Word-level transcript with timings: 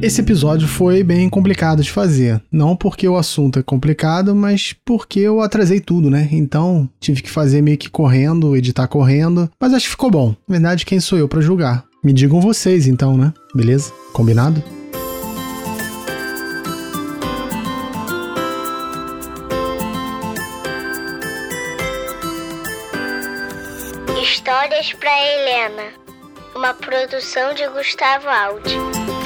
Esse 0.00 0.20
episódio 0.20 0.68
foi 0.68 1.02
bem 1.02 1.28
complicado 1.28 1.82
de 1.82 1.90
fazer. 1.90 2.40
Não 2.52 2.76
porque 2.76 3.08
o 3.08 3.16
assunto 3.16 3.58
é 3.58 3.64
complicado, 3.64 4.32
mas 4.32 4.72
porque 4.84 5.18
eu 5.18 5.40
atrasei 5.40 5.80
tudo, 5.80 6.08
né? 6.08 6.28
Então 6.30 6.88
tive 7.00 7.20
que 7.20 7.28
fazer 7.28 7.62
meio 7.62 7.76
que 7.76 7.90
correndo, 7.90 8.56
editar 8.56 8.86
correndo. 8.86 9.50
Mas 9.58 9.74
acho 9.74 9.86
que 9.86 9.90
ficou 9.90 10.08
bom. 10.08 10.36
Na 10.46 10.52
verdade, 10.54 10.86
quem 10.86 11.00
sou 11.00 11.18
eu 11.18 11.28
para 11.28 11.40
julgar? 11.40 11.84
Me 12.02 12.12
digam 12.12 12.40
vocês 12.40 12.86
então, 12.86 13.16
né? 13.16 13.34
Beleza? 13.52 13.92
Combinado? 14.12 14.62
Histórias 24.22 24.92
para 24.92 25.10
Helena. 25.10 25.92
Uma 26.54 26.72
produção 26.72 27.52
de 27.52 27.66
Gustavo 27.66 28.28
Aldi. 28.28 29.17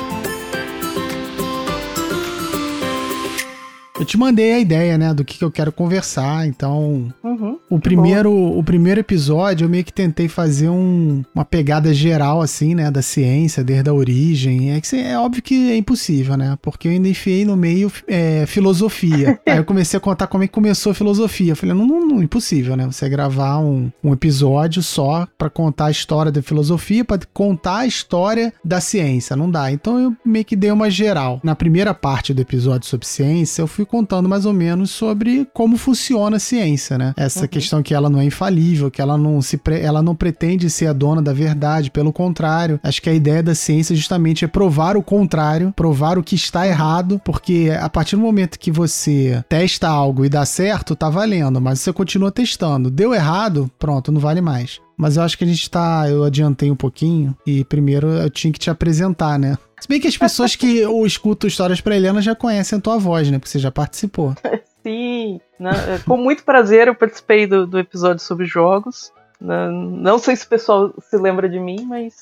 Eu 4.03 4.07
te 4.07 4.19
mandei 4.19 4.53
a 4.55 4.59
ideia, 4.59 4.99
né, 4.99 5.15
do 5.15 5.25
que, 5.25 5.39
que 5.39 5.45
eu 5.45 5.51
quero 5.51 5.71
conversar. 5.71 6.45
Então, 6.47 7.13
Uhum, 7.23 7.57
o 7.71 7.77
que 7.77 7.83
primeiro, 7.83 8.33
o 8.33 8.63
primeiro 8.65 8.99
episódio 8.99 9.65
eu 9.65 9.69
meio 9.69 9.85
que 9.85 9.93
tentei 9.93 10.27
fazer 10.27 10.69
um- 10.69 11.23
uma 11.33 11.45
pegada 11.45 11.95
geral, 11.95 12.41
assim, 12.43 12.75
né, 12.75 12.91
da 12.91 13.01
ciência, 13.01 13.63
desde 13.63 13.89
a 13.89 13.95
origem. 13.95 14.73
É, 14.73 14.81
que 14.81 14.97
é 14.97 15.17
óbvio 15.17 15.41
que 15.41 15.71
é 15.71 15.77
impossível, 15.77 16.37
né? 16.37 16.59
Porque 16.61 16.89
eu 16.89 16.93
ainda 16.93 17.09
enfiei 17.09 17.45
no 17.45 17.57
meio 17.57 17.93
é, 18.09 18.45
filosofia. 18.45 19.39
Aí 19.47 19.57
eu 19.59 19.65
comecei 19.65 19.97
a 19.97 20.01
contar 20.01 20.27
como 20.27 20.43
é 20.43 20.49
que 20.49 20.53
começou 20.53 20.91
a 20.91 20.95
filosofia. 20.95 21.53
Eu 21.53 21.57
falei, 21.57 21.73
não, 21.75 21.87
não, 21.87 22.05
não, 22.05 22.23
impossível, 22.25 22.77
né? 22.77 22.85
Você 22.87 23.09
gravar 23.09 23.59
um, 23.61 23.89
um 24.03 24.13
episódio 24.13 24.83
só 24.83 25.29
pra 25.39 25.49
contar 25.49 25.87
a 25.87 25.91
história 25.93 26.33
da 26.33 26.43
filosofia, 26.43 27.05
pra 27.05 27.21
contar 27.33 27.79
a 27.79 27.87
história 27.87 28.53
da 28.65 28.81
ciência. 28.81 29.37
Não 29.37 29.49
dá. 29.49 29.71
Então 29.71 29.97
eu 29.97 30.13
meio 30.25 30.45
que 30.45 30.57
dei 30.57 30.73
uma 30.73 30.91
geral. 30.91 31.39
Na 31.45 31.55
primeira 31.55 31.95
parte 31.95 32.35
do 32.35 32.43
episódio 32.43 32.89
sobre 32.89 33.07
ciência, 33.07 33.63
eu 33.63 33.69
fui 33.69 33.85
contando 33.93 34.27
mais 34.27 34.47
ou 34.47 34.55
menos 34.55 34.91
sobre 34.91 35.47
como 35.53 35.77
funciona 35.77 36.39
a 36.39 36.41
ciência, 36.41 36.97
né? 36.97 37.13
Essa 37.15 37.47
questão 37.47 37.83
que 37.83 37.93
ela 37.93 38.09
não 38.09 38.19
é 38.19 38.25
infalível, 38.25 38.91
que 38.91 39.03
ela 39.03 39.19
não 39.19 39.43
se 39.43 39.59
pre- 39.59 39.83
ela 39.83 40.03
não 40.03 40.15
pretende 40.17 40.71
ser 40.71 40.87
a 40.87 40.95
dona 40.95 41.21
da 41.21 41.35
verdade, 41.35 41.91
pelo 41.91 42.11
contrário. 42.11 42.81
Acho 42.83 43.03
que 43.03 43.11
a 43.11 43.15
ideia 43.15 43.43
da 43.43 43.55
ciência 43.55 43.95
justamente 43.95 44.47
é 44.47 44.49
provar 44.49 44.97
o 44.97 45.03
contrário, 45.03 45.75
provar 45.77 46.17
o 46.17 46.23
que 46.23 46.35
está 46.35 46.67
errado, 46.67 47.21
porque 47.23 47.71
a 47.79 47.91
partir 47.91 48.17
do 48.17 48.23
momento 48.23 48.59
que 48.59 48.71
você 48.71 49.45
testa 49.47 49.89
algo 49.89 50.25
e 50.25 50.29
dá 50.31 50.47
certo, 50.47 50.97
tá 50.97 51.11
valendo, 51.11 51.61
mas 51.61 51.81
você 51.81 51.93
continua 51.93 52.33
testando. 52.33 52.91
Deu 52.91 53.13
errado, 53.13 53.71
pronto, 53.79 54.11
não 54.11 54.21
vale 54.21 54.41
mais. 54.41 54.81
Mas 55.03 55.17
eu 55.17 55.23
acho 55.25 55.37
que 55.37 55.43
a 55.43 55.47
gente 55.47 55.69
tá. 55.69 56.05
Eu 56.09 56.23
adiantei 56.23 56.71
um 56.71 56.77
pouquinho 56.77 57.37
e 57.45 57.65
primeiro 57.65 58.07
eu 58.09 58.31
tinha 58.31 58.53
que 58.53 58.59
te 58.59 58.71
apresentar, 58.71 59.37
né? 59.39 59.59
Se 59.81 59.89
bem 59.89 60.01
que 60.01 60.07
as 60.07 60.17
pessoas 60.17 60.55
que 60.55 60.85
ou 60.87 61.05
escutam 61.05 61.49
histórias 61.49 61.81
pra 61.81 61.97
Helena 61.97 62.23
já 62.23 62.37
conhecem 62.37 62.79
a 62.79 62.81
tua 62.81 62.99
voz, 62.99 63.29
né? 63.29 63.39
Porque 63.39 63.51
você 63.51 63.59
já 63.59 63.71
participou. 63.73 64.33
Sim, 64.85 65.41
né, 65.61 65.71
com 66.07 66.17
muito 66.17 66.43
prazer 66.45 66.89
eu 66.89 66.95
participei 66.95 67.47
do, 67.47 67.67
do 67.67 67.79
episódio 67.79 68.21
sobre 68.21 68.47
jogos. 68.47 69.13
né, 69.41 69.69
Não 69.71 70.19
sei 70.19 70.35
se 70.37 70.45
o 70.45 70.49
pessoal 70.49 70.93
se 71.09 71.17
lembra 71.17 71.49
de 71.49 71.59
mim, 71.61 71.85
mas 71.85 72.15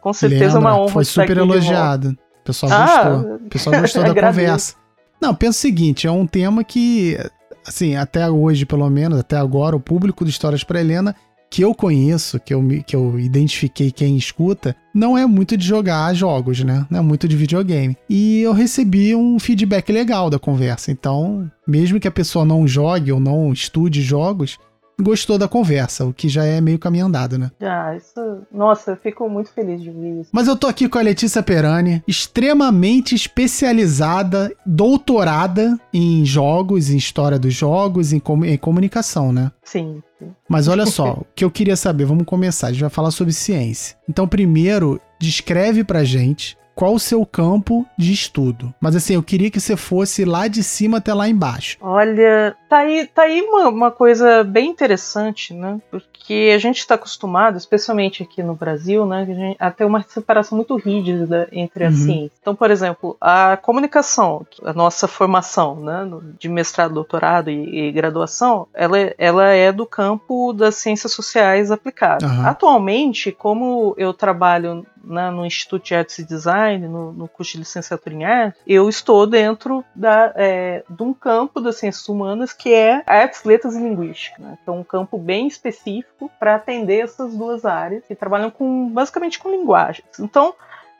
com 0.00 0.12
certeza 0.12 0.56
é 0.56 0.60
uma 0.60 0.70
Lembra? 0.70 0.82
honra 0.84 0.92
Foi 0.92 1.02
estar 1.02 1.22
super 1.22 1.36
elogiado. 1.38 2.16
O 2.40 2.44
pessoal 2.44 2.72
Ah, 2.72 3.04
gostou. 3.10 3.34
O 3.44 3.48
pessoal 3.50 3.80
gostou 3.80 4.02
da 4.02 4.14
conversa. 4.14 4.74
Não, 5.20 5.34
pensa 5.34 5.58
o 5.58 5.60
seguinte, 5.60 6.06
é 6.06 6.10
um 6.10 6.26
tema 6.26 6.64
que, 6.64 7.18
assim, 7.66 7.96
até 7.96 8.30
hoje, 8.30 8.64
pelo 8.64 8.88
menos, 8.88 9.18
até 9.18 9.36
agora, 9.36 9.76
o 9.76 9.80
público 9.80 10.24
de 10.24 10.30
Histórias 10.30 10.64
para 10.64 10.80
Helena, 10.80 11.14
que 11.50 11.62
eu 11.62 11.74
conheço, 11.74 12.38
que 12.38 12.54
eu, 12.54 12.62
me- 12.62 12.82
que 12.82 12.94
eu 12.94 13.18
identifiquei 13.18 13.90
quem 13.90 14.16
escuta, 14.16 14.74
não 14.94 15.18
é 15.18 15.26
muito 15.26 15.56
de 15.56 15.66
jogar 15.66 16.14
jogos, 16.14 16.62
né? 16.62 16.86
Não 16.88 17.00
é 17.00 17.02
muito 17.02 17.26
de 17.26 17.36
videogame. 17.36 17.96
E 18.08 18.40
eu 18.40 18.52
recebi 18.52 19.14
um 19.16 19.38
feedback 19.38 19.90
legal 19.90 20.30
da 20.30 20.38
conversa. 20.38 20.92
Então, 20.92 21.50
mesmo 21.66 21.98
que 21.98 22.06
a 22.06 22.10
pessoa 22.12 22.44
não 22.44 22.68
jogue 22.68 23.10
ou 23.10 23.18
não 23.18 23.52
estude 23.52 24.00
jogos, 24.00 24.58
gostou 25.02 25.38
da 25.38 25.48
conversa, 25.48 26.04
o 26.04 26.12
que 26.12 26.28
já 26.28 26.44
é 26.44 26.60
meio 26.60 26.78
caminho 26.78 27.06
andado, 27.06 27.38
né? 27.38 27.50
Ah, 27.62 27.96
isso. 27.96 28.20
Nossa, 28.52 28.92
eu 28.92 28.96
fico 28.98 29.28
muito 29.30 29.50
feliz 29.50 29.82
de 29.82 29.88
ouvir 29.88 30.20
isso. 30.20 30.30
Mas 30.32 30.46
eu 30.46 30.54
tô 30.54 30.66
aqui 30.66 30.88
com 30.90 30.98
a 30.98 31.02
Letícia 31.02 31.42
Perani, 31.42 32.02
extremamente 32.06 33.14
especializada, 33.14 34.52
doutorada 34.66 35.78
em 35.92 36.24
jogos, 36.24 36.90
em 36.90 36.96
história 36.96 37.38
dos 37.38 37.54
jogos, 37.54 38.12
em, 38.12 38.18
comu- 38.20 38.44
em 38.44 38.58
comunicação, 38.58 39.32
né? 39.32 39.50
Sim. 39.64 40.02
Mas 40.48 40.68
olha 40.68 40.86
só, 40.86 41.12
o 41.12 41.26
que 41.34 41.44
eu 41.44 41.50
queria 41.50 41.76
saber, 41.76 42.04
vamos 42.04 42.24
começar, 42.24 42.68
a 42.68 42.72
gente 42.72 42.80
vai 42.80 42.90
falar 42.90 43.10
sobre 43.10 43.32
ciência. 43.32 43.96
Então, 44.08 44.26
primeiro, 44.26 45.00
descreve 45.20 45.84
pra 45.84 46.04
gente 46.04 46.56
qual 46.80 46.94
o 46.94 46.98
seu 46.98 47.26
campo 47.26 47.84
de 47.94 48.10
estudo. 48.10 48.72
Mas 48.80 48.96
assim, 48.96 49.12
eu 49.14 49.22
queria 49.22 49.50
que 49.50 49.60
você 49.60 49.76
fosse 49.76 50.24
lá 50.24 50.48
de 50.48 50.62
cima 50.62 50.96
até 50.96 51.12
lá 51.12 51.28
embaixo. 51.28 51.76
Olha, 51.78 52.56
tá 52.70 52.78
aí, 52.78 53.06
tá 53.06 53.22
aí 53.24 53.42
uma, 53.42 53.68
uma 53.68 53.90
coisa 53.90 54.42
bem 54.42 54.70
interessante, 54.70 55.52
né? 55.52 55.78
Porque 55.90 56.50
a 56.54 56.58
gente 56.58 56.78
está 56.78 56.94
acostumado, 56.94 57.58
especialmente 57.58 58.22
aqui 58.22 58.42
no 58.42 58.54
Brasil, 58.54 59.04
né, 59.04 59.22
a, 59.22 59.24
gente, 59.26 59.56
a 59.60 59.70
ter 59.70 59.84
uma 59.84 60.02
separação 60.08 60.56
muito 60.56 60.74
rígida 60.76 61.48
entre 61.52 61.84
a 61.84 61.88
Uhum. 61.90 61.94
ciência. 61.96 62.30
Então, 62.40 62.54
por 62.54 62.70
exemplo, 62.70 63.14
a 63.20 63.58
comunicação, 63.60 64.46
a 64.64 64.72
nossa 64.72 65.06
formação, 65.06 65.76
né, 65.80 66.08
de 66.38 66.48
mestrado, 66.48 66.94
doutorado 66.94 67.50
e, 67.50 67.88
e 67.88 67.92
graduação, 67.92 68.66
ela, 68.72 68.98
é- 68.98 69.14
ela 69.18 69.48
é 69.48 69.70
do 69.70 69.84
campo 69.84 70.54
das 70.54 70.76
ciências 70.76 71.12
sociais 71.12 71.70
aplicadas. 71.70 72.30
Aham. 72.30 72.46
Atualmente, 72.46 73.32
como 73.32 73.94
eu 73.98 74.14
trabalho 74.14 74.86
né, 75.10 75.30
no 75.30 75.44
Instituto 75.44 75.84
de 75.84 75.94
Artes 75.94 76.18
e 76.18 76.24
Design, 76.24 76.86
no, 76.88 77.12
no 77.12 77.28
curso 77.28 77.52
de 77.52 77.58
licenciatura 77.58 78.14
em 78.14 78.24
arte, 78.24 78.58
eu 78.66 78.88
estou 78.88 79.26
dentro 79.26 79.84
da, 79.94 80.32
é, 80.36 80.82
de 80.88 81.02
um 81.02 81.12
campo 81.12 81.60
das 81.60 81.76
ciências 81.76 82.08
humanas 82.08 82.52
que 82.52 82.72
é 82.72 83.02
artes, 83.06 83.44
letras 83.44 83.74
e 83.74 83.80
linguística, 83.80 84.40
né, 84.40 84.58
é 84.66 84.70
um 84.70 84.84
campo 84.84 85.18
bem 85.18 85.46
específico 85.46 86.30
para 86.38 86.54
atender 86.54 87.04
essas 87.04 87.34
duas 87.34 87.64
áreas 87.64 88.04
que 88.06 88.14
trabalham 88.14 88.50
com 88.50 88.88
basicamente 88.88 89.38
com 89.38 89.50
linguagens. 89.50 90.18
Então, 90.18 90.54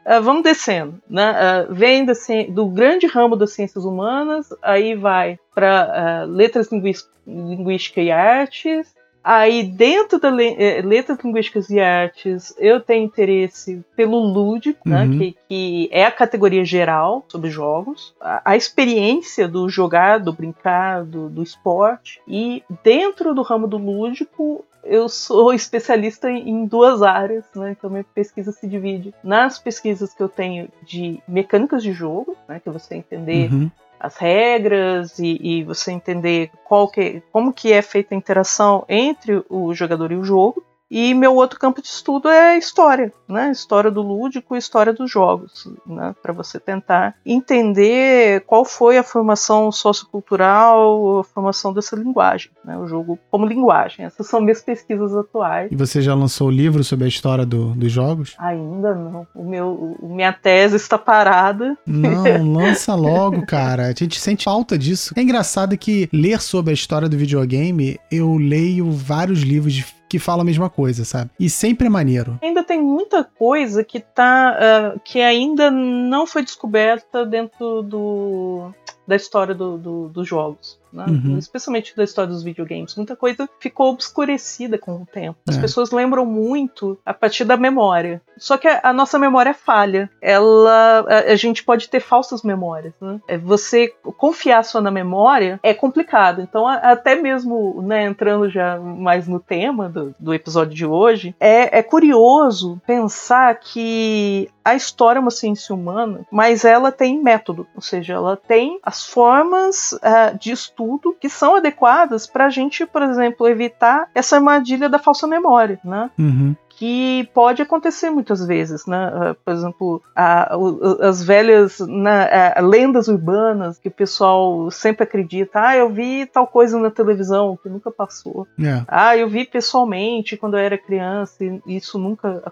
ah, 0.05 0.21
vamos 0.21 0.43
descendo, 0.43 1.01
né? 1.09 1.31
Ah, 1.37 1.67
vem 1.71 2.05
da 2.05 2.13
do 2.49 2.67
grande 2.67 3.07
ramo 3.07 3.37
das 3.37 3.53
ciências 3.53 3.85
humanas, 3.85 4.49
aí 4.63 4.95
vai 4.95 5.39
para 5.55 6.25
letras 6.25 6.71
linguís- 6.73 7.09
linguística 7.27 8.01
e 8.01 8.11
artes, 8.11 8.95
Aí, 9.23 9.63
dentro 9.63 10.19
da 10.19 10.31
le- 10.31 10.55
eh, 10.59 10.81
letras 10.83 11.19
linguísticas 11.23 11.69
e 11.69 11.79
artes, 11.79 12.55
eu 12.59 12.81
tenho 12.81 13.05
interesse 13.05 13.85
pelo 13.95 14.19
lúdico, 14.19 14.89
né, 14.89 15.05
Uhum. 15.05 15.19
que, 15.19 15.37
que 15.49 15.89
é 15.93 16.05
a 16.05 16.11
categoria 16.11 16.65
geral 16.65 17.25
sobre 17.29 17.51
jogos, 17.51 18.15
a, 18.21 18.41
a 18.53 18.57
experiência 18.57 19.47
do 19.47 19.69
jogar, 19.69 20.19
do 20.21 20.33
brincar, 20.33 21.05
do, 21.05 21.29
do 21.29 21.43
esporte. 21.43 22.21
E 22.27 22.63
dentro 22.83 23.35
do 23.35 23.43
ramo 23.43 23.67
do 23.67 23.77
lúdico, 23.77 24.65
eu 24.83 25.07
sou 25.09 25.53
especialista 25.55 26.31
em 26.31 26.65
duas 26.65 27.03
áreas, 27.03 27.45
né? 27.55 27.73
Então 27.77 27.91
minha 27.91 28.05
pesquisa 28.15 28.51
se 28.53 28.67
divide 28.67 29.13
nas 29.23 29.59
pesquisas 29.59 30.15
que 30.15 30.23
eu 30.23 30.29
tenho 30.31 30.69
de 30.83 31.21
mecânicas 31.29 31.83
de 31.83 31.93
jogo, 31.93 32.35
né? 32.49 32.59
Que 32.59 32.71
você 32.71 32.95
entender 32.95 33.53
Uhum. 33.53 33.71
As 34.01 34.17
regras 34.17 35.19
e, 35.19 35.39
e 35.41 35.63
você 35.63 35.93
entender 35.93 36.51
qual 36.65 36.89
que, 36.89 37.23
como 37.31 37.53
que 37.53 37.71
é 37.71 37.83
feita 37.83 38.15
a 38.15 38.19
interação 38.19 38.85
entre 38.89 39.45
o 39.49 39.75
jogador 39.75 40.11
e 40.11 40.17
o 40.17 40.25
jogo. 40.25 40.65
E 40.91 41.15
meu 41.15 41.35
outro 41.37 41.59
campo 41.59 41.81
de 41.81 41.87
estudo 41.89 42.29
é 42.29 42.59
história, 42.59 43.13
né? 43.29 43.51
História 43.53 43.91
do 43.91 44.03
lúdico 44.03 44.57
e 44.57 44.59
história 44.59 44.93
dos 44.93 45.11
jogos, 45.11 45.69
né? 45.87 46.15
Para 46.21 46.33
você 46.33 46.59
tentar 46.59 47.15
entender 47.25 48.41
qual 48.47 48.65
foi 48.65 48.99
a 48.99 49.03
formação 49.03 49.71
sociocultural, 49.73 51.21
a 51.21 51.25
formação 51.25 51.73
dessa 51.73 51.97
linguagem, 51.97 52.51
né? 52.65 52.77
O 52.77 52.87
jogo 52.87 53.19
como 53.31 53.47
linguagem. 53.47 54.05
Essas 54.05 54.27
são 54.27 54.41
minhas 54.41 54.63
pesquisas 54.63 55.15
atuais. 55.15 55.71
E 55.71 55.77
você 55.77 56.01
já 56.03 56.15
lançou 56.15 56.49
o 56.49 56.51
livro 56.51 56.83
sobre 56.83 57.05
a 57.05 57.09
história 57.09 57.47
do- 57.47 57.73
dos 57.75 57.93
jogos? 57.93 58.35
Ainda 58.39 58.95
não. 58.95 59.27
O 59.35 59.45
meu, 59.45 59.97
o- 60.01 60.09
minha 60.15 60.33
tese 60.33 60.77
está 60.77 60.99
parada. 60.99 61.77
Não, 61.87 62.25
lança 62.53 62.95
logo, 62.95 63.45
cara. 63.47 63.85
A 63.87 63.93
gente 63.93 64.19
sente 64.21 64.45
falta 64.45 64.77
disso. 64.79 65.13
É 65.17 65.23
engraçado 65.23 65.77
que 65.79 66.09
ler 66.13 66.41
sobre 66.41 66.71
a 66.71 66.75
história 66.75 67.09
do 67.09 67.17
videogame, 67.17 67.99
eu 68.11 68.37
leio 68.37 68.91
vários 68.91 69.41
livros 69.43 69.73
de- 69.73 70.00
que 70.11 70.19
falam 70.19 70.43
a 70.43 70.45
mesma 70.45 70.69
coisa, 70.69 71.05
sabe? 71.05 71.31
E 71.39 71.49
sempre 71.49 71.87
é 71.87 71.91
maneiro. 71.91 72.37
ainda 72.43 72.65
tem 72.65 72.83
muita 72.83 73.23
coisa 73.25 73.85
que 73.85 74.01
tá 74.01 74.57
ah, 74.95 74.99
que 75.05 75.21
ainda 75.23 75.71
não 75.71 76.27
foi 76.27 76.43
descoberta 76.45 77.25
dentro 77.25 77.81
do 77.83 78.73
da 79.07 79.17
história 79.17 79.55
do- 79.55 79.79
do- 79.79 80.09
dos 80.09 80.29
jogos. 80.29 80.79
Né? 80.93 81.07
uhum. 81.09 81.39
especialmente 81.39 81.97
da 81.97 82.05
história 82.05 82.31
dos 82.31 82.43
videogames. 82.43 82.95
Muita 82.97 83.17
coisa 83.17 83.49
ficou 83.59 83.91
obscurecida 83.91 84.79
com 84.79 84.93
o 85.03 85.07
tempo. 85.07 85.39
As 85.49 85.57
é. 85.57 85.61
pessoas 85.61 85.91
lembram 85.91 86.27
muito 86.27 86.99
a 87.05 87.15
partir 87.15 87.45
da 87.45 87.57
memória. 87.57 88.21
Só 88.37 88.57
que 88.57 88.67
a, 88.67 88.81
a 88.83 88.93
nossa 88.93 89.19
memória 89.19 89.51
é 89.51 89.55
falha. 89.55 90.11
Ela, 90.21 91.07
a, 91.09 91.33
a, 91.33 91.37
gente 91.37 91.63
pode 91.63 91.89
ter 91.89 92.01
falsas 92.01 92.43
memórias. 92.43 92.95
Né? 93.01 93.21
É, 93.29 93.39
você 93.39 93.89
confiar 94.17 94.65
só 94.65 94.81
na 94.81 94.91
memória 94.91 95.61
é 95.63 95.73
complicado. 95.73 96.43
Então, 96.43 96.67
a, 96.67 96.75
até 96.75 97.15
mesmo 97.15 97.83
né, 97.83 98.05
entrando 98.05 98.49
já 98.49 98.79
mais 98.79 99.29
no 99.29 99.39
tema 99.39 99.89
do, 99.89 100.15
do 100.19 100.35
episódio 100.35 100.75
de 100.75 100.87
hoje, 100.87 101.35
é, 101.39 101.79
é 101.79 101.83
curioso 101.83 102.81
pensar 102.87 103.55
que 103.57 104.51
a 104.65 104.75
história 104.75 105.19
é 105.19 105.21
uma 105.23 105.31
ciência 105.31 105.75
humana, 105.75 106.27
mas 106.31 106.65
ela 106.65 106.93
tem 106.93 107.21
método, 107.21 107.67
ou 107.75 107.81
seja, 107.81 108.15
ela 108.15 108.37
tem 108.37 108.79
as 108.83 109.07
formas 109.07 109.93
uh, 109.93 110.39
de 110.39 110.53
estudo 110.53 110.80
que 111.19 111.29
são 111.29 111.57
adequadas 111.57 112.27
para 112.27 112.47
a 112.47 112.51
gente, 112.51 112.87
por 112.87 113.03
exemplo, 113.03 113.49
evitar 113.49 114.09
essa 114.15 114.37
armadilha 114.37 114.89
da 114.89 114.99
falsa 114.99 115.27
memória, 115.27 115.79
né? 115.85 116.11
Uhum 116.19 116.55
que 116.81 117.29
pode 117.35 117.61
acontecer 117.61 118.09
muitas 118.09 118.43
vezes, 118.47 118.87
né? 118.87 119.13
Ah, 119.13 119.37
por 119.45 119.53
exemplo, 119.53 120.03
a, 120.17 120.57
as 121.03 121.23
velhas 121.23 121.79
né, 121.79 122.55
a, 122.57 122.61
lendas 122.63 123.07
urbanas 123.07 123.79
que 123.79 123.89
o 123.89 123.91
pessoal 123.91 124.71
sempre 124.71 125.05
acredita. 125.05 125.61
Ah, 125.61 125.77
eu 125.77 125.91
vi 125.91 126.25
tal 126.25 126.47
coisa 126.47 126.79
na 126.79 126.91
televisão 126.91 127.59
que 127.63 127.69
nunca 127.69 127.91
passou. 127.91 128.47
É. 128.59 128.83
Ah, 128.89 129.15
eu 129.15 129.29
vi 129.29 129.45
pessoalmente 129.45 130.39
quando 130.39 130.57
eu 130.57 130.61
era 130.61 130.79
criança 130.79 131.45
e 131.45 131.61
isso 131.77 131.99
nunca 131.99 132.43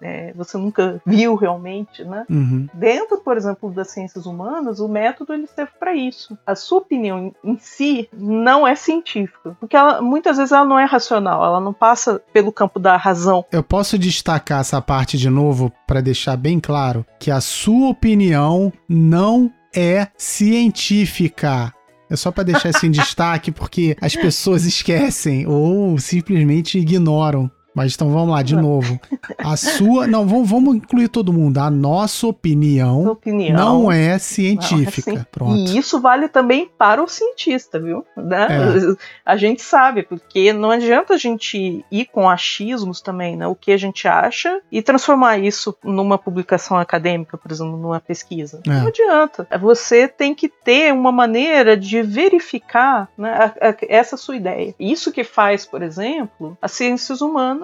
é, 0.00 0.32
você 0.32 0.56
nunca 0.56 1.02
viu 1.04 1.34
realmente, 1.34 2.02
né? 2.04 2.24
Uhum. 2.30 2.66
Dentro, 2.72 3.18
por 3.18 3.36
exemplo, 3.36 3.70
das 3.70 3.90
ciências 3.90 4.24
humanas, 4.24 4.80
o 4.80 4.88
método 4.88 5.34
ele 5.34 5.46
serve 5.46 5.72
para 5.78 5.94
isso. 5.94 6.38
A 6.46 6.54
sua 6.54 6.78
opinião 6.78 7.34
em 7.44 7.58
si 7.58 8.08
não 8.10 8.66
é 8.66 8.74
científica, 8.74 9.54
porque 9.60 9.76
ela, 9.76 10.00
muitas 10.00 10.38
vezes 10.38 10.52
ela 10.52 10.64
não 10.64 10.78
é 10.78 10.86
racional, 10.86 11.44
ela 11.44 11.60
não 11.60 11.74
passa 11.74 12.18
pelo 12.32 12.50
campo 12.50 12.78
da 12.78 12.96
razão. 12.96 13.44
Eu 13.52 13.62
posso 13.74 13.98
destacar 13.98 14.60
essa 14.60 14.80
parte 14.80 15.18
de 15.18 15.28
novo 15.28 15.72
para 15.84 16.00
deixar 16.00 16.36
bem 16.36 16.60
claro 16.60 17.04
que 17.18 17.28
a 17.28 17.40
sua 17.40 17.88
opinião 17.88 18.72
não 18.88 19.52
é 19.74 20.06
científica. 20.16 21.74
É 22.08 22.14
só 22.14 22.30
para 22.30 22.44
deixar 22.44 22.68
isso 22.68 22.86
em 22.86 22.92
destaque 22.92 23.50
porque 23.50 23.96
as 24.00 24.14
pessoas 24.14 24.64
esquecem 24.64 25.44
ou 25.48 25.98
simplesmente 25.98 26.78
ignoram 26.78 27.50
mas 27.74 27.94
então 27.94 28.08
vamos 28.10 28.30
lá, 28.30 28.42
de 28.42 28.54
novo. 28.54 29.00
A 29.38 29.56
sua. 29.56 30.06
Não, 30.06 30.26
vamos, 30.26 30.48
vamos 30.48 30.76
incluir 30.76 31.08
todo 31.08 31.32
mundo. 31.32 31.58
A 31.58 31.68
nossa 31.70 32.26
opinião, 32.26 33.06
opinião 33.08 33.56
não 33.56 33.92
é 33.92 34.16
científica. 34.18 35.12
Não 35.12 35.20
é 35.20 35.24
Pronto. 35.30 35.72
E 35.72 35.76
isso 35.76 36.00
vale 36.00 36.28
também 36.28 36.70
para 36.78 37.02
o 37.02 37.08
cientista, 37.08 37.80
viu? 37.80 38.04
Né? 38.16 38.46
É. 38.48 38.94
A 39.26 39.36
gente 39.36 39.62
sabe, 39.62 40.02
porque 40.04 40.52
não 40.52 40.70
adianta 40.70 41.14
a 41.14 41.16
gente 41.16 41.84
ir 41.90 42.04
com 42.06 42.28
achismos 42.28 43.00
também, 43.00 43.36
né? 43.36 43.46
O 43.46 43.54
que 43.54 43.72
a 43.72 43.76
gente 43.76 44.06
acha 44.06 44.60
e 44.70 44.82
transformar 44.82 45.38
isso 45.38 45.74
numa 45.82 46.18
publicação 46.18 46.76
acadêmica, 46.76 47.38
por 47.38 47.50
exemplo, 47.50 47.76
numa 47.76 47.98
pesquisa. 48.00 48.60
É. 48.66 48.70
Não 48.70 48.88
adianta. 48.88 49.48
Você 49.60 50.06
tem 50.06 50.34
que 50.34 50.48
ter 50.48 50.92
uma 50.92 51.10
maneira 51.10 51.76
de 51.76 52.02
verificar 52.02 53.08
né, 53.16 53.30
a, 53.32 53.68
a, 53.70 53.76
essa 53.88 54.16
sua 54.16 54.36
ideia. 54.36 54.74
Isso 54.78 55.10
que 55.10 55.24
faz, 55.24 55.64
por 55.64 55.82
exemplo, 55.82 56.56
as 56.60 56.72
ciências 56.72 57.20
humanas 57.20 57.63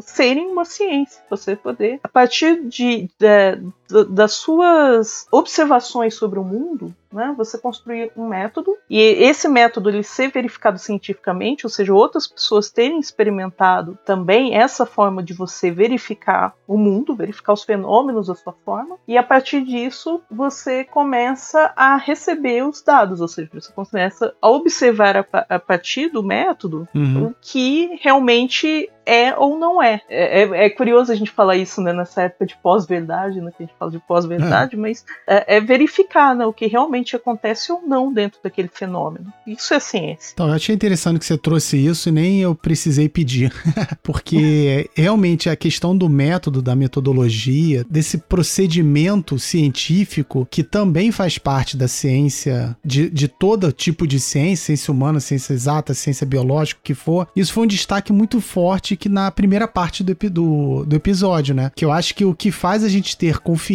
serem 0.00 0.48
uma 0.48 0.64
ciência. 0.64 1.22
Você 1.28 1.56
poder, 1.56 2.00
a 2.02 2.08
partir 2.08 2.64
de, 2.66 3.08
de, 3.18 3.72
das 4.08 4.32
suas 4.32 5.26
observações 5.30 6.14
sobre 6.14 6.38
o 6.38 6.44
mundo, 6.44 6.94
né? 7.12 7.34
Você 7.36 7.58
construir 7.58 8.12
um 8.16 8.28
método 8.28 8.76
e 8.88 8.98
esse 8.98 9.48
método 9.48 9.90
ele 9.90 10.02
ser 10.02 10.30
verificado 10.30 10.78
cientificamente, 10.78 11.66
ou 11.66 11.70
seja, 11.70 11.92
outras 11.92 12.26
pessoas 12.26 12.70
terem 12.70 12.98
experimentado 12.98 13.98
também 14.04 14.54
essa 14.54 14.86
forma 14.86 15.22
de 15.22 15.34
você 15.34 15.70
verificar 15.70 16.54
o 16.66 16.76
mundo, 16.76 17.14
verificar 17.14 17.52
os 17.52 17.64
fenômenos 17.64 18.28
da 18.28 18.34
sua 18.34 18.54
forma, 18.64 18.96
e 19.08 19.18
a 19.18 19.22
partir 19.22 19.62
disso 19.64 20.20
você 20.30 20.84
começa 20.84 21.72
a 21.74 21.96
receber 21.96 22.64
os 22.64 22.80
dados, 22.82 23.20
ou 23.20 23.28
seja, 23.28 23.50
você 23.52 23.72
começa 23.72 24.34
a 24.40 24.48
observar 24.48 25.16
a, 25.16 25.26
a 25.48 25.58
partir 25.58 26.08
do 26.08 26.22
método 26.22 26.88
uhum. 26.94 27.26
o 27.26 27.34
que 27.40 27.98
realmente 28.00 28.90
é 29.04 29.36
ou 29.36 29.58
não 29.58 29.82
é. 29.82 30.00
É, 30.08 30.42
é. 30.42 30.66
é, 30.66 30.70
curioso 30.70 31.10
a 31.10 31.16
gente 31.16 31.30
falar 31.30 31.56
isso 31.56 31.80
né, 31.80 31.92
nessa 31.92 32.22
época 32.22 32.46
de 32.46 32.56
pós-verdade, 32.56 33.40
né, 33.40 33.50
que 33.56 33.62
a 33.62 33.66
gente 33.66 33.76
fala 33.80 33.90
de 33.90 33.98
pós-verdade, 33.98 34.76
é. 34.76 34.78
mas 34.78 35.04
é, 35.26 35.56
é 35.56 35.60
verificar 35.60 36.36
né, 36.36 36.46
o 36.46 36.52
que 36.52 36.66
realmente 36.66 36.90
realmente 37.00 37.16
acontece 37.16 37.72
ou 37.72 37.82
não 37.86 38.12
dentro 38.12 38.40
daquele 38.42 38.68
fenômeno. 38.68 39.32
Isso 39.46 39.72
é 39.72 39.80
ciência. 39.80 40.32
Então, 40.34 40.48
eu 40.48 40.54
achei 40.54 40.74
interessante 40.74 41.18
que 41.18 41.24
você 41.24 41.38
trouxe 41.38 41.76
isso 41.76 42.08
e 42.08 42.12
nem 42.12 42.40
eu 42.40 42.54
precisei 42.54 43.08
pedir. 43.08 43.52
Porque 44.02 44.88
realmente 44.94 45.48
a 45.48 45.56
questão 45.56 45.96
do 45.96 46.08
método, 46.08 46.60
da 46.60 46.74
metodologia, 46.74 47.84
desse 47.88 48.18
procedimento 48.18 49.38
científico 49.38 50.46
que 50.50 50.62
também 50.62 51.12
faz 51.12 51.38
parte 51.38 51.76
da 51.76 51.88
ciência, 51.88 52.76
de, 52.84 53.08
de 53.08 53.28
todo 53.28 53.72
tipo 53.72 54.06
de 54.06 54.20
ciência, 54.20 54.66
ciência 54.66 54.92
humana, 54.92 55.20
ciência 55.20 55.52
exata, 55.52 55.94
ciência 55.94 56.26
biológica, 56.26 56.80
o 56.80 56.84
que 56.84 56.94
for, 56.94 57.28
isso 57.34 57.52
foi 57.52 57.64
um 57.64 57.68
destaque 57.68 58.12
muito 58.12 58.40
forte 58.40 58.96
que 58.96 59.08
na 59.08 59.30
primeira 59.30 59.68
parte 59.68 60.02
do, 60.02 60.14
do, 60.30 60.84
do 60.84 60.96
episódio, 60.96 61.54
né? 61.54 61.70
Que 61.74 61.84
eu 61.84 61.92
acho 61.92 62.14
que 62.14 62.24
o 62.24 62.34
que 62.34 62.50
faz 62.50 62.84
a 62.84 62.88
gente 62.88 63.16
ter 63.16 63.38
confiança 63.38 63.69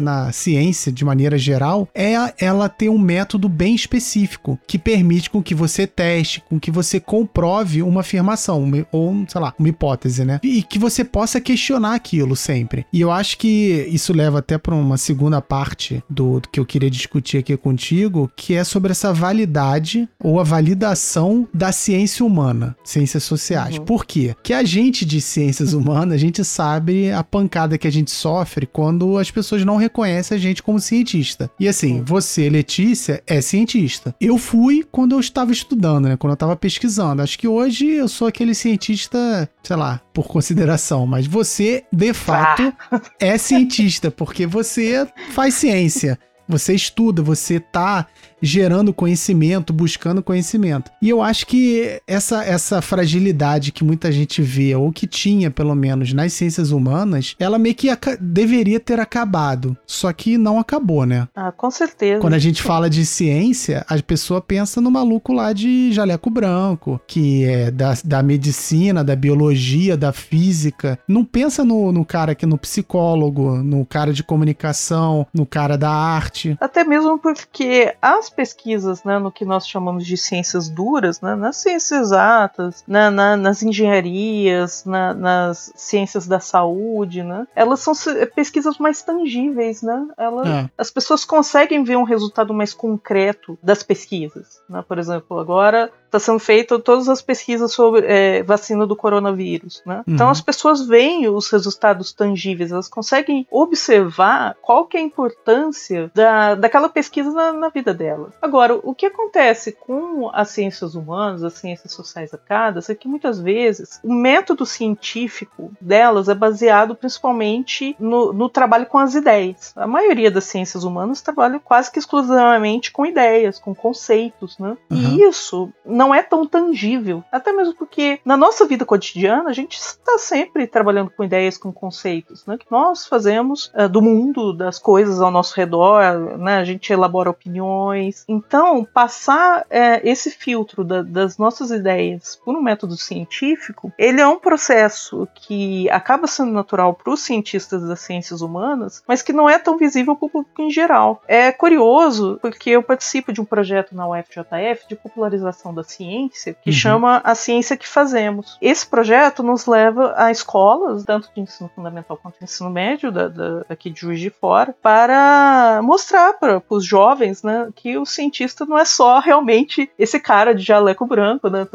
na 0.00 0.32
ciência 0.32 0.92
de 0.92 1.04
maneira 1.04 1.38
geral 1.38 1.88
é 1.94 2.14
ela 2.38 2.68
ter 2.68 2.88
um 2.88 2.98
método 2.98 3.48
bem 3.48 3.74
específico 3.74 4.58
que 4.66 4.78
permite 4.78 5.30
com 5.30 5.42
que 5.42 5.54
você 5.54 5.86
teste, 5.86 6.42
com 6.48 6.58
que 6.60 6.70
você 6.70 7.00
comprove 7.00 7.82
uma 7.82 8.00
afirmação 8.00 8.62
uma, 8.62 8.86
ou, 8.92 9.24
sei 9.28 9.40
lá, 9.40 9.54
uma 9.58 9.68
hipótese, 9.68 10.24
né? 10.24 10.40
E 10.42 10.62
que 10.62 10.78
você 10.78 11.04
possa 11.04 11.40
questionar 11.40 11.94
aquilo 11.94 12.36
sempre. 12.36 12.86
E 12.92 13.00
eu 13.00 13.10
acho 13.10 13.38
que 13.38 13.88
isso 13.90 14.12
leva 14.12 14.38
até 14.38 14.58
para 14.58 14.74
uma 14.74 14.96
segunda 14.96 15.40
parte 15.40 16.02
do, 16.08 16.40
do 16.40 16.48
que 16.48 16.60
eu 16.60 16.66
queria 16.66 16.90
discutir 16.90 17.38
aqui 17.38 17.56
contigo, 17.56 18.30
que 18.36 18.54
é 18.54 18.64
sobre 18.64 18.90
essa 18.90 19.12
validade 19.12 20.08
ou 20.22 20.40
a 20.40 20.44
validação 20.44 21.48
da 21.52 21.72
ciência 21.72 22.24
humana, 22.24 22.76
ciências 22.84 23.22
sociais. 23.22 23.78
Uhum. 23.78 23.84
Por 23.84 24.04
quê? 24.04 24.34
Que 24.42 24.52
a 24.52 24.64
gente 24.64 25.04
de 25.04 25.20
ciências 25.20 25.72
humanas, 25.74 26.14
a 26.14 26.18
gente 26.18 26.44
sabe 26.44 27.10
a 27.10 27.22
pancada 27.22 27.78
que 27.78 27.86
a 27.86 27.92
gente 27.92 28.10
sofre 28.10 28.66
quando 28.66 29.16
as 29.16 29.30
pessoas 29.38 29.64
não 29.64 29.76
reconhecem 29.76 30.36
a 30.36 30.40
gente 30.40 30.62
como 30.62 30.80
cientista. 30.80 31.48
E 31.60 31.68
assim, 31.68 32.02
você, 32.02 32.50
Letícia 32.50 33.22
é 33.24 33.40
cientista. 33.40 34.12
Eu 34.20 34.36
fui 34.36 34.84
quando 34.90 35.14
eu 35.14 35.20
estava 35.20 35.52
estudando, 35.52 36.08
né? 36.08 36.16
Quando 36.16 36.32
eu 36.32 36.34
estava 36.34 36.56
pesquisando. 36.56 37.22
Acho 37.22 37.38
que 37.38 37.46
hoje 37.46 37.86
eu 37.86 38.08
sou 38.08 38.26
aquele 38.26 38.52
cientista, 38.52 39.48
sei 39.62 39.76
lá, 39.76 40.00
por 40.12 40.26
consideração, 40.26 41.06
mas 41.06 41.26
você, 41.26 41.84
de 41.92 42.12
fato, 42.12 42.74
ah. 42.90 43.00
é 43.20 43.38
cientista, 43.38 44.10
porque 44.10 44.44
você 44.44 45.06
faz 45.30 45.54
ciência. 45.54 46.18
Você 46.48 46.74
estuda, 46.74 47.22
você 47.22 47.60
tá 47.60 48.06
gerando 48.40 48.92
conhecimento, 48.92 49.72
buscando 49.72 50.22
conhecimento. 50.22 50.90
E 51.00 51.08
eu 51.08 51.22
acho 51.22 51.46
que 51.46 52.00
essa, 52.06 52.44
essa 52.44 52.80
fragilidade 52.80 53.72
que 53.72 53.84
muita 53.84 54.10
gente 54.10 54.42
vê, 54.42 54.74
ou 54.74 54.92
que 54.92 55.06
tinha 55.06 55.50
pelo 55.50 55.74
menos 55.74 56.12
nas 56.12 56.32
ciências 56.32 56.70
humanas, 56.70 57.34
ela 57.38 57.58
meio 57.58 57.74
que 57.74 57.88
deveria 58.20 58.80
ter 58.80 59.00
acabado. 59.00 59.76
Só 59.86 60.12
que 60.12 60.38
não 60.38 60.58
acabou, 60.58 61.04
né? 61.04 61.28
Ah, 61.34 61.52
com 61.52 61.70
certeza. 61.70 62.20
Quando 62.20 62.34
a 62.34 62.38
gente 62.38 62.62
fala 62.62 62.88
de 62.88 63.04
ciência, 63.04 63.84
a 63.88 64.00
pessoa 64.02 64.40
pensa 64.40 64.80
no 64.80 64.90
maluco 64.90 65.32
lá 65.32 65.52
de 65.52 65.92
jaleco 65.92 66.30
branco, 66.30 67.00
que 67.06 67.44
é 67.44 67.70
da, 67.70 67.94
da 68.04 68.22
medicina, 68.22 69.02
da 69.04 69.16
biologia, 69.16 69.96
da 69.96 70.12
física. 70.12 70.98
Não 71.06 71.24
pensa 71.24 71.64
no, 71.64 71.92
no 71.92 72.04
cara 72.04 72.34
que 72.34 72.46
no 72.46 72.58
psicólogo, 72.58 73.56
no 73.62 73.84
cara 73.84 74.12
de 74.12 74.22
comunicação, 74.22 75.26
no 75.32 75.46
cara 75.46 75.76
da 75.76 75.90
arte. 75.90 76.56
Até 76.60 76.84
mesmo 76.84 77.18
porque 77.18 77.94
as 78.00 78.27
as 78.28 78.30
pesquisas 78.30 79.02
né, 79.02 79.18
no 79.18 79.32
que 79.32 79.44
nós 79.44 79.66
chamamos 79.66 80.06
de 80.06 80.16
ciências 80.16 80.68
duras, 80.68 81.20
né, 81.20 81.34
nas 81.34 81.56
ciências 81.56 82.00
exatas, 82.00 82.84
na, 82.86 83.10
na, 83.10 83.36
nas 83.36 83.62
engenharias, 83.62 84.84
na, 84.84 85.14
nas 85.14 85.72
ciências 85.74 86.26
da 86.26 86.38
saúde, 86.38 87.22
né, 87.22 87.46
elas 87.56 87.80
são 87.80 87.94
pesquisas 88.34 88.78
mais 88.78 89.02
tangíveis. 89.02 89.82
Né, 89.82 90.06
Ela, 90.16 90.48
é. 90.48 90.70
As 90.76 90.90
pessoas 90.90 91.24
conseguem 91.24 91.82
ver 91.82 91.96
um 91.96 92.04
resultado 92.04 92.52
mais 92.52 92.74
concreto 92.74 93.58
das 93.62 93.82
pesquisas. 93.82 94.60
Né, 94.68 94.84
por 94.86 94.98
exemplo, 94.98 95.38
agora 95.38 95.90
está 96.08 96.18
sendo 96.18 96.38
feita 96.38 96.78
todas 96.78 97.08
as 97.08 97.20
pesquisas 97.20 97.72
sobre 97.72 98.04
é, 98.06 98.42
vacina 98.42 98.86
do 98.86 98.96
coronavírus, 98.96 99.82
né? 99.84 100.02
Então, 100.06 100.06
uhum. 100.06 100.28
Então 100.28 100.30
as 100.30 100.40
pessoas 100.40 100.86
veem 100.86 101.28
os 101.28 101.48
resultados 101.50 102.12
tangíveis, 102.12 102.72
elas 102.72 102.88
conseguem 102.88 103.46
observar 103.50 104.56
qual 104.60 104.86
que 104.86 104.96
é 104.96 105.00
a 105.00 105.02
importância 105.02 106.10
da, 106.14 106.54
daquela 106.54 106.88
pesquisa 106.88 107.30
na, 107.30 107.52
na, 107.52 107.68
vida 107.68 107.94
dela. 107.94 108.17
Agora, 108.40 108.78
o 108.82 108.94
que 108.94 109.06
acontece 109.06 109.72
com 109.72 110.30
as 110.32 110.50
ciências 110.50 110.94
humanas, 110.94 111.42
as 111.42 111.54
ciências 111.54 111.92
sociais 111.92 112.32
acadas, 112.34 112.88
é 112.90 112.94
que 112.94 113.08
muitas 113.08 113.40
vezes 113.40 114.00
o 114.02 114.12
método 114.12 114.64
científico 114.66 115.70
delas 115.80 116.28
é 116.28 116.34
baseado 116.34 116.94
principalmente 116.94 117.96
no, 117.98 118.32
no 118.32 118.48
trabalho 118.48 118.86
com 118.86 118.98
as 118.98 119.14
ideias. 119.14 119.72
A 119.76 119.86
maioria 119.86 120.30
das 120.30 120.44
ciências 120.44 120.84
humanas 120.84 121.20
trabalha 121.20 121.60
quase 121.60 121.90
que 121.90 121.98
exclusivamente 121.98 122.92
com 122.92 123.06
ideias, 123.06 123.58
com 123.58 123.74
conceitos, 123.74 124.58
né? 124.58 124.76
Uhum. 124.90 124.96
E 124.98 125.22
isso 125.22 125.70
não 125.84 126.14
é 126.14 126.22
tão 126.22 126.46
tangível, 126.46 127.22
até 127.30 127.52
mesmo 127.52 127.74
porque 127.74 128.20
na 128.24 128.36
nossa 128.36 128.66
vida 128.66 128.84
cotidiana 128.84 129.50
a 129.50 129.52
gente 129.52 129.76
está 129.76 130.18
sempre 130.18 130.66
trabalhando 130.66 131.10
com 131.10 131.24
ideias, 131.24 131.58
com 131.58 131.72
conceitos, 131.72 132.44
né? 132.46 132.56
Que 132.58 132.66
nós 132.70 133.06
fazemos 133.06 133.72
uh, 133.74 133.88
do 133.88 134.02
mundo, 134.02 134.52
das 134.52 134.78
coisas 134.78 135.20
ao 135.20 135.30
nosso 135.30 135.54
redor, 135.54 136.38
né? 136.38 136.58
A 136.58 136.64
gente 136.64 136.92
elabora 136.92 137.30
opiniões. 137.30 138.07
Então, 138.28 138.84
passar 138.84 139.62
uh, 139.62 140.00
esse 140.02 140.30
filtro 140.30 140.84
da, 140.84 141.02
das 141.02 141.38
nossas 141.38 141.70
ideias 141.70 142.36
por 142.44 142.54
um 142.54 142.62
método 142.62 142.96
científico, 142.96 143.92
ele 143.98 144.20
é 144.20 144.26
um 144.26 144.38
processo 144.38 145.28
que 145.34 145.88
acaba 145.90 146.26
sendo 146.26 146.52
natural 146.52 146.94
para 146.94 147.12
os 147.12 147.20
cientistas 147.20 147.82
das 147.82 148.00
ciências 148.00 148.40
humanas, 148.40 149.02
mas 149.06 149.22
que 149.22 149.32
não 149.32 149.48
é 149.48 149.58
tão 149.58 149.76
visível 149.76 150.16
para 150.16 150.26
o 150.26 150.30
público 150.30 150.62
em 150.62 150.70
geral. 150.70 151.22
É 151.26 151.52
curioso 151.52 152.38
porque 152.40 152.70
eu 152.70 152.82
participo 152.82 153.32
de 153.32 153.40
um 153.40 153.44
projeto 153.44 153.94
na 153.94 154.08
UFJF 154.08 154.88
de 154.88 154.96
popularização 154.96 155.74
da 155.74 155.82
ciência 155.82 156.54
que 156.54 156.70
uhum. 156.70 156.76
chama 156.76 157.20
A 157.24 157.34
Ciência 157.34 157.76
que 157.76 157.88
Fazemos. 157.88 158.56
Esse 158.60 158.86
projeto 158.86 159.42
nos 159.42 159.66
leva 159.66 160.14
a 160.16 160.30
escolas, 160.30 161.04
tanto 161.04 161.30
de 161.34 161.40
ensino 161.40 161.70
fundamental 161.74 162.16
quanto 162.16 162.38
de 162.38 162.44
ensino 162.44 162.70
médio, 162.70 163.10
da, 163.10 163.28
da, 163.28 163.64
aqui 163.68 163.90
de 163.90 164.00
Juiz 164.00 164.20
de 164.20 164.30
Fora, 164.30 164.74
para 164.82 165.80
mostrar 165.82 166.34
para 166.34 166.62
os 166.68 166.84
jovens 166.84 167.42
né, 167.42 167.68
que 167.74 167.97
o 167.98 168.06
cientista 168.06 168.64
não 168.64 168.78
é 168.78 168.84
só 168.84 169.18
realmente 169.18 169.90
esse 169.98 170.18
cara 170.20 170.54
de 170.54 170.62
jaleco 170.62 171.06
branco, 171.06 171.48
né, 171.48 171.66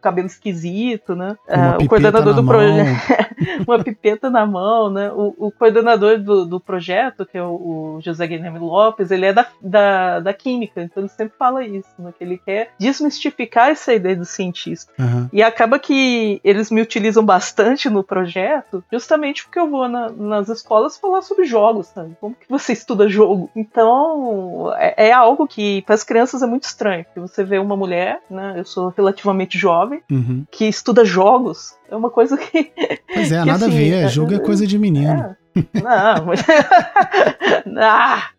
cabelo 0.00 0.26
esquisito, 0.26 1.14
né, 1.14 1.36
uh, 1.48 1.82
o 1.82 1.88
coordenador 1.88 2.34
do 2.34 2.44
projeto, 2.44 2.88
uma 3.66 3.82
pipeta 3.82 4.30
na 4.30 4.46
mão, 4.46 4.90
né, 4.90 5.10
o, 5.12 5.34
o 5.38 5.50
coordenador 5.50 6.18
do, 6.18 6.44
do, 6.44 6.60
projeto, 6.60 7.24
que 7.24 7.38
é 7.38 7.42
o, 7.42 7.96
o 7.96 8.00
José 8.00 8.26
Guilherme 8.26 8.58
Lopes, 8.58 9.10
ele 9.10 9.26
é 9.26 9.32
da, 9.32 9.46
da, 9.60 10.20
da 10.20 10.34
química, 10.34 10.82
então 10.82 11.02
ele 11.02 11.08
sempre 11.08 11.34
fala 11.38 11.64
isso, 11.64 11.88
né, 11.98 12.12
que 12.16 12.24
ele 12.24 12.38
quer 12.38 12.70
desmistificar 12.78 13.70
essa 13.70 13.92
ideia 13.92 14.16
do 14.16 14.24
cientista. 14.24 14.92
Uhum. 14.98 15.28
E 15.32 15.42
acaba 15.42 15.78
que 15.78 16.40
eles 16.44 16.70
me 16.70 16.80
utilizam 16.80 17.24
bastante 17.24 17.88
no 17.88 18.02
projeto, 18.02 18.84
justamente 18.92 19.44
porque 19.44 19.58
eu 19.58 19.68
vou 19.68 19.88
na, 19.88 20.10
nas 20.10 20.48
escolas 20.48 20.96
falar 20.96 21.22
sobre 21.22 21.44
jogos, 21.44 21.86
sabe? 21.88 22.16
Como 22.20 22.34
que 22.34 22.48
você 22.48 22.72
estuda 22.72 23.08
jogo? 23.08 23.50
Então, 23.54 24.72
é, 24.76 25.08
é 25.08 25.12
algo 25.12 25.46
que 25.46 25.62
para 25.82 25.94
as 25.94 26.04
crianças 26.04 26.42
é 26.42 26.46
muito 26.46 26.64
estranho, 26.64 27.04
porque 27.04 27.20
você 27.20 27.44
vê 27.44 27.58
uma 27.58 27.76
mulher, 27.76 28.20
né? 28.30 28.54
Eu 28.56 28.64
sou 28.64 28.92
relativamente 28.96 29.58
jovem, 29.58 30.02
uhum. 30.10 30.44
que 30.50 30.66
estuda 30.66 31.04
jogos. 31.04 31.74
É 31.90 31.96
uma 31.96 32.10
coisa 32.10 32.36
que. 32.36 32.72
Pois 33.12 33.32
é, 33.32 33.40
que, 33.42 33.46
nada 33.46 33.66
assim, 33.66 33.74
a 33.74 33.78
ver. 33.78 33.92
É, 33.92 34.08
jogo 34.08 34.34
é 34.34 34.38
coisa 34.38 34.66
de 34.66 34.78
menino. 34.78 35.12
É. 35.12 35.36
Não, 35.74 36.26
mas... 36.26 36.40
ah! 37.78 38.30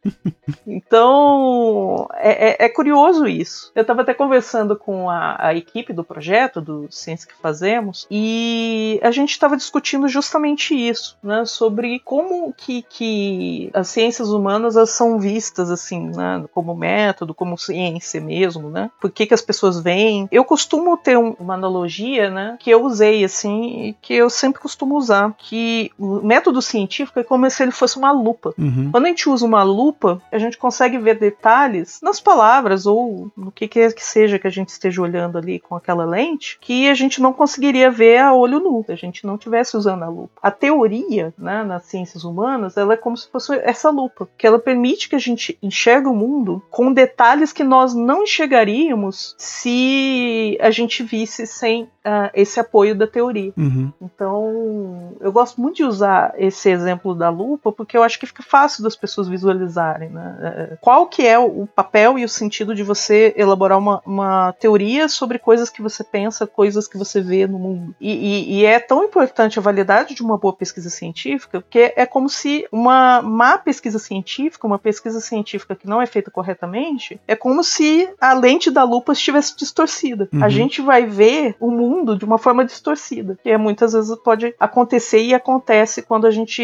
Então, 0.66 2.08
é, 2.16 2.50
é, 2.50 2.66
é, 2.66 2.70
curioso 2.70 3.28
isso. 3.28 3.72
Eu 3.76 3.82
estava 3.82 4.02
até 4.02 4.14
conversando 4.14 4.76
com 4.76 5.10
a, 5.10 5.36
a, 5.48 5.56
equipe 5.56 5.94
do 5.94 6.04
projeto, 6.04 6.62
do 6.62 6.88
Ciência 6.90 7.28
que 7.28 7.42
Fazemos, 7.42 8.08
e 8.10 9.00
a 9.04 9.12
gente 9.12 9.32
estava 9.32 9.58
discutindo 9.58 10.08
justamente 10.08 10.76
isso, 10.76 11.18
né? 11.24 11.46
Sobre 11.46 12.00
como 12.00 12.54
que, 12.54 12.84
que 12.84 13.70
as 13.74 13.88
ciências 13.90 14.30
humanas 14.30 14.76
são 14.90 15.20
vistas, 15.20 15.70
assim, 15.70 16.10
né? 16.10 16.44
Como 16.54 16.76
método, 16.76 17.34
como 17.34 17.58
ciência 17.58 18.22
mesmo, 18.22 18.70
né? 18.70 18.90
Por 19.00 19.12
que, 19.12 19.26
que 19.26 19.34
as 19.34 19.42
pessoas 19.42 19.80
veem. 19.80 20.28
Eu 20.32 20.46
costumo 20.46 20.98
ter 20.98 21.18
um, 21.18 21.36
uma 21.40 21.56
analogia, 21.56 22.30
né? 22.30 22.58
Que 22.60 22.70
eu 22.70 22.84
usei, 22.84 23.24
assim, 23.24 23.88
e 23.88 23.94
que 23.94 24.14
eu 24.14 24.30
sempre 24.30 24.62
costumo 24.62 24.96
usar, 24.96 25.34
que 25.38 25.92
o 25.98 26.22
método 26.22 26.62
científico 26.62 27.01
é 27.16 27.24
como 27.24 27.50
se 27.50 27.64
ele 27.64 27.72
fosse 27.72 27.98
uma 27.98 28.12
lupa. 28.12 28.54
Uhum. 28.58 28.90
Quando 28.92 29.06
a 29.06 29.10
gente 29.10 29.30
usa 29.30 29.46
uma 29.46 29.64
lupa, 29.64 30.22
a 30.32 30.38
gente 30.38 30.58
consegue 30.58 30.98
ver 30.98 31.18
detalhes 31.20 32.00
nas 32.02 32.20
palavras 32.20 32.86
ou 32.86 33.32
no 33.36 33.52
que 33.52 33.68
quer 33.68 33.94
que 33.94 34.04
seja 34.04 34.40
que 34.40 34.48
a 34.48 34.52
gente 34.52 34.70
esteja 34.70 35.02
olhando 35.02 35.38
ali 35.38 35.60
com 35.60 35.76
aquela 35.76 36.06
lente, 36.06 36.58
que 36.62 36.90
a 36.90 36.94
gente 36.94 37.22
não 37.22 37.34
conseguiria 37.34 37.90
ver 37.90 38.20
a 38.20 38.34
olho 38.34 38.60
nu, 38.60 38.84
se 38.86 38.92
a 38.92 38.96
gente 38.96 39.26
não 39.26 39.36
estivesse 39.36 39.76
usando 39.76 40.04
a 40.04 40.10
lupa. 40.10 40.32
A 40.42 40.52
teoria, 40.52 41.34
né, 41.38 41.64
nas 41.64 41.86
ciências 41.86 42.24
humanas, 42.24 42.78
ela 42.78 42.94
é 42.94 42.98
como 42.98 43.18
se 43.18 43.30
fosse 43.30 43.54
essa 43.64 43.90
lupa, 43.90 44.28
que 44.38 44.46
ela 44.46 44.60
permite 44.60 45.10
que 45.10 45.16
a 45.16 45.20
gente 45.20 45.58
enxergue 45.62 46.08
o 46.08 46.14
mundo 46.14 46.62
com 46.70 46.94
detalhes 46.94 47.52
que 47.52 47.64
nós 47.64 47.94
não 47.94 48.24
enxergaríamos 48.24 49.36
se 49.38 50.58
a 50.62 50.72
gente 50.72 51.04
visse 51.04 51.46
sem 51.48 51.84
uh, 51.84 52.30
esse 52.34 52.60
apoio 52.60 52.96
da 52.96 53.08
teoria. 53.08 53.54
Uhum. 53.58 53.92
Então, 54.02 55.14
eu 55.20 55.32
gosto 55.32 55.60
muito 55.62 55.78
de 55.78 55.84
usar 55.84 56.34
esse 56.38 56.70
exemplo 56.70 56.91
da 57.18 57.30
lupa 57.30 57.72
porque 57.72 57.98
eu 57.98 58.04
acho 58.04 58.20
que 58.20 58.26
fica 58.26 58.44
fácil 58.44 58.84
das 58.84 58.96
pessoas 58.96 59.28
visualizarem. 59.28 60.10
Né? 60.10 60.38
É, 60.42 60.78
qual 60.82 61.08
que 61.08 61.26
é 61.26 61.38
o 61.38 61.68
papel 61.68 62.18
e 62.18 62.26
o 62.26 62.30
sentido 62.30 62.74
de 62.76 62.84
você 62.84 63.34
elaborar 63.38 63.78
uma, 63.78 64.02
uma 64.06 64.54
teoria 64.54 65.08
sobre 65.08 65.40
coisas 65.40 65.70
que 65.70 65.82
você 65.82 66.04
pensa, 66.04 66.48
coisas 66.48 66.88
que 66.88 66.98
você 66.98 67.22
vê 67.22 67.48
no 67.48 67.60
mundo? 67.60 67.96
E, 68.00 68.12
e, 68.12 68.60
e, 68.60 68.66
é 68.66 68.80
tão 68.80 69.04
importante 69.04 69.60
a 69.60 69.62
validade 69.62 70.16
de 70.16 70.24
uma 70.24 70.38
boa 70.38 70.54
pesquisa 70.54 70.90
científica 70.90 71.62
porque 71.62 71.94
é 71.96 72.06
como 72.06 72.30
se 72.30 72.68
uma 72.72 73.22
má 73.22 73.58
pesquisa 73.58 74.00
científica, 74.00 74.68
uma 74.68 74.80
pesquisa 74.80 75.20
científica 75.20 75.76
que 75.76 75.88
não 75.88 76.02
é 76.02 76.06
feita 76.06 76.32
corretamente, 76.32 77.20
é 77.28 77.36
como 77.36 77.64
se 77.64 78.10
a 78.20 78.34
lente 78.34 78.72
da 78.72 78.84
lupa 78.84 79.14
estivesse 79.14 79.56
distorcida. 79.56 80.28
Uhum. 80.34 80.44
A 80.44 80.50
gente 80.50 80.82
vai 80.82 81.06
ver 81.06 81.56
o 81.60 81.70
mundo 81.70 81.92
mundo 82.02 82.18
de 82.18 82.26
uma 82.26 82.38
forma 82.38 82.66
distorcida, 82.66 83.38
que 83.42 83.50
é, 83.50 83.58
muitas 83.58 83.94
vezes 83.94 84.16
pode 84.18 84.54
acontecer 84.60 85.22
e 85.22 85.34
acontece 85.34 86.02
quando 86.02 86.26
a 86.26 86.32
gente 86.32 86.62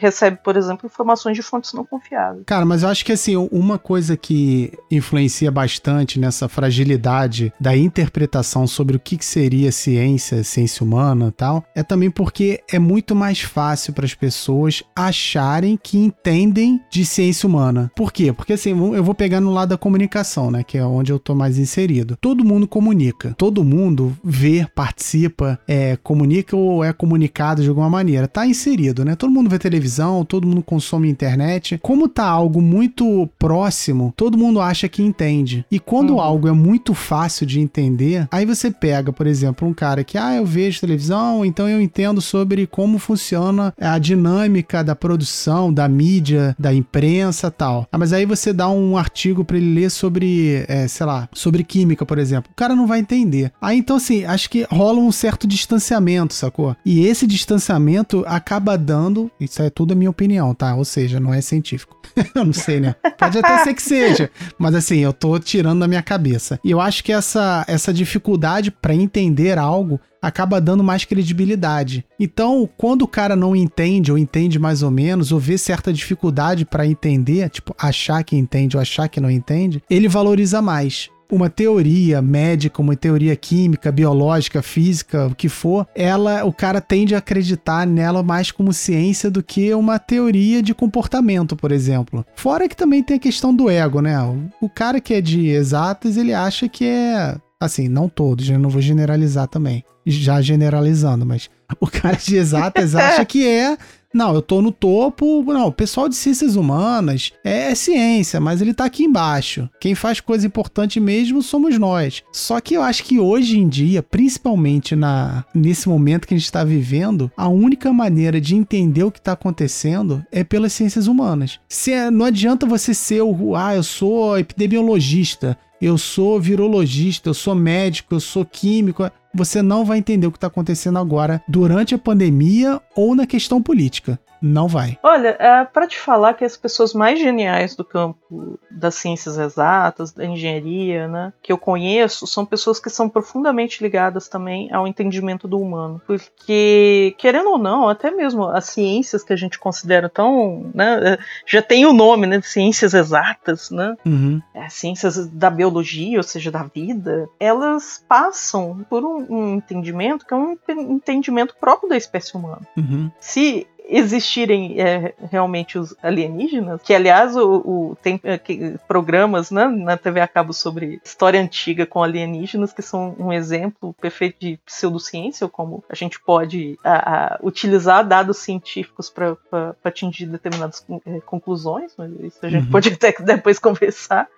recebe, 0.00 0.38
por 0.42 0.56
exemplo, 0.56 0.86
informações 0.86 1.36
de 1.36 1.42
fontes 1.42 1.72
não 1.72 1.84
confiáveis. 1.84 2.44
Cara, 2.46 2.64
mas 2.64 2.82
eu 2.82 2.88
acho 2.88 3.04
que 3.04 3.12
assim, 3.12 3.36
uma 3.36 3.78
coisa 3.78 4.16
que 4.16 4.72
influencia 4.90 5.50
bastante 5.50 6.18
nessa 6.18 6.48
fragilidade 6.48 7.52
da 7.60 7.76
interpretação 7.76 8.66
sobre 8.66 8.96
o 8.96 9.00
que 9.00 9.24
seria 9.24 9.72
ciência, 9.72 10.42
ciência 10.44 10.84
humana 10.84 11.32
tal, 11.36 11.64
é 11.74 11.82
também 11.82 12.10
porque 12.10 12.60
é 12.70 12.78
muito 12.78 13.14
mais 13.14 13.40
fácil 13.40 13.92
para 13.92 14.04
as 14.04 14.14
pessoas 14.14 14.82
acharem 14.94 15.78
que 15.80 15.98
entendem 15.98 16.80
de 16.90 17.04
ciência 17.04 17.48
humana. 17.48 17.90
Por 17.94 18.12
quê? 18.12 18.32
Porque 18.32 18.54
assim, 18.54 18.70
eu 18.70 19.04
vou 19.04 19.14
pegar 19.14 19.40
no 19.40 19.50
lado 19.50 19.70
da 19.70 19.78
comunicação, 19.78 20.50
né, 20.50 20.62
que 20.62 20.78
é 20.78 20.84
onde 20.84 21.12
eu 21.12 21.18
tô 21.18 21.34
mais 21.34 21.58
inserido. 21.58 22.16
Todo 22.20 22.44
mundo 22.44 22.66
comunica, 22.66 23.34
todo 23.36 23.64
mundo 23.64 24.16
vê 24.22 24.66
participa, 24.74 25.58
é, 25.66 25.96
comunica 25.96 26.56
ou 26.56 26.84
é 26.84 26.92
comunicado 26.92 27.62
de 27.62 27.68
alguma 27.68 27.90
maneira. 27.90 28.28
Tá 28.28 28.46
inserido, 28.46 29.04
né? 29.04 29.14
Todo 29.14 29.32
mundo 29.32 29.49
vê 29.50 29.58
televisão, 29.58 30.24
todo 30.24 30.46
mundo 30.46 30.62
consome 30.62 31.08
internet. 31.08 31.78
Como 31.82 32.08
tá 32.08 32.24
algo 32.24 32.60
muito 32.60 33.28
próximo, 33.38 34.12
todo 34.16 34.38
mundo 34.38 34.60
acha 34.60 34.88
que 34.88 35.02
entende. 35.02 35.64
E 35.70 35.78
quando 35.78 36.14
uhum. 36.14 36.20
algo 36.20 36.48
é 36.48 36.52
muito 36.52 36.94
fácil 36.94 37.46
de 37.46 37.60
entender, 37.60 38.26
aí 38.30 38.46
você 38.46 38.70
pega, 38.70 39.12
por 39.12 39.26
exemplo, 39.26 39.68
um 39.68 39.74
cara 39.74 40.04
que, 40.04 40.16
ah, 40.16 40.34
eu 40.34 40.46
vejo 40.46 40.80
televisão, 40.80 41.44
então 41.44 41.68
eu 41.68 41.80
entendo 41.80 42.20
sobre 42.20 42.66
como 42.66 42.98
funciona 42.98 43.74
a 43.80 43.98
dinâmica 43.98 44.82
da 44.82 44.94
produção, 44.94 45.72
da 45.72 45.88
mídia, 45.88 46.54
da 46.58 46.72
imprensa 46.72 47.50
tal. 47.50 47.86
Ah, 47.90 47.98
mas 47.98 48.12
aí 48.12 48.24
você 48.24 48.52
dá 48.52 48.68
um 48.68 48.96
artigo 48.96 49.44
para 49.44 49.56
ele 49.56 49.74
ler 49.74 49.90
sobre, 49.90 50.64
é, 50.68 50.86
sei 50.88 51.06
lá, 51.06 51.28
sobre 51.32 51.64
química, 51.64 52.06
por 52.06 52.18
exemplo. 52.18 52.50
O 52.52 52.56
cara 52.56 52.76
não 52.76 52.86
vai 52.86 53.00
entender. 53.00 53.52
Aí 53.60 53.78
então, 53.78 53.96
assim, 53.96 54.24
acho 54.24 54.48
que 54.48 54.66
rola 54.70 54.98
um 54.98 55.12
certo 55.12 55.46
distanciamento, 55.46 56.34
sacou? 56.34 56.76
E 56.84 57.06
esse 57.06 57.26
distanciamento 57.26 58.24
acaba 58.26 58.76
dando. 58.76 59.30
Isso 59.40 59.62
é 59.62 59.70
tudo 59.70 59.92
a 59.92 59.96
minha 59.96 60.10
opinião, 60.10 60.54
tá? 60.54 60.74
Ou 60.74 60.84
seja, 60.84 61.18
não 61.18 61.32
é 61.32 61.40
científico. 61.40 61.98
eu 62.34 62.44
não 62.44 62.52
sei, 62.52 62.80
né? 62.80 62.94
Pode 63.18 63.38
até 63.38 63.64
ser 63.64 63.74
que 63.74 63.82
seja. 63.82 64.30
Mas 64.58 64.74
assim, 64.74 64.98
eu 64.98 65.12
tô 65.12 65.38
tirando 65.38 65.80
da 65.80 65.88
minha 65.88 66.02
cabeça. 66.02 66.60
E 66.62 66.70
eu 66.70 66.80
acho 66.80 67.02
que 67.02 67.12
essa, 67.12 67.64
essa 67.66 67.92
dificuldade 67.92 68.70
para 68.70 68.94
entender 68.94 69.58
algo 69.58 69.98
acaba 70.20 70.60
dando 70.60 70.84
mais 70.84 71.04
credibilidade. 71.04 72.04
Então, 72.18 72.68
quando 72.76 73.02
o 73.02 73.08
cara 73.08 73.34
não 73.34 73.56
entende 73.56 74.12
ou 74.12 74.18
entende 74.18 74.58
mais 74.58 74.82
ou 74.82 74.90
menos, 74.90 75.32
ou 75.32 75.40
vê 75.40 75.56
certa 75.56 75.92
dificuldade 75.92 76.66
para 76.66 76.86
entender, 76.86 77.48
tipo, 77.48 77.74
achar 77.78 78.22
que 78.22 78.36
entende 78.36 78.76
ou 78.76 78.82
achar 78.82 79.08
que 79.08 79.20
não 79.20 79.30
entende, 79.30 79.82
ele 79.88 80.08
valoriza 80.08 80.60
mais 80.60 81.08
uma 81.34 81.50
teoria 81.50 82.20
médica, 82.20 82.80
uma 82.80 82.96
teoria 82.96 83.34
química, 83.36 83.90
biológica, 83.92 84.62
física, 84.62 85.26
o 85.26 85.34
que 85.34 85.48
for, 85.48 85.86
ela, 85.94 86.44
o 86.44 86.52
cara 86.52 86.80
tende 86.80 87.14
a 87.14 87.18
acreditar 87.18 87.86
nela 87.86 88.22
mais 88.22 88.50
como 88.50 88.72
ciência 88.72 89.30
do 89.30 89.42
que 89.42 89.72
uma 89.74 89.98
teoria 89.98 90.62
de 90.62 90.74
comportamento, 90.74 91.56
por 91.56 91.72
exemplo. 91.72 92.24
Fora 92.34 92.68
que 92.68 92.76
também 92.76 93.02
tem 93.02 93.16
a 93.16 93.20
questão 93.20 93.54
do 93.54 93.68
ego, 93.68 94.00
né? 94.00 94.16
O, 94.60 94.68
cara 94.68 95.00
que 95.00 95.14
é 95.14 95.20
de 95.20 95.48
exatas, 95.48 96.16
ele 96.16 96.32
acha 96.32 96.68
que 96.68 96.84
é 96.84 97.36
Assim, 97.62 97.88
não 97.88 98.08
todos, 98.08 98.48
eu 98.48 98.58
não 98.58 98.70
vou 98.70 98.80
generalizar 98.80 99.46
também. 99.46 99.84
Já 100.06 100.40
generalizando, 100.40 101.26
mas 101.26 101.50
o 101.78 101.86
cara 101.86 102.16
de 102.16 102.34
exatas 102.36 102.94
acha 102.94 103.22
que 103.26 103.46
é 103.46 103.76
não, 104.12 104.34
eu 104.34 104.42
tô 104.42 104.60
no 104.60 104.72
topo. 104.72 105.42
Não, 105.44 105.68
o 105.68 105.72
pessoal 105.72 106.08
de 106.08 106.16
ciências 106.16 106.56
humanas 106.56 107.32
é, 107.44 107.70
é, 107.70 107.74
ciência, 107.74 108.40
mas 108.40 108.60
ele 108.60 108.74
tá 108.74 108.84
aqui 108.84 109.04
embaixo. 109.04 109.68
Quem 109.80 109.94
faz 109.94 110.20
coisa 110.20 110.46
importante 110.46 110.98
mesmo 110.98 111.42
somos 111.42 111.78
nós. 111.78 112.22
Só 112.32 112.60
que 112.60 112.74
eu 112.74 112.82
acho 112.82 113.04
que 113.04 113.20
hoje 113.20 113.58
em 113.58 113.68
dia, 113.68 114.02
principalmente 114.02 114.96
na 114.96 115.44
nesse 115.54 115.88
momento 115.88 116.26
que 116.26 116.34
a 116.34 116.36
gente 116.36 116.46
está 116.46 116.64
vivendo, 116.64 117.30
a 117.36 117.48
única 117.48 117.92
maneira 117.92 118.40
de 118.40 118.56
entender 118.56 119.04
o 119.04 119.10
que 119.10 119.18
está 119.18 119.32
acontecendo 119.32 120.24
é 120.32 120.42
pelas 120.42 120.72
ciências 120.72 121.06
humanas. 121.06 121.60
Se 121.68 121.92
é, 121.92 122.10
não 122.10 122.26
adianta 122.26 122.66
você 122.66 122.92
ser 122.92 123.22
o 123.22 123.54
ah, 123.54 123.76
eu 123.76 123.82
sou 123.82 124.38
epidemiologista, 124.38 125.56
eu 125.80 125.96
sou 125.96 126.40
virologista, 126.40 127.30
eu 127.30 127.34
sou 127.34 127.54
médico, 127.54 128.14
eu 128.14 128.20
sou 128.20 128.44
químico 128.44 129.10
você 129.32 129.62
não 129.62 129.84
vai 129.84 129.98
entender 129.98 130.26
o 130.26 130.32
que 130.32 130.36
está 130.36 130.48
acontecendo 130.48 130.98
agora 130.98 131.42
durante 131.48 131.94
a 131.94 131.98
pandemia 131.98 132.80
ou 132.96 133.14
na 133.14 133.26
questão 133.26 133.62
política. 133.62 134.18
Não 134.40 134.66
vai. 134.66 134.98
Olha, 135.02 135.36
é 135.38 135.64
para 135.64 135.86
te 135.86 135.98
falar 135.98 136.34
que 136.34 136.44
as 136.44 136.56
pessoas 136.56 136.94
mais 136.94 137.18
geniais 137.18 137.76
do 137.76 137.84
campo 137.84 138.58
das 138.70 138.94
ciências 138.94 139.38
exatas, 139.38 140.12
da 140.12 140.24
engenharia, 140.24 141.06
né, 141.08 141.32
que 141.42 141.52
eu 141.52 141.58
conheço, 141.58 142.26
são 142.26 142.46
pessoas 142.46 142.80
que 142.80 142.88
são 142.88 143.08
profundamente 143.08 143.82
ligadas 143.82 144.28
também 144.28 144.72
ao 144.72 144.86
entendimento 144.86 145.46
do 145.46 145.60
humano. 145.60 146.00
Porque, 146.06 147.14
querendo 147.18 147.50
ou 147.50 147.58
não, 147.58 147.88
até 147.88 148.10
mesmo 148.10 148.44
as 148.44 148.66
ciências 148.66 149.22
que 149.22 149.32
a 149.32 149.36
gente 149.36 149.58
considera 149.58 150.08
tão. 150.08 150.70
Né, 150.74 151.18
já 151.46 151.60
tem 151.60 151.84
o 151.84 151.92
nome, 151.92 152.26
né, 152.26 152.38
de 152.38 152.46
ciências 152.46 152.94
exatas, 152.94 153.70
né? 153.70 153.96
Uhum. 154.06 154.40
É, 154.54 154.68
ciências 154.68 155.26
da 155.28 155.50
biologia, 155.50 156.18
ou 156.18 156.22
seja, 156.22 156.50
da 156.50 156.62
vida, 156.62 157.28
elas 157.38 158.04
passam 158.08 158.84
por 158.88 159.04
um, 159.04 159.26
um 159.28 159.54
entendimento 159.56 160.24
que 160.26 160.32
é 160.32 160.36
um 160.36 160.56
entendimento 160.70 161.54
próprio 161.60 161.88
da 161.88 161.96
espécie 161.96 162.36
humana. 162.36 162.62
Uhum. 162.76 163.10
Se 163.20 163.66
existirem 163.90 164.80
é, 164.80 165.14
realmente 165.30 165.76
os 165.76 165.94
alienígenas, 166.02 166.80
que 166.82 166.94
aliás 166.94 167.36
o, 167.36 167.56
o 167.56 167.98
tem 168.00 168.20
é, 168.22 168.38
que, 168.38 168.76
programas 168.86 169.50
né, 169.50 169.66
na 169.66 169.96
TV 169.96 170.20
a 170.20 170.28
cabo 170.28 170.52
sobre 170.52 171.00
história 171.04 171.40
antiga 171.40 171.84
com 171.84 172.02
alienígenas, 172.02 172.72
que 172.72 172.82
são 172.82 173.16
um 173.18 173.32
exemplo 173.32 173.92
perfeito 174.00 174.38
de 174.40 174.58
pseudociência, 174.64 175.44
ou 175.44 175.50
como 175.50 175.84
a 175.88 175.94
gente 175.94 176.20
pode 176.20 176.78
a, 176.84 177.34
a, 177.34 177.40
utilizar 177.42 178.06
dados 178.06 178.38
científicos 178.38 179.10
para 179.10 179.36
atingir 179.82 180.26
determinadas 180.26 180.86
é, 181.04 181.20
conclusões, 181.20 181.92
mas 181.98 182.12
isso 182.20 182.38
a 182.42 182.48
gente 182.48 182.66
uhum. 182.66 182.70
pode 182.70 182.90
até 182.90 183.12
depois 183.20 183.58
conversar 183.58 184.28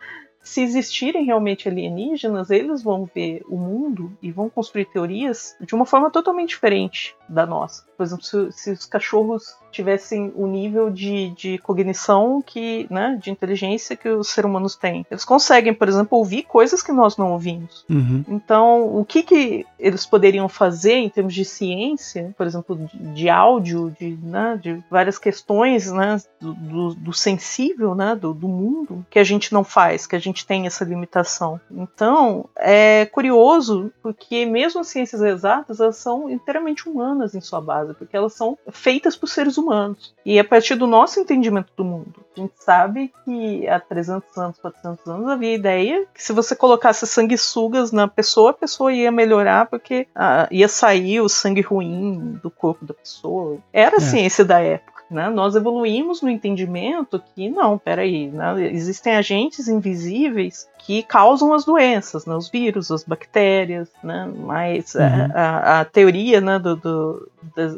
se 0.42 0.60
existirem 0.60 1.24
realmente 1.24 1.68
alienígenas, 1.68 2.50
eles 2.50 2.82
vão 2.82 3.08
ver 3.14 3.42
o 3.48 3.56
mundo 3.56 4.12
e 4.20 4.32
vão 4.32 4.50
construir 4.50 4.86
teorias 4.86 5.56
de 5.60 5.74
uma 5.74 5.86
forma 5.86 6.10
totalmente 6.10 6.50
diferente 6.50 7.14
da 7.32 7.46
nossa. 7.46 7.84
Por 7.96 8.04
exemplo, 8.04 8.24
se, 8.24 8.52
se 8.52 8.70
os 8.72 8.84
cachorros 8.84 9.56
tivessem 9.70 10.32
o 10.36 10.46
nível 10.46 10.90
de, 10.90 11.30
de 11.30 11.58
cognição 11.58 12.42
que, 12.42 12.86
né, 12.90 13.18
de 13.20 13.30
inteligência 13.30 13.96
que 13.96 14.08
os 14.08 14.28
seres 14.28 14.48
humanos 14.48 14.76
têm, 14.76 15.06
eles 15.10 15.24
conseguem, 15.24 15.72
por 15.72 15.88
exemplo, 15.88 16.18
ouvir 16.18 16.42
coisas 16.42 16.82
que 16.82 16.92
nós 16.92 17.16
não 17.16 17.32
ouvimos. 17.32 17.84
Uhum. 17.88 18.22
Então, 18.28 18.96
o 18.96 19.04
que, 19.04 19.22
que 19.22 19.66
eles 19.78 20.04
poderiam 20.04 20.48
fazer 20.48 20.94
em 20.94 21.08
termos 21.08 21.34
de 21.34 21.44
ciência, 21.44 22.34
por 22.36 22.46
exemplo, 22.46 22.76
de, 22.76 22.98
de 23.14 23.30
áudio, 23.30 23.94
de, 23.98 24.18
né, 24.22 24.58
de 24.62 24.82
várias 24.90 25.18
questões 25.18 25.90
né, 25.90 26.18
do, 26.38 26.52
do, 26.52 26.94
do 26.94 27.12
sensível 27.12 27.94
né, 27.94 28.14
do, 28.14 28.34
do 28.34 28.48
mundo, 28.48 29.06
que 29.08 29.18
a 29.18 29.24
gente 29.24 29.52
não 29.52 29.64
faz, 29.64 30.06
que 30.06 30.16
a 30.16 30.20
gente 30.20 30.46
tem 30.46 30.66
essa 30.66 30.84
limitação. 30.84 31.58
Então, 31.70 32.48
é 32.56 33.06
curioso, 33.06 33.90
porque 34.02 34.44
mesmo 34.44 34.80
as 34.80 34.88
ciências 34.88 35.22
exatas, 35.22 35.80
elas 35.80 35.96
são 35.96 36.28
inteiramente 36.28 36.88
humanas 36.88 37.21
humanas 37.22 37.34
em 37.34 37.40
sua 37.40 37.60
base, 37.60 37.94
porque 37.94 38.16
elas 38.16 38.34
são 38.34 38.58
feitas 38.70 39.16
por 39.16 39.28
seres 39.28 39.56
humanos. 39.56 40.14
E 40.24 40.38
a 40.38 40.44
partir 40.44 40.74
do 40.74 40.86
nosso 40.86 41.20
entendimento 41.20 41.72
do 41.76 41.84
mundo. 41.84 42.14
A 42.36 42.40
gente 42.40 42.54
sabe 42.58 43.12
que 43.24 43.68
há 43.68 43.78
300 43.78 44.36
anos, 44.38 44.58
400 44.58 45.06
anos 45.06 45.28
havia 45.28 45.50
a 45.50 45.54
ideia 45.54 46.06
que 46.12 46.22
se 46.22 46.32
você 46.32 46.56
colocasse 46.56 47.06
sanguessugas 47.06 47.92
na 47.92 48.08
pessoa, 48.08 48.50
a 48.50 48.54
pessoa 48.54 48.92
ia 48.92 49.12
melhorar 49.12 49.66
porque 49.66 50.06
ah, 50.14 50.48
ia 50.50 50.68
sair 50.68 51.20
o 51.20 51.28
sangue 51.28 51.60
ruim 51.60 52.38
do 52.42 52.50
corpo 52.50 52.84
da 52.84 52.94
pessoa. 52.94 53.58
Era 53.72 53.96
a 53.96 53.98
é. 53.98 54.00
ciência 54.00 54.44
da 54.44 54.60
época. 54.60 54.91
Né? 55.12 55.28
Nós 55.28 55.54
evoluímos 55.54 56.22
no 56.22 56.30
entendimento 56.30 57.22
que 57.34 57.48
não, 57.50 57.76
peraí, 57.76 58.28
né? 58.28 58.66
existem 58.72 59.14
agentes 59.14 59.68
invisíveis 59.68 60.66
que 60.78 61.02
causam 61.02 61.52
as 61.52 61.64
doenças, 61.64 62.24
né? 62.26 62.34
os 62.34 62.48
vírus, 62.48 62.90
as 62.90 63.04
bactérias, 63.04 63.88
né? 64.02 64.32
mas 64.34 64.94
uhum. 64.94 65.30
a, 65.34 65.80
a, 65.80 65.84
teoria 65.84 66.40
né, 66.40 66.58
do, 66.58 66.76
do, 66.76 67.30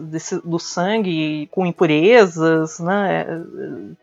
desse, 0.04 0.40
do 0.46 0.58
sangue 0.58 1.48
com 1.50 1.66
impurezas 1.66 2.78
né, 2.78 3.26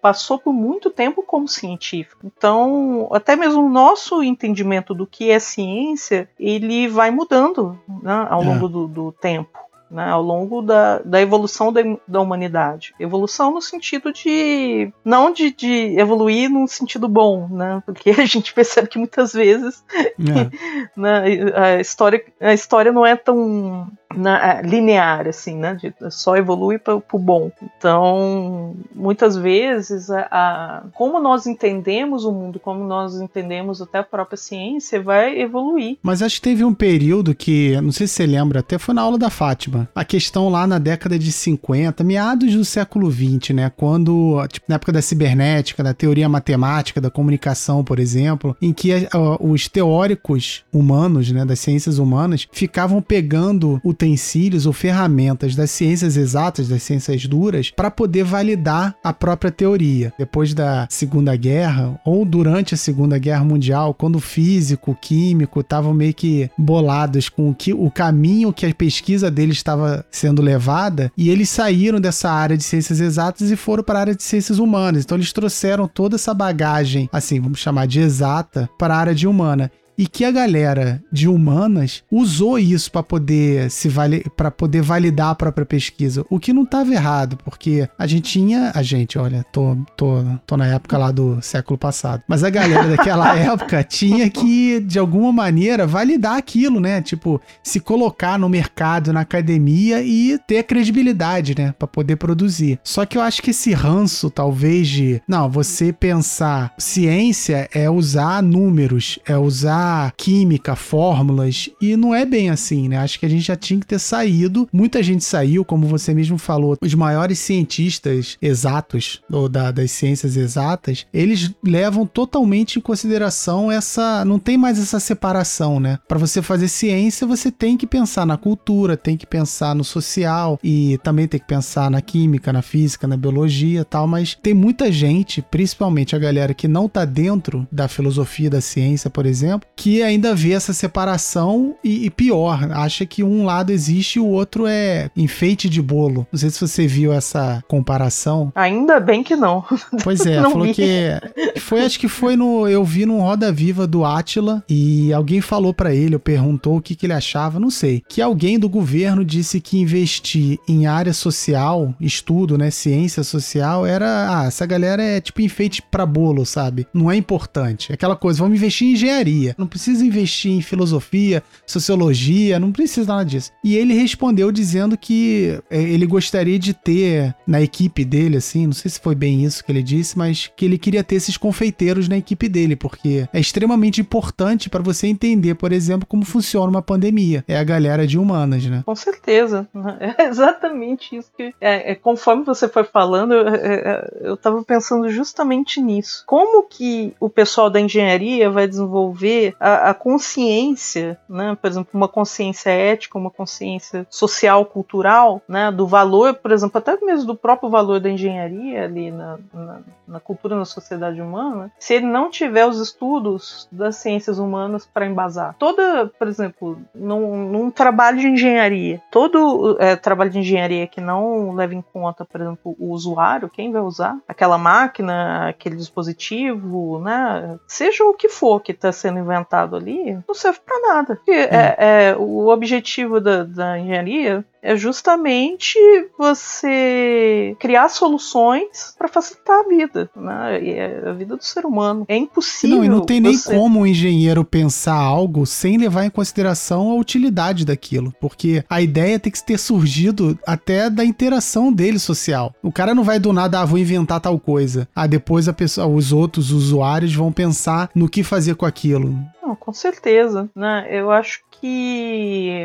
passou 0.02 0.38
por 0.38 0.54
muito 0.54 0.90
tempo 0.90 1.24
como 1.24 1.48
científico. 1.48 2.20
Então, 2.26 3.08
até 3.12 3.36
mesmo 3.36 3.66
o 3.66 3.70
nosso 3.70 4.22
entendimento 4.22 4.94
do 4.94 5.08
que 5.08 5.32
é 5.32 5.40
ciência, 5.40 6.30
ele 6.38 6.88
vai 6.88 7.10
mudando 7.10 7.80
né, 7.88 8.28
ao 8.30 8.44
é. 8.44 8.46
longo 8.46 8.68
do, 8.68 8.88
do 8.88 9.12
tempo 9.14 9.71
né, 9.92 10.10
ao 10.10 10.22
longo 10.22 10.62
da, 10.62 11.00
da 11.00 11.22
evolução 11.22 11.72
da, 11.72 11.82
da 12.08 12.22
humanidade. 12.22 12.96
Evolução 13.00 13.52
no 13.52 13.62
sentido 13.62 14.12
de. 14.14 14.92
não 15.04 15.32
de, 15.32 15.52
de 15.52 16.00
evoluir 16.00 16.50
num 16.50 16.66
sentido 16.66 17.08
bom, 17.08 17.48
né? 17.50 17.84
Porque 17.86 18.10
a 18.18 18.26
gente 18.26 18.54
percebe 18.54 18.88
que 18.88 18.98
muitas 18.98 19.34
vezes 19.34 19.84
é. 19.94 20.50
né, 20.96 21.24
a, 21.56 21.80
história, 21.82 22.24
a 22.40 22.54
história 22.54 22.92
não 22.92 23.06
é 23.06 23.16
tão 23.16 23.92
na, 24.16 24.62
linear, 24.62 25.28
assim, 25.28 25.56
né? 25.56 25.76
De, 25.76 25.94
só 26.10 26.36
evolui 26.36 26.78
para 26.78 26.96
o 26.96 27.20
bom. 27.20 27.52
Então, 27.78 28.76
muitas 28.94 29.36
vezes, 29.36 30.10
a, 30.10 30.28
a, 30.32 30.84
como 30.94 31.20
nós 31.20 31.48
entendemos 31.48 32.26
o 32.26 32.32
mundo, 32.32 32.60
como 32.60 32.84
nós 32.84 33.20
entendemos 33.20 33.82
até 33.82 34.00
a 34.00 34.04
própria 34.04 34.38
ciência, 34.38 35.02
vai 35.02 35.40
evoluir. 35.40 35.98
Mas 36.02 36.22
acho 36.22 36.36
que 36.36 36.42
teve 36.42 36.64
um 36.64 36.74
período 36.74 37.36
que, 37.36 37.80
não 37.82 37.92
sei 37.92 38.08
se 38.08 38.14
você 38.14 38.26
lembra, 38.26 38.60
até 38.60 38.78
foi 38.78 38.94
na 38.94 39.02
aula 39.02 39.18
da 39.18 39.30
Fátima, 39.30 39.88
a 39.96 40.04
questão 40.04 40.50
lá 40.50 40.66
na 40.66 40.80
década 40.80 41.18
de 41.18 41.32
50, 41.32 42.04
meados 42.04 42.56
do 42.56 42.66
século 42.66 43.10
20, 43.10 43.54
né? 43.54 43.72
Quando, 43.76 44.46
tipo, 44.48 44.66
na 44.68 44.76
época 44.76 44.92
da 44.92 45.02
cibernética, 45.02 45.84
da 45.84 45.94
teoria 45.94 46.30
matemática, 46.30 47.02
da 47.02 47.10
comunicação, 47.10 47.84
por 47.84 48.00
exemplo, 48.00 48.56
em 48.62 48.74
que 48.74 48.94
a, 48.94 49.08
os 49.40 49.68
teóricos 49.68 50.64
humanos, 50.72 51.32
né, 51.32 51.46
das 51.46 51.60
ciências 51.60 51.98
humanas, 51.98 52.48
ficavam 52.52 53.02
pegando 53.02 53.80
o 53.84 53.94
utensílios 54.02 54.66
ou 54.66 54.74
ferramentas 54.74 55.56
das 55.56 55.70
ciências 55.70 56.18
exatas, 56.18 56.68
das 56.68 56.82
ciências 56.82 57.26
duras, 57.28 57.70
para 57.70 57.92
poder 57.92 58.24
validar 58.24 58.96
a 59.04 59.14
própria 59.14 59.52
teoria. 59.52 60.12
Depois 60.18 60.54
da 60.54 60.88
Segunda 60.90 61.36
Guerra 61.36 62.00
ou 62.04 62.26
durante 62.26 62.74
a 62.74 62.78
Segunda 62.78 63.18
Guerra 63.20 63.44
Mundial, 63.44 63.94
quando 63.94 64.16
o 64.16 64.20
físico, 64.20 64.92
o 64.92 64.96
químico 64.96 65.60
estavam 65.60 65.94
meio 65.94 66.14
que 66.14 66.50
bolados 66.58 67.30
com 67.30 67.50
o, 67.50 67.56
que, 67.56 67.74
o 67.74 67.92
caminho 67.92 68.52
que 68.52 68.66
a 68.66 68.74
pesquisa 68.74 69.30
deles 69.30 69.58
estava 69.58 70.06
sendo 70.10 70.42
levada, 70.42 71.12
e 71.16 71.30
eles 71.30 71.50
saíram 71.50 72.00
dessa 72.00 72.32
área 72.32 72.58
de 72.58 72.64
ciências 72.64 73.00
exatas 73.00 73.52
e 73.52 73.56
foram 73.56 73.84
para 73.84 74.00
a 74.00 74.02
área 74.02 74.16
de 74.16 74.24
ciências 74.24 74.58
humanas. 74.58 75.04
Então 75.04 75.18
eles 75.18 75.32
trouxeram 75.32 75.88
toda 75.88 76.16
essa 76.16 76.34
bagagem, 76.34 77.10
assim, 77.12 77.40
vamos 77.40 77.60
chamar 77.60 77.86
de 77.86 78.00
exata, 78.00 78.70
para 78.78 78.96
a 78.96 78.98
área 78.98 79.16
de 79.16 79.28
humana 79.28 79.72
e 80.02 80.08
que 80.08 80.26
a 80.26 80.32
galera 80.32 81.00
de 81.12 81.28
humanas 81.28 82.04
usou 82.12 82.58
isso 82.58 82.92
para 82.92 83.04
poder 83.04 83.70
se 83.70 83.88
vale, 83.88 84.26
para 84.36 84.50
poder 84.50 84.82
validar 84.82 85.30
a 85.30 85.36
própria 85.36 85.64
pesquisa, 85.64 86.26
o 86.28 86.40
que 86.40 86.52
não 86.52 86.64
estava 86.64 86.92
errado, 86.92 87.38
porque 87.46 87.88
a 88.00 88.08
gente 88.08 88.32
tinha, 88.32 88.72
a 88.74 88.82
gente, 88.82 89.20
olha, 89.20 89.46
tô, 89.52 89.78
tô, 89.96 90.24
tô 90.48 90.58
na 90.58 90.66
época 90.66 90.98
lá 90.98 91.12
do 91.12 91.40
século 91.44 91.78
passado, 91.78 92.24
mas 92.28 92.44
a 92.44 92.50
galera 92.50 92.88
daquela 92.88 93.38
época 93.38 93.84
tinha 93.84 94.28
que 94.28 94.80
de 94.80 94.98
alguma 94.98 95.32
maneira 95.32 95.86
validar 95.86 96.36
aquilo, 96.36 96.80
né? 96.80 97.00
Tipo, 97.04 97.40
se 97.62 97.80
colocar 97.80 98.40
no 98.40 98.50
mercado, 98.50 99.14
na 99.14 99.20
academia 99.20 100.02
e 100.02 100.40
ter 100.48 100.64
credibilidade, 100.64 101.54
né, 101.56 101.76
para 101.78 101.88
poder 101.88 102.16
produzir. 102.16 102.80
Só 102.84 103.06
que 103.06 103.20
eu 103.20 103.22
acho 103.22 103.40
que 103.44 103.52
esse 103.52 103.72
ranço 103.72 104.32
talvez 104.32 104.88
de, 104.88 105.22
não, 105.28 105.48
você 105.48 105.94
pensar 105.94 106.74
ciência 106.80 107.70
é 107.72 107.88
usar 107.88 108.42
números, 108.42 109.20
é 109.28 109.38
usar 109.38 109.91
química, 110.16 110.76
fórmulas, 110.76 111.70
e 111.82 111.96
não 111.96 112.14
é 112.14 112.26
bem 112.26 112.50
assim, 112.50 112.90
né? 112.90 112.98
Acho 112.98 113.20
que 113.20 113.26
a 113.26 113.30
gente 113.30 113.44
já 113.44 113.56
tinha 113.56 113.80
que 113.80 113.86
ter 113.86 114.00
saído. 114.00 114.68
Muita 114.72 115.02
gente 115.02 115.24
saiu, 115.24 115.64
como 115.64 115.88
você 115.88 116.14
mesmo 116.14 116.38
falou, 116.38 116.78
os 116.82 116.94
maiores 116.94 117.40
cientistas 117.40 118.38
exatos, 118.42 119.22
ou 119.32 119.48
da, 119.48 119.72
das 119.72 119.92
ciências 119.92 120.36
exatas, 120.36 121.06
eles 121.14 121.52
levam 121.64 122.06
totalmente 122.06 122.80
em 122.80 122.82
consideração 122.82 123.72
essa. 123.72 124.24
Não 124.26 124.40
tem 124.40 124.58
mais 124.58 124.80
essa 124.80 125.00
separação, 125.00 125.80
né? 125.80 126.00
Para 126.08 126.18
você 126.18 126.42
fazer 126.42 126.68
ciência, 126.68 127.28
você 127.28 127.52
tem 127.52 127.78
que 127.78 127.88
pensar 127.88 128.26
na 128.26 128.38
cultura, 128.38 128.98
tem 128.98 129.18
que 129.18 129.26
pensar 129.26 129.76
no 129.76 129.84
social 129.84 130.60
e 130.64 131.00
também 131.04 131.28
tem 131.28 131.40
que 131.40 131.48
pensar 131.48 131.90
na 131.90 132.02
química, 132.02 132.52
na 132.54 132.62
física, 132.62 133.08
na 133.08 133.18
biologia 133.18 133.86
tal, 133.86 134.08
mas 134.08 134.38
tem 134.42 134.54
muita 134.54 134.92
gente, 134.92 135.42
principalmente 135.42 136.16
a 136.16 136.20
galera 136.20 136.54
que 136.54 136.68
não 136.68 136.88
tá 136.88 137.06
dentro 137.06 137.68
da 137.72 137.88
filosofia 137.88 138.50
da 138.50 138.62
ciência, 138.62 139.10
por 139.10 139.26
exemplo, 139.26 139.68
que 139.82 140.04
ainda 140.04 140.36
vê 140.36 140.52
essa 140.52 140.74
separação 140.74 141.74
e, 141.84 142.06
e, 142.06 142.10
pior, 142.12 142.72
acha 142.72 143.04
que 143.04 143.24
um 143.24 143.46
lado 143.46 143.72
existe 143.72 144.18
e 144.18 144.20
o 144.20 144.28
outro 144.28 144.68
é 144.68 145.10
enfeite 145.18 145.68
de 145.68 145.82
bolo. 145.82 146.28
Não 146.32 146.38
sei 146.38 146.52
se 146.52 146.62
você 146.62 146.86
viu 146.86 147.12
essa 147.12 147.64
comparação. 147.68 148.52
Ainda 148.54 149.00
bem 149.00 149.24
que 149.24 149.36
não. 149.36 149.66
Pois 150.04 150.24
é, 150.24 150.38
falou 150.44 150.68
vi. 150.68 150.76
que 150.76 151.60
foi, 151.60 151.84
acho 151.84 152.00
que 152.00 152.08
foi 152.08 152.36
no, 152.36 152.68
eu 152.68 152.86
vi 152.86 153.08
no 153.08 153.22
Roda 153.22 153.52
Viva 153.52 153.88
do 153.88 154.06
Atila 154.06 154.64
e 154.70 155.12
alguém 155.12 155.42
falou 155.42 155.74
para 155.74 155.96
ele, 155.96 156.20
perguntou 156.20 156.78
o 156.78 156.82
que, 156.82 156.94
que 156.94 157.08
ele 157.08 157.14
achava, 157.14 157.60
não 157.60 157.72
sei, 157.72 158.04
que 158.08 158.22
alguém 158.22 158.60
do 158.60 158.70
governo 158.70 159.26
disse 159.26 159.60
que 159.60 159.80
investir 159.80 160.60
em 160.68 160.86
área 160.86 161.12
social, 161.12 161.92
estudo, 162.00 162.56
né, 162.56 162.70
ciência 162.70 163.24
social, 163.24 163.84
era, 163.84 164.42
ah, 164.42 164.46
essa 164.46 164.64
galera 164.68 165.02
é 165.02 165.20
tipo 165.20 165.42
enfeite 165.42 165.82
para 165.82 166.06
bolo, 166.06 166.46
sabe? 166.46 166.86
Não 166.94 167.10
é 167.10 167.16
importante. 167.16 167.92
Aquela 167.92 168.16
coisa, 168.16 168.44
vamos 168.44 168.56
investir 168.56 168.88
em 168.88 168.92
engenharia. 168.92 169.56
Não 169.62 169.68
precisa 169.68 170.06
investir 170.06 170.52
em 170.52 170.62
filosofia, 170.62 171.44
sociologia, 171.66 172.60
não 172.60 172.72
precisa 172.72 173.14
nada 173.14 173.26
disso. 173.26 173.52
E 173.64 173.78
ele 173.78 173.94
respondeu 173.94 174.52
dizendo 174.52 174.98
que 174.98 175.60
é, 175.70 175.82
ele 175.82 176.06
gostaria 176.06 176.60
de 176.60 176.74
ter 176.74 177.34
na 177.48 177.62
equipe 177.62 178.04
dele, 178.04 178.38
assim, 178.38 178.66
não 178.66 178.74
sei 178.74 178.92
se 178.92 179.00
foi 179.00 179.16
bem 179.16 179.44
isso 179.46 179.64
que 179.64 179.72
ele 179.72 179.84
disse, 179.84 180.18
mas 180.18 180.52
que 180.56 180.66
ele 180.66 180.78
queria 180.78 181.04
ter 181.04 181.16
esses 181.16 181.38
confeiteiros 181.38 182.10
na 182.10 182.18
equipe 182.18 182.50
dele, 182.50 182.76
porque 182.76 183.28
é 183.32 183.40
extremamente 183.40 184.02
importante 184.02 184.70
para 184.70 184.82
você 184.82 185.08
entender, 185.08 185.56
por 185.56 185.72
exemplo, 185.72 186.08
como 186.08 186.26
funciona 186.26 186.70
uma 186.70 186.82
pandemia. 186.82 187.44
É 187.48 187.58
a 187.58 187.64
galera 187.64 188.08
de 188.08 188.18
humanas, 188.18 188.66
né? 188.66 188.82
Com 188.86 188.96
certeza. 188.96 189.68
É 190.18 190.26
exatamente 190.28 191.16
isso 191.16 191.30
que. 191.38 191.54
É, 191.62 191.92
é 191.92 191.96
conforme 191.96 192.44
você 192.44 192.68
foi 192.68 192.84
falando, 192.84 193.34
é, 193.34 193.56
é, 193.56 194.12
eu 194.22 194.36
tava 194.36 194.64
pensando 194.64 195.10
justamente 195.10 195.82
nisso. 195.82 196.24
Como 196.26 196.64
que 196.64 197.14
o 197.20 197.30
pessoal 197.30 197.70
da 197.70 197.80
engenharia 197.80 198.50
vai 198.50 198.68
desenvolver 198.68 199.51
a, 199.60 199.90
a 199.90 199.94
consciência, 199.94 201.18
né? 201.28 201.58
Por 201.60 201.70
exemplo, 201.70 201.90
uma 201.94 202.08
consciência 202.08 202.70
ética, 202.70 203.18
uma 203.18 203.32
consciência 203.32 204.06
social, 204.10 204.66
cultural, 204.66 205.42
né? 205.48 205.72
Do 205.72 205.88
valor, 205.88 206.36
por 206.36 206.52
exemplo, 206.52 206.78
até 206.78 206.98
mesmo 207.04 207.28
do 207.28 207.36
próprio 207.36 207.70
valor 207.70 208.00
da 208.00 208.10
engenharia 208.10 208.84
ali 208.84 209.12
na, 209.12 209.40
na, 209.54 209.80
na 210.08 210.20
cultura, 210.20 210.56
na 210.56 210.66
sociedade 210.66 211.22
humana, 211.22 211.72
se 211.80 211.94
ele 211.96 212.06
não 212.06 212.30
tiver 212.30 212.66
os 212.66 212.80
estudos 212.80 213.68
das 213.72 213.96
ciências 213.96 214.40
humanas 214.40 214.86
para 214.86 215.06
embasar. 215.06 215.56
Toda, 215.58 216.08
por 216.08 216.28
exemplo, 216.28 216.78
num, 216.94 217.50
num 217.50 217.72
trabalho 217.72 218.20
de 218.20 218.28
engenharia, 218.28 219.02
todo 219.12 219.78
é, 219.80 219.96
trabalho 219.96 220.30
de 220.30 220.40
engenharia 220.40 220.88
que 220.88 221.02
não 221.02 221.54
leva 221.54 221.74
em 221.74 221.82
conta, 221.82 222.26
por 222.26 222.42
exemplo, 222.42 222.76
o 222.80 222.92
usuário, 222.92 223.50
quem 223.50 223.72
vai 223.72 223.82
usar 223.82 224.18
aquela 224.28 224.58
máquina, 224.58 225.50
aquele 225.50 225.76
dispositivo, 225.76 227.00
né? 227.00 227.58
Seja 227.68 228.04
o 228.04 228.14
que 228.14 228.30
for 228.30 228.60
que 228.60 228.72
está 228.72 228.92
sendo 228.92 229.20
inventado 229.20 229.41
ali, 229.76 230.20
não 230.28 230.34
serve 230.34 230.60
para 230.66 230.80
nada. 230.80 231.16
Porque, 231.16 231.32
hum. 231.32 231.50
é, 231.52 231.76
é, 231.78 232.16
o 232.18 232.48
objetivo 232.48 233.20
da, 233.20 233.44
da 233.44 233.80
engenharia 233.80 234.46
é 234.62 234.76
justamente 234.76 235.78
você 236.18 237.56
criar 237.60 237.90
soluções 237.90 238.94
para 238.98 239.08
facilitar 239.08 239.60
a 239.60 239.68
vida, 239.68 240.10
né? 240.16 240.70
É 240.70 241.10
a 241.10 241.14
vida 241.14 241.36
do 241.36 241.44
ser 241.44 241.66
humano. 241.66 242.06
É 242.08 242.16
impossível. 242.16 242.78
Não, 242.78 242.86
e 242.86 242.90
não 242.90 243.02
tem 243.02 243.20
nem 243.20 243.38
como 243.38 243.82
o 243.82 243.88
engenheiro 243.88 244.46
pensar 244.46 244.96
algo 244.96 245.46
sem 245.46 245.78
levar 245.78 246.06
em 246.06 246.10
consideração 246.10 246.92
a 246.92 246.96
utilidade 246.96 247.66
daquilo, 247.66 248.14
porque 248.20 248.64
a 248.70 248.82
ideia 248.82 249.20
tem 249.20 249.32
que 249.32 249.44
ter 249.44 249.58
surgido 249.58 250.38
até 250.46 250.90
da 250.90 251.04
interação 251.04 251.74
dele 251.74 251.98
social. 251.98 252.54
O 252.62 252.72
cara 252.72 252.94
não 252.94 253.04
vai 253.04 253.20
do 253.20 253.34
nada, 253.34 253.62
ah, 253.62 253.66
vou 253.66 253.80
inventar 253.80 254.20
tal 254.20 254.40
coisa. 254.40 254.88
Ah, 254.96 255.08
depois 255.08 255.48
a 255.48 255.54
pessoa, 255.54 255.88
os 255.88 256.12
outros 256.12 256.52
usuários 256.52 257.14
vão 257.16 257.32
pensar 257.32 257.90
no 257.96 258.08
que 258.08 258.24
fazer 258.24 258.56
com 258.56 258.66
aquilo. 258.66 259.16
Não, 259.52 259.56
com 259.58 259.74
certeza, 259.74 260.50
né? 260.56 260.88
Eu 260.90 261.12
acho 261.12 261.42
que 261.52 262.64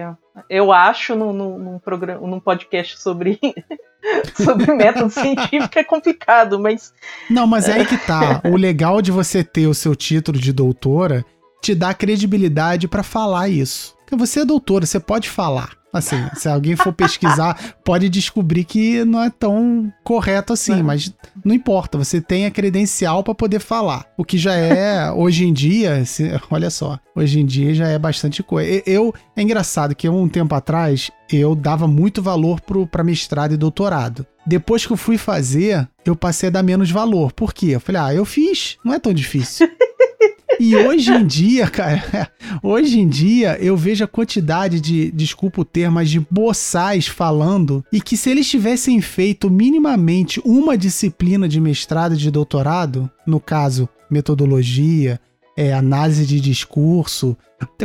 eu 0.48 0.72
acho 0.72 1.16
num, 1.16 1.32
num, 1.32 1.78
programa, 1.80 2.24
num 2.24 2.38
podcast 2.38 3.00
sobre 3.00 3.40
sobre 4.40 4.72
método 4.72 5.10
científico 5.10 5.76
é 5.76 5.82
complicado, 5.82 6.60
mas 6.60 6.94
não, 7.28 7.44
mas 7.44 7.68
é 7.68 7.72
aí 7.72 7.86
que 7.86 7.98
tá. 7.98 8.40
O 8.44 8.56
legal 8.56 9.02
de 9.02 9.10
você 9.10 9.42
ter 9.42 9.66
o 9.66 9.74
seu 9.74 9.96
título 9.96 10.38
de 10.38 10.52
doutora 10.52 11.24
te 11.60 11.74
dá 11.74 11.92
credibilidade 11.92 12.86
para 12.86 13.02
falar 13.02 13.48
isso. 13.48 13.96
Porque 14.04 14.14
você 14.14 14.40
é 14.40 14.44
doutora, 14.44 14.86
você 14.86 15.00
pode 15.00 15.28
falar. 15.28 15.70
Assim, 15.96 16.16
se 16.34 16.48
alguém 16.48 16.76
for 16.76 16.92
pesquisar, 16.92 17.74
pode 17.84 18.08
descobrir 18.08 18.64
que 18.64 19.04
não 19.04 19.22
é 19.22 19.30
tão 19.30 19.92
correto 20.04 20.52
assim, 20.52 20.80
é. 20.80 20.82
mas 20.82 21.12
não 21.44 21.54
importa, 21.54 21.98
você 21.98 22.20
tem 22.20 22.46
a 22.46 22.50
credencial 22.50 23.22
para 23.22 23.34
poder 23.34 23.60
falar. 23.60 24.06
O 24.16 24.24
que 24.24 24.38
já 24.38 24.54
é, 24.54 25.10
hoje 25.12 25.44
em 25.44 25.52
dia, 25.52 26.04
se, 26.04 26.30
olha 26.50 26.70
só, 26.70 26.98
hoje 27.14 27.40
em 27.40 27.46
dia 27.46 27.74
já 27.74 27.88
é 27.88 27.98
bastante 27.98 28.42
coisa. 28.42 28.82
Eu, 28.86 29.14
é 29.36 29.42
engraçado 29.42 29.94
que 29.94 30.08
um 30.08 30.28
tempo 30.28 30.54
atrás 30.54 31.10
eu 31.32 31.54
dava 31.54 31.86
muito 31.88 32.22
valor 32.22 32.60
para 32.90 33.04
mestrado 33.04 33.54
e 33.54 33.56
doutorado. 33.56 34.26
Depois 34.46 34.86
que 34.86 34.92
eu 34.92 34.96
fui 34.96 35.18
fazer, 35.18 35.88
eu 36.04 36.14
passei 36.14 36.48
a 36.48 36.52
dar 36.52 36.62
menos 36.62 36.90
valor. 36.90 37.32
Por 37.32 37.52
quê? 37.52 37.66
Eu 37.70 37.80
falei, 37.80 38.00
ah, 38.00 38.14
eu 38.14 38.24
fiz, 38.24 38.76
não 38.84 38.94
é 38.94 38.98
tão 38.98 39.12
difícil. 39.12 39.68
E 40.58 40.74
hoje 40.74 41.12
em 41.12 41.26
dia, 41.26 41.68
cara, 41.68 42.30
hoje 42.62 43.00
em 43.00 43.08
dia 43.08 43.58
eu 43.60 43.76
vejo 43.76 44.04
a 44.04 44.08
quantidade 44.08 44.80
de, 44.80 45.10
desculpa 45.10 45.60
o 45.60 45.64
termo, 45.64 45.96
mas 45.96 46.10
de 46.10 46.20
boçais 46.30 47.06
falando 47.06 47.84
e 47.92 48.00
que 48.00 48.16
se 48.16 48.30
eles 48.30 48.48
tivessem 48.48 49.00
feito 49.00 49.50
minimamente 49.50 50.40
uma 50.44 50.76
disciplina 50.76 51.48
de 51.48 51.60
mestrado 51.60 52.14
e 52.14 52.18
de 52.18 52.30
doutorado, 52.30 53.10
no 53.26 53.40
caso, 53.40 53.88
metodologia, 54.10 55.20
é, 55.56 55.72
análise 55.72 56.26
de 56.26 56.40
discurso, 56.40 57.36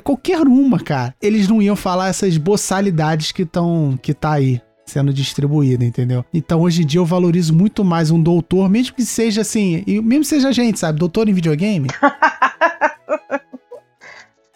qualquer 0.04 0.42
uma, 0.42 0.80
cara, 0.80 1.16
eles 1.22 1.48
não 1.48 1.62
iam 1.62 1.76
falar 1.76 2.10
essas 2.10 2.38
boçalidades 2.38 3.32
que 3.32 3.44
estão 3.44 3.98
que 4.02 4.14
tá 4.14 4.34
aí 4.34 4.62
sendo 4.86 5.14
distribuída, 5.14 5.86
entendeu? 5.86 6.26
Então 6.34 6.62
hoje 6.62 6.84
em 6.84 6.86
dia 6.86 7.00
eu 7.00 7.06
valorizo 7.06 7.54
muito 7.54 7.84
mais 7.84 8.12
um 8.12 8.22
doutor, 8.22 8.70
mesmo 8.70 8.96
que 8.96 9.06
seja 9.06 9.42
assim, 9.42 9.84
e 9.88 10.02
mesmo 10.02 10.26
seja 10.26 10.50
a 10.50 10.52
gente, 10.52 10.80
sabe, 10.80 11.00
doutor 11.00 11.28
em 11.30 11.34
videogame. 11.34 11.88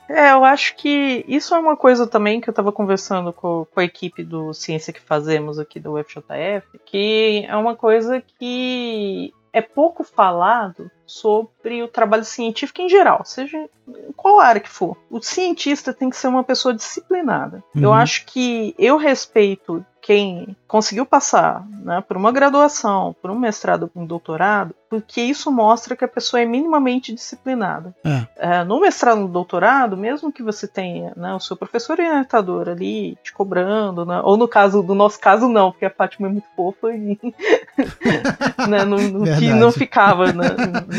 É, 0.08 0.32
eu 0.32 0.46
acho 0.46 0.76
que 0.76 1.26
isso 1.28 1.54
é 1.54 1.60
uma 1.60 1.76
coisa 1.76 2.08
também 2.08 2.40
que 2.40 2.48
eu 2.48 2.52
estava 2.52 2.72
conversando 2.72 3.34
com, 3.34 3.66
com, 3.70 3.80
a 3.80 3.84
equipe 3.84 4.24
do 4.24 4.54
Ciência 4.54 4.94
que 4.94 5.02
Fazemos 5.02 5.60
aqui 5.60 5.80
do 5.80 5.94
UFJF, 5.94 6.80
que 6.86 7.44
é 7.46 7.56
uma 7.56 7.76
coisa 7.76 8.24
que 8.40 9.34
é 9.52 9.62
pouco 9.62 10.04
falado 10.04 10.92
sobre 11.06 11.82
o 11.82 11.88
trabalho 11.88 12.26
científico 12.26 12.82
em 12.82 12.90
geral, 12.90 13.24
seja 13.24 13.58
em 13.88 14.12
qual 14.12 14.40
área 14.40 14.62
que 14.62 14.70
for. 14.70 14.98
O 15.10 15.22
cientista 15.22 15.94
tem 15.94 16.10
que 16.10 16.18
ser 16.18 16.28
uma 16.28 16.44
pessoa 16.44 16.74
disciplinada. 16.74 17.64
Uhum. 17.74 17.84
Eu 17.84 17.94
acho 17.94 18.26
que 18.26 18.76
eu 18.78 18.98
respeito 18.98 19.86
quem 20.06 20.56
conseguiu 20.68 21.04
passar 21.04 21.66
né, 21.84 22.00
por 22.08 22.16
uma 22.16 22.32
graduação, 22.32 23.16
por 23.20 23.32
um 23.32 23.40
mestrado, 23.40 23.90
um 23.96 24.06
doutorado, 24.06 24.76
porque 24.88 25.20
isso 25.20 25.52
mostra 25.52 25.96
que 25.96 26.06
a 26.06 26.08
pessoa 26.08 26.40
é 26.40 26.46
minimamente 26.46 27.12
disciplinada. 27.12 27.92
É. 28.06 28.28
É, 28.38 28.64
no 28.64 28.80
mestrado, 28.80 29.22
no 29.22 29.28
doutorado, 29.28 29.98
mesmo 29.98 30.32
que 30.32 30.44
você 30.44 30.68
tenha 30.68 31.12
né, 31.18 31.34
o 31.34 31.40
seu 31.40 31.58
professor 31.58 31.94
orientador 32.00 32.70
ali 32.70 33.18
te 33.24 33.34
cobrando, 33.34 34.06
né, 34.06 34.22
ou 34.24 34.38
no 34.38 34.48
caso 34.48 34.84
do 34.84 34.94
nosso 34.94 35.20
caso 35.20 35.48
não, 35.48 35.72
porque 35.72 35.86
a 35.86 35.90
Fátima 35.90 36.28
é 36.28 36.32
muito 36.32 36.48
fofa 36.56 36.94
e 36.94 37.18
né, 38.70 38.86
não, 38.86 39.24
que 39.40 39.50
não 39.56 39.72
ficava, 39.72 40.32
né, 40.32 40.50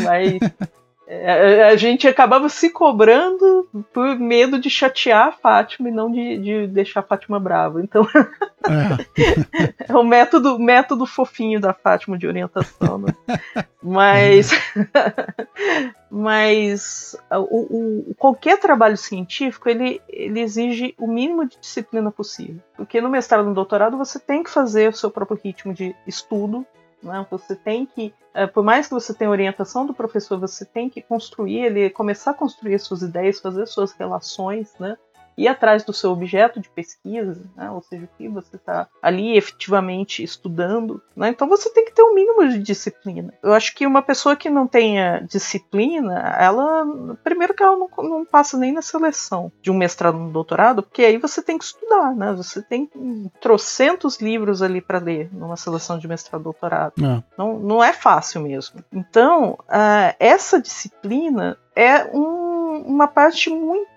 mas 0.03 0.37
é, 0.41 0.67
a 1.09 1.75
gente 1.77 2.05
acabava 2.05 2.49
se 2.49 2.69
cobrando 2.69 3.67
por 3.93 4.19
medo 4.19 4.59
de 4.59 4.69
chatear 4.69 5.27
a 5.27 5.31
Fátima 5.31 5.87
e 5.87 5.91
não 5.91 6.11
de, 6.11 6.37
de 6.37 6.67
deixar 6.67 6.99
a 6.99 7.03
Fátima 7.03 7.39
brava. 7.39 7.81
Então 7.81 8.05
é, 8.67 9.85
é 9.87 9.95
o 9.95 10.03
método, 10.03 10.59
método 10.59 11.05
fofinho 11.05 11.61
da 11.61 11.73
Fátima 11.73 12.17
de 12.17 12.27
orientação. 12.27 12.97
Né? 12.97 13.13
Mas, 13.81 14.51
mas 16.11 17.15
o, 17.31 18.09
o, 18.09 18.15
qualquer 18.15 18.59
trabalho 18.59 18.97
científico 18.97 19.69
ele, 19.69 20.01
ele 20.09 20.41
exige 20.41 20.93
o 20.97 21.07
mínimo 21.07 21.47
de 21.47 21.57
disciplina 21.57 22.11
possível. 22.11 22.61
Porque 22.75 22.99
no 22.99 23.09
mestrado 23.09 23.45
e 23.45 23.47
no 23.47 23.53
doutorado 23.53 23.97
você 23.97 24.19
tem 24.19 24.43
que 24.43 24.49
fazer 24.49 24.89
o 24.89 24.93
seu 24.93 25.09
próprio 25.09 25.39
ritmo 25.41 25.73
de 25.73 25.95
estudo 26.05 26.67
né? 27.01 27.25
Você 27.29 27.55
tem 27.55 27.85
que, 27.85 28.13
é, 28.33 28.47
por 28.47 28.63
mais 28.63 28.87
que 28.87 28.93
você 28.93 29.13
tenha 29.13 29.29
orientação 29.29 29.85
do 29.85 29.93
professor, 29.93 30.39
você 30.39 30.65
tem 30.65 30.89
que 30.89 31.01
construir, 31.01 31.65
ele 31.65 31.89
começar 31.89 32.31
a 32.31 32.33
construir 32.33 32.79
suas 32.79 33.01
ideias, 33.01 33.39
fazer 33.39 33.65
suas 33.67 33.91
relações, 33.93 34.73
né? 34.79 34.97
Ir 35.37 35.47
atrás 35.47 35.83
do 35.83 35.93
seu 35.93 36.11
objeto 36.11 36.59
de 36.59 36.69
pesquisa, 36.69 37.43
né? 37.55 37.69
ou 37.69 37.81
seja, 37.81 38.05
o 38.05 38.17
que 38.17 38.27
você 38.27 38.55
está 38.55 38.87
ali 39.01 39.37
efetivamente 39.37 40.23
estudando. 40.23 41.01
Né? 41.15 41.29
Então 41.29 41.47
você 41.47 41.71
tem 41.71 41.85
que 41.85 41.93
ter 41.93 42.01
um 42.01 42.15
mínimo 42.15 42.47
de 42.47 42.59
disciplina. 42.59 43.33
Eu 43.43 43.53
acho 43.53 43.75
que 43.75 43.85
uma 43.85 44.01
pessoa 44.01 44.35
que 44.35 44.49
não 44.49 44.67
tenha 44.67 45.19
disciplina, 45.19 46.35
ela, 46.39 46.85
primeiro 47.23 47.53
que 47.53 47.63
ela 47.63 47.77
não, 47.77 47.89
não 48.03 48.25
passa 48.25 48.57
nem 48.57 48.71
na 48.71 48.81
seleção 48.81 49.51
de 49.61 49.69
um 49.69 49.77
mestrado 49.77 50.17
no 50.17 50.31
doutorado, 50.31 50.81
porque 50.81 51.03
aí 51.03 51.17
você 51.17 51.41
tem 51.41 51.57
que 51.57 51.65
estudar, 51.65 52.15
né? 52.15 52.33
Você 52.33 52.61
tem 52.61 52.89
trocentos 53.39 54.19
livros 54.19 54.61
ali 54.61 54.81
para 54.81 54.99
ler 54.99 55.29
numa 55.31 55.55
seleção 55.55 55.99
de 55.99 56.07
mestrado 56.07 56.43
doutorado. 56.43 56.93
É. 57.03 57.23
Não, 57.37 57.59
não 57.59 57.83
é 57.83 57.93
fácil 57.93 58.41
mesmo. 58.41 58.83
Então, 58.91 59.57
uh, 59.67 60.15
essa 60.19 60.61
disciplina 60.61 61.57
é 61.75 62.05
um 62.05 62.47
uma 62.85 63.07
parte 63.07 63.49
muito 63.49 63.96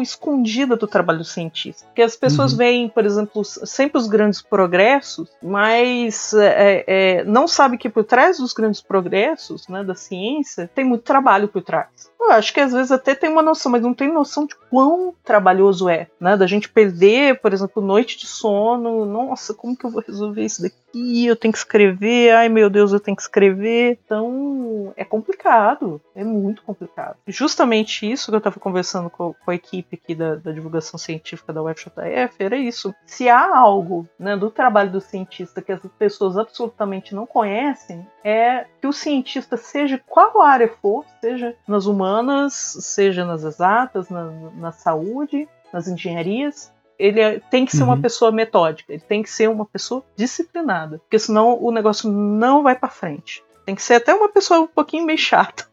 escondida 0.00 0.76
do 0.76 0.86
trabalho 0.86 1.24
científico. 1.24 1.86
Porque 1.86 2.02
as 2.02 2.16
pessoas 2.16 2.52
uhum. 2.52 2.58
veem, 2.58 2.88
por 2.88 3.04
exemplo, 3.04 3.44
sempre 3.44 3.98
os 3.98 4.06
grandes 4.06 4.42
progressos, 4.42 5.28
mas 5.42 6.32
é, 6.34 6.84
é, 6.86 7.24
não 7.24 7.46
sabe 7.46 7.78
que 7.78 7.88
por 7.88 8.04
trás 8.04 8.38
dos 8.38 8.52
grandes 8.52 8.80
progressos 8.80 9.68
né, 9.68 9.82
da 9.84 9.94
ciência 9.94 10.70
tem 10.74 10.84
muito 10.84 11.02
trabalho 11.02 11.48
por 11.48 11.62
trás. 11.62 12.10
Eu 12.20 12.32
acho 12.32 12.52
que 12.52 12.60
às 12.60 12.72
vezes 12.72 12.92
até 12.92 13.14
tem 13.14 13.30
uma 13.30 13.42
noção, 13.42 13.72
mas 13.72 13.82
não 13.82 13.94
tem 13.94 14.12
noção 14.12 14.46
de 14.46 14.54
quão 14.68 15.14
trabalhoso 15.24 15.88
é, 15.88 16.06
né? 16.20 16.36
Da 16.36 16.46
gente 16.46 16.68
perder, 16.68 17.40
por 17.40 17.52
exemplo, 17.52 17.82
noite 17.82 18.18
de 18.18 18.26
sono. 18.26 19.06
Nossa, 19.06 19.54
como 19.54 19.76
que 19.76 19.86
eu 19.86 19.90
vou 19.90 20.02
resolver 20.06 20.44
isso 20.44 20.60
daqui? 20.60 20.76
Eu 20.94 21.36
tenho 21.36 21.52
que 21.52 21.58
escrever. 21.58 22.32
Ai, 22.32 22.48
meu 22.48 22.68
Deus, 22.68 22.92
eu 22.92 23.00
tenho 23.00 23.16
que 23.16 23.22
escrever. 23.22 23.98
Então, 24.04 24.92
é 24.96 25.04
complicado. 25.04 26.00
É 26.14 26.24
muito 26.24 26.62
complicado. 26.62 27.16
Justamente 27.26 28.10
isso 28.10 28.30
que 28.30 28.34
eu 28.34 28.38
estava 28.38 28.58
conversando 28.58 29.08
com, 29.08 29.34
com, 29.34 29.50
a 29.50 29.54
equipe 29.54 29.98
aqui 30.02 30.14
da, 30.14 30.34
da, 30.34 30.52
divulgação 30.52 30.98
científica 30.98 31.52
da 31.52 31.62
UFJF 31.62 32.34
era 32.38 32.56
isso. 32.56 32.94
Se 33.04 33.28
há 33.28 33.56
algo 33.56 34.08
né, 34.18 34.36
do 34.36 34.50
trabalho 34.50 34.90
do 34.90 35.00
cientista 35.00 35.62
que 35.62 35.72
as 35.72 35.80
pessoas 35.98 36.36
absolutamente 36.36 37.14
não 37.14 37.26
conhecem, 37.26 38.06
é 38.24 38.66
que 38.80 38.86
o 38.86 38.92
cientista, 38.92 39.56
seja 39.56 40.00
qual 40.06 40.42
área 40.42 40.68
for, 40.80 41.04
seja 41.20 41.54
nas 41.66 41.86
humanas, 41.86 42.10
humanas, 42.10 42.54
seja 42.54 43.24
nas 43.24 43.44
exatas, 43.44 44.08
na, 44.08 44.30
na 44.56 44.72
saúde, 44.72 45.48
nas 45.72 45.86
engenharias, 45.88 46.72
ele 47.00 47.20
é, 47.20 47.40
tem 47.50 47.64
que 47.64 47.74
ser 47.74 47.82
uhum. 47.82 47.88
uma 47.88 48.00
pessoa 48.00 48.30
metódica, 48.30 48.92
ele 48.92 49.02
tem 49.02 49.22
que 49.22 49.30
ser 49.30 49.48
uma 49.48 49.64
pessoa 49.64 50.04
disciplinada, 50.14 50.98
porque 50.98 51.18
senão 51.18 51.58
o 51.60 51.72
negócio 51.72 52.10
não 52.10 52.62
vai 52.62 52.76
para 52.76 52.90
frente. 52.90 53.42
Tem 53.64 53.74
que 53.74 53.82
ser 53.82 53.94
até 53.94 54.14
uma 54.14 54.28
pessoa 54.28 54.60
um 54.60 54.66
pouquinho 54.66 55.06
meio 55.06 55.18
chata, 55.18 55.66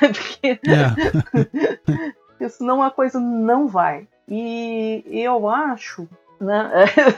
porque, 0.00 0.48
é. 0.48 1.68
porque 2.28 2.48
senão 2.48 2.82
a 2.82 2.90
coisa 2.90 3.20
não 3.20 3.68
vai. 3.68 4.08
E 4.28 5.04
eu 5.06 5.48
acho 5.48 6.08
né? 6.40 6.70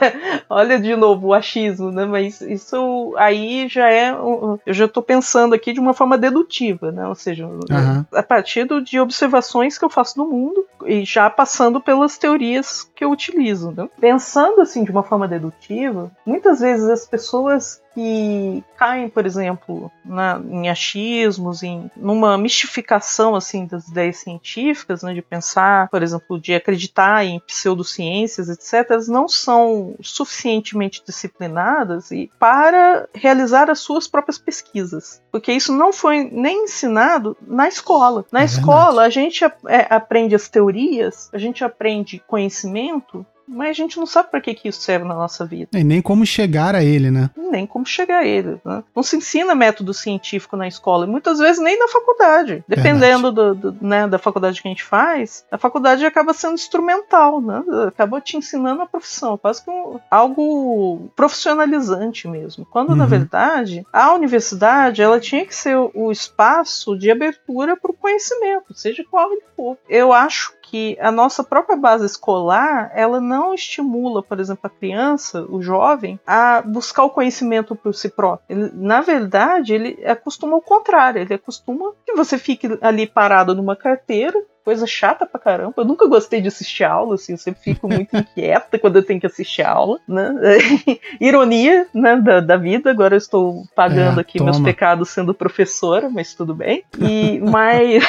Olha 0.49 0.79
de 0.79 0.95
novo 0.95 1.27
o 1.27 1.33
achismo, 1.33 1.91
né? 1.91 2.05
Mas 2.05 2.41
isso 2.41 3.13
aí 3.17 3.67
já 3.67 3.89
é. 3.89 4.11
Eu 4.11 4.73
já 4.73 4.85
estou 4.85 5.03
pensando 5.03 5.53
aqui 5.53 5.73
de 5.73 5.79
uma 5.79 5.93
forma 5.93 6.17
dedutiva, 6.17 6.91
né? 6.91 7.07
Ou 7.07 7.15
seja, 7.15 7.45
uhum. 7.47 8.05
a 8.13 8.23
partir 8.23 8.67
de 8.83 8.99
observações 8.99 9.77
que 9.77 9.85
eu 9.85 9.89
faço 9.89 10.17
no 10.17 10.27
mundo 10.29 10.65
e 10.85 11.03
já 11.03 11.29
passando 11.29 11.79
pelas 11.81 12.17
teorias 12.17 12.89
que 12.95 13.03
eu 13.03 13.11
utilizo. 13.11 13.71
Né? 13.71 13.87
Pensando 13.99 14.61
assim 14.61 14.83
de 14.83 14.91
uma 14.91 15.03
forma 15.03 15.27
dedutiva, 15.27 16.11
muitas 16.25 16.59
vezes 16.59 16.87
as 16.89 17.05
pessoas 17.05 17.81
que 17.93 18.63
caem, 18.77 19.09
por 19.09 19.25
exemplo, 19.25 19.91
na, 20.05 20.41
em 20.49 20.69
achismos, 20.69 21.63
em 21.63 21.89
numa 21.95 22.37
mistificação 22.37 23.35
assim 23.35 23.65
das 23.65 23.87
ideias 23.87 24.17
científicas, 24.17 25.03
né, 25.03 25.13
de 25.13 25.21
pensar, 25.21 25.89
por 25.89 26.01
exemplo, 26.01 26.39
de 26.39 26.53
acreditar 26.53 27.25
em 27.25 27.39
pseudociências, 27.39 28.49
etc., 28.49 28.91
elas 28.91 29.07
não 29.07 29.27
são 29.27 29.95
suficientemente 30.01 31.03
disciplinadas 31.05 32.11
e 32.11 32.31
para 32.39 33.07
realizar 33.13 33.69
as 33.69 33.79
suas 33.79 34.07
próprias 34.07 34.37
pesquisas, 34.37 35.21
porque 35.31 35.51
isso 35.51 35.73
não 35.73 35.91
foi 35.91 36.29
nem 36.31 36.63
ensinado 36.63 37.35
na 37.41 37.67
escola. 37.67 38.25
Na 38.31 38.41
é 38.41 38.45
escola 38.45 39.03
a 39.03 39.09
gente 39.09 39.43
é, 39.43 39.87
aprende 39.89 40.35
as 40.35 40.47
teorias, 40.47 41.29
a 41.33 41.37
gente 41.37 41.63
aprende 41.63 42.23
conhecimento 42.27 43.25
mas 43.49 43.69
a 43.69 43.73
gente 43.73 43.97
não 43.97 44.05
sabe 44.05 44.29
para 44.29 44.39
que, 44.39 44.53
que 44.53 44.69
isso 44.69 44.81
serve 44.81 45.07
na 45.07 45.15
nossa 45.15 45.45
vida. 45.45 45.77
E 45.77 45.83
nem 45.83 46.01
como 46.01 46.25
chegar 46.25 46.75
a 46.75 46.83
ele, 46.83 47.09
né? 47.09 47.31
Nem 47.35 47.65
como 47.65 47.85
chegar 47.85 48.19
a 48.19 48.25
ele. 48.25 48.61
Né? 48.63 48.83
Não 48.95 49.01
se 49.01 49.17
ensina 49.17 49.55
método 49.55 49.93
científico 49.93 50.55
na 50.55 50.67
escola, 50.67 51.05
e 51.05 51.09
muitas 51.09 51.39
vezes 51.39 51.61
nem 51.61 51.77
na 51.77 51.87
faculdade. 51.87 52.63
Dependendo 52.67 53.31
do, 53.31 53.55
do, 53.55 53.77
né, 53.81 54.07
da 54.07 54.19
faculdade 54.19 54.61
que 54.61 54.67
a 54.67 54.71
gente 54.71 54.83
faz, 54.83 55.43
a 55.51 55.57
faculdade 55.57 56.05
acaba 56.05 56.33
sendo 56.33 56.53
instrumental, 56.53 57.41
né? 57.41 57.63
Acaba 57.87 58.21
te 58.21 58.37
ensinando 58.37 58.83
a 58.83 58.85
profissão, 58.85 59.37
quase 59.37 59.63
que 59.63 59.71
um, 59.71 59.99
algo 60.11 61.09
profissionalizante 61.15 62.27
mesmo. 62.27 62.65
Quando, 62.65 62.91
uhum. 62.91 62.95
na 62.95 63.05
verdade, 63.05 63.83
a 63.91 64.13
universidade 64.13 65.01
ela 65.01 65.19
tinha 65.19 65.45
que 65.45 65.55
ser 65.55 65.75
o 65.75 66.11
espaço 66.11 66.97
de 66.97 67.09
abertura 67.09 67.75
para 67.75 67.91
o 67.91 67.95
conhecimento, 67.95 68.73
seja 68.73 69.03
qual 69.09 69.31
ele 69.31 69.43
for. 69.55 69.77
Eu 69.87 70.13
acho 70.13 70.53
que 70.69 70.95
a 70.99 71.11
nossa 71.11 71.43
própria 71.43 71.75
base 71.75 72.05
escolar 72.05 72.91
ela 72.93 73.19
não 73.19 73.55
estimula, 73.55 74.21
por 74.21 74.39
exemplo, 74.39 74.61
a 74.63 74.69
criança, 74.69 75.43
o 75.49 75.63
jovem, 75.63 76.19
a 76.27 76.61
buscar 76.61 77.03
o 77.03 77.09
conhecimento 77.09 77.75
por 77.75 77.95
si 77.95 78.07
próprio. 78.07 78.45
Ele, 78.47 78.71
na 78.75 79.01
verdade, 79.01 79.73
ele 79.73 80.05
acostuma 80.05 80.53
ao 80.53 80.61
contrário, 80.61 81.21
ele 81.21 81.33
acostuma 81.33 81.93
que 82.05 82.13
você 82.13 82.37
fique 82.37 82.77
ali 82.81 83.07
parado 83.07 83.55
numa 83.55 83.75
carteira 83.75 84.39
coisa 84.63 84.85
chata 84.85 85.25
pra 85.25 85.39
caramba. 85.39 85.73
Eu 85.77 85.85
nunca 85.85 86.07
gostei 86.07 86.41
de 86.41 86.47
assistir 86.47 86.83
aula, 86.83 87.15
assim, 87.15 87.33
eu 87.33 87.37
sempre 87.37 87.61
fico 87.61 87.87
muito 87.87 88.15
inquieta 88.17 88.77
quando 88.77 88.97
eu 88.97 89.03
tenho 89.03 89.19
que 89.19 89.25
assistir 89.25 89.63
aula, 89.63 89.99
né? 90.07 90.35
Ironia, 91.19 91.87
né, 91.93 92.15
da, 92.17 92.39
da, 92.39 92.57
vida, 92.57 92.89
agora 92.89 93.15
eu 93.15 93.17
estou 93.17 93.63
pagando 93.75 94.19
é, 94.19 94.21
aqui 94.21 94.37
toma. 94.37 94.51
meus 94.51 94.61
pecados 94.61 95.09
sendo 95.09 95.33
professora, 95.33 96.09
mas 96.09 96.33
tudo 96.33 96.53
bem. 96.53 96.83
E, 96.99 97.39
mas 97.49 98.03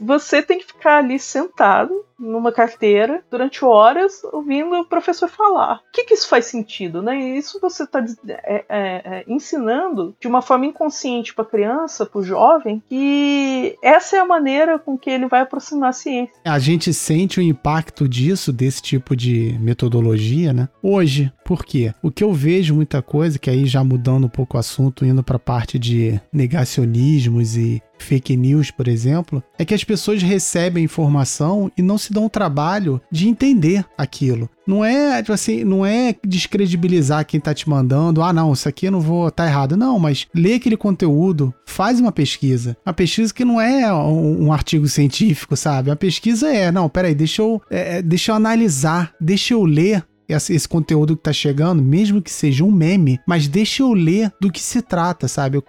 você 0.00 0.42
tem 0.42 0.58
que 0.58 0.66
ficar 0.66 0.98
ali 0.98 1.18
sentado 1.18 2.07
numa 2.18 2.52
carteira 2.52 3.22
durante 3.30 3.64
horas 3.64 4.22
ouvindo 4.32 4.74
o 4.74 4.84
professor 4.84 5.28
falar. 5.28 5.76
O 5.76 5.92
que, 5.92 6.04
que 6.04 6.14
isso 6.14 6.28
faz 6.28 6.46
sentido, 6.46 7.02
né? 7.02 7.16
Isso 7.36 7.58
você 7.60 7.84
está 7.84 8.04
é, 8.28 8.34
é, 8.54 8.64
é, 8.68 9.24
ensinando 9.28 10.16
de 10.20 10.26
uma 10.26 10.42
forma 10.42 10.66
inconsciente 10.66 11.34
para 11.34 11.44
a 11.44 11.48
criança, 11.48 12.06
para 12.06 12.20
o 12.20 12.24
jovem, 12.24 12.82
que 12.88 13.76
essa 13.82 14.16
é 14.16 14.20
a 14.20 14.26
maneira 14.26 14.78
com 14.78 14.98
que 14.98 15.10
ele 15.10 15.26
vai 15.26 15.42
aproximar 15.42 15.90
a 15.90 15.92
ciência. 15.92 16.34
A 16.44 16.58
gente 16.58 16.92
sente 16.92 17.38
o 17.38 17.42
impacto 17.42 18.08
disso, 18.08 18.52
desse 18.52 18.82
tipo 18.82 19.14
de 19.14 19.56
metodologia, 19.60 20.52
né? 20.52 20.68
Hoje, 20.82 21.32
por 21.44 21.64
quê? 21.64 21.94
O 22.02 22.10
que 22.10 22.22
eu 22.22 22.32
vejo 22.32 22.74
muita 22.74 23.00
coisa, 23.00 23.38
que 23.38 23.48
aí 23.48 23.66
já 23.66 23.82
mudando 23.82 24.26
um 24.26 24.28
pouco 24.28 24.56
o 24.56 24.60
assunto, 24.60 25.04
indo 25.04 25.22
para 25.22 25.36
a 25.36 25.40
parte 25.40 25.78
de 25.78 26.20
negacionismos 26.32 27.56
e 27.56 27.82
fake 28.04 28.36
news, 28.36 28.70
por 28.70 28.88
exemplo, 28.88 29.42
é 29.58 29.64
que 29.64 29.74
as 29.74 29.84
pessoas 29.84 30.22
recebem 30.22 30.84
informação 30.84 31.70
e 31.76 31.82
não 31.82 31.98
se 31.98 32.12
dão 32.12 32.26
o 32.26 32.30
trabalho 32.30 33.00
de 33.10 33.28
entender 33.28 33.84
aquilo. 33.96 34.48
Não 34.66 34.84
é, 34.84 35.22
tipo 35.22 35.32
assim, 35.32 35.64
não 35.64 35.84
é 35.84 36.14
descredibilizar 36.22 37.24
quem 37.24 37.40
tá 37.40 37.54
te 37.54 37.68
mandando, 37.68 38.22
ah, 38.22 38.34
não, 38.34 38.52
isso 38.52 38.68
aqui 38.68 38.86
eu 38.86 38.92
não 38.92 39.00
vou, 39.00 39.30
tá 39.30 39.46
errado. 39.46 39.78
Não, 39.78 39.98
mas 39.98 40.26
lê 40.34 40.54
aquele 40.54 40.76
conteúdo, 40.76 41.54
faz 41.66 41.98
uma 41.98 42.12
pesquisa. 42.12 42.76
Uma 42.84 42.92
pesquisa 42.92 43.32
que 43.32 43.46
não 43.46 43.58
é 43.58 43.90
um, 43.92 44.46
um 44.46 44.52
artigo 44.52 44.86
científico, 44.86 45.56
sabe? 45.56 45.90
A 45.90 45.96
pesquisa 45.96 46.48
é, 46.52 46.70
não, 46.70 46.88
peraí, 46.88 47.14
deixa 47.14 47.40
eu, 47.40 47.62
é, 47.70 47.96
é 47.98 48.02
deixa 48.02 48.30
eu 48.32 48.36
analisar, 48.36 49.14
deixa 49.18 49.54
eu 49.54 49.64
ler 49.64 50.04
esse, 50.28 50.54
esse 50.54 50.68
conteúdo 50.68 51.16
que 51.16 51.22
tá 51.22 51.32
chegando, 51.32 51.82
mesmo 51.82 52.20
que 52.20 52.30
seja 52.30 52.64
um 52.64 52.70
meme, 52.70 53.18
mas 53.26 53.48
deixa 53.48 53.82
eu 53.82 53.92
ler 53.92 54.32
do 54.40 54.50
que 54.50 54.60
se 54.60 54.82
trata, 54.82 55.26
sabe? 55.26 55.62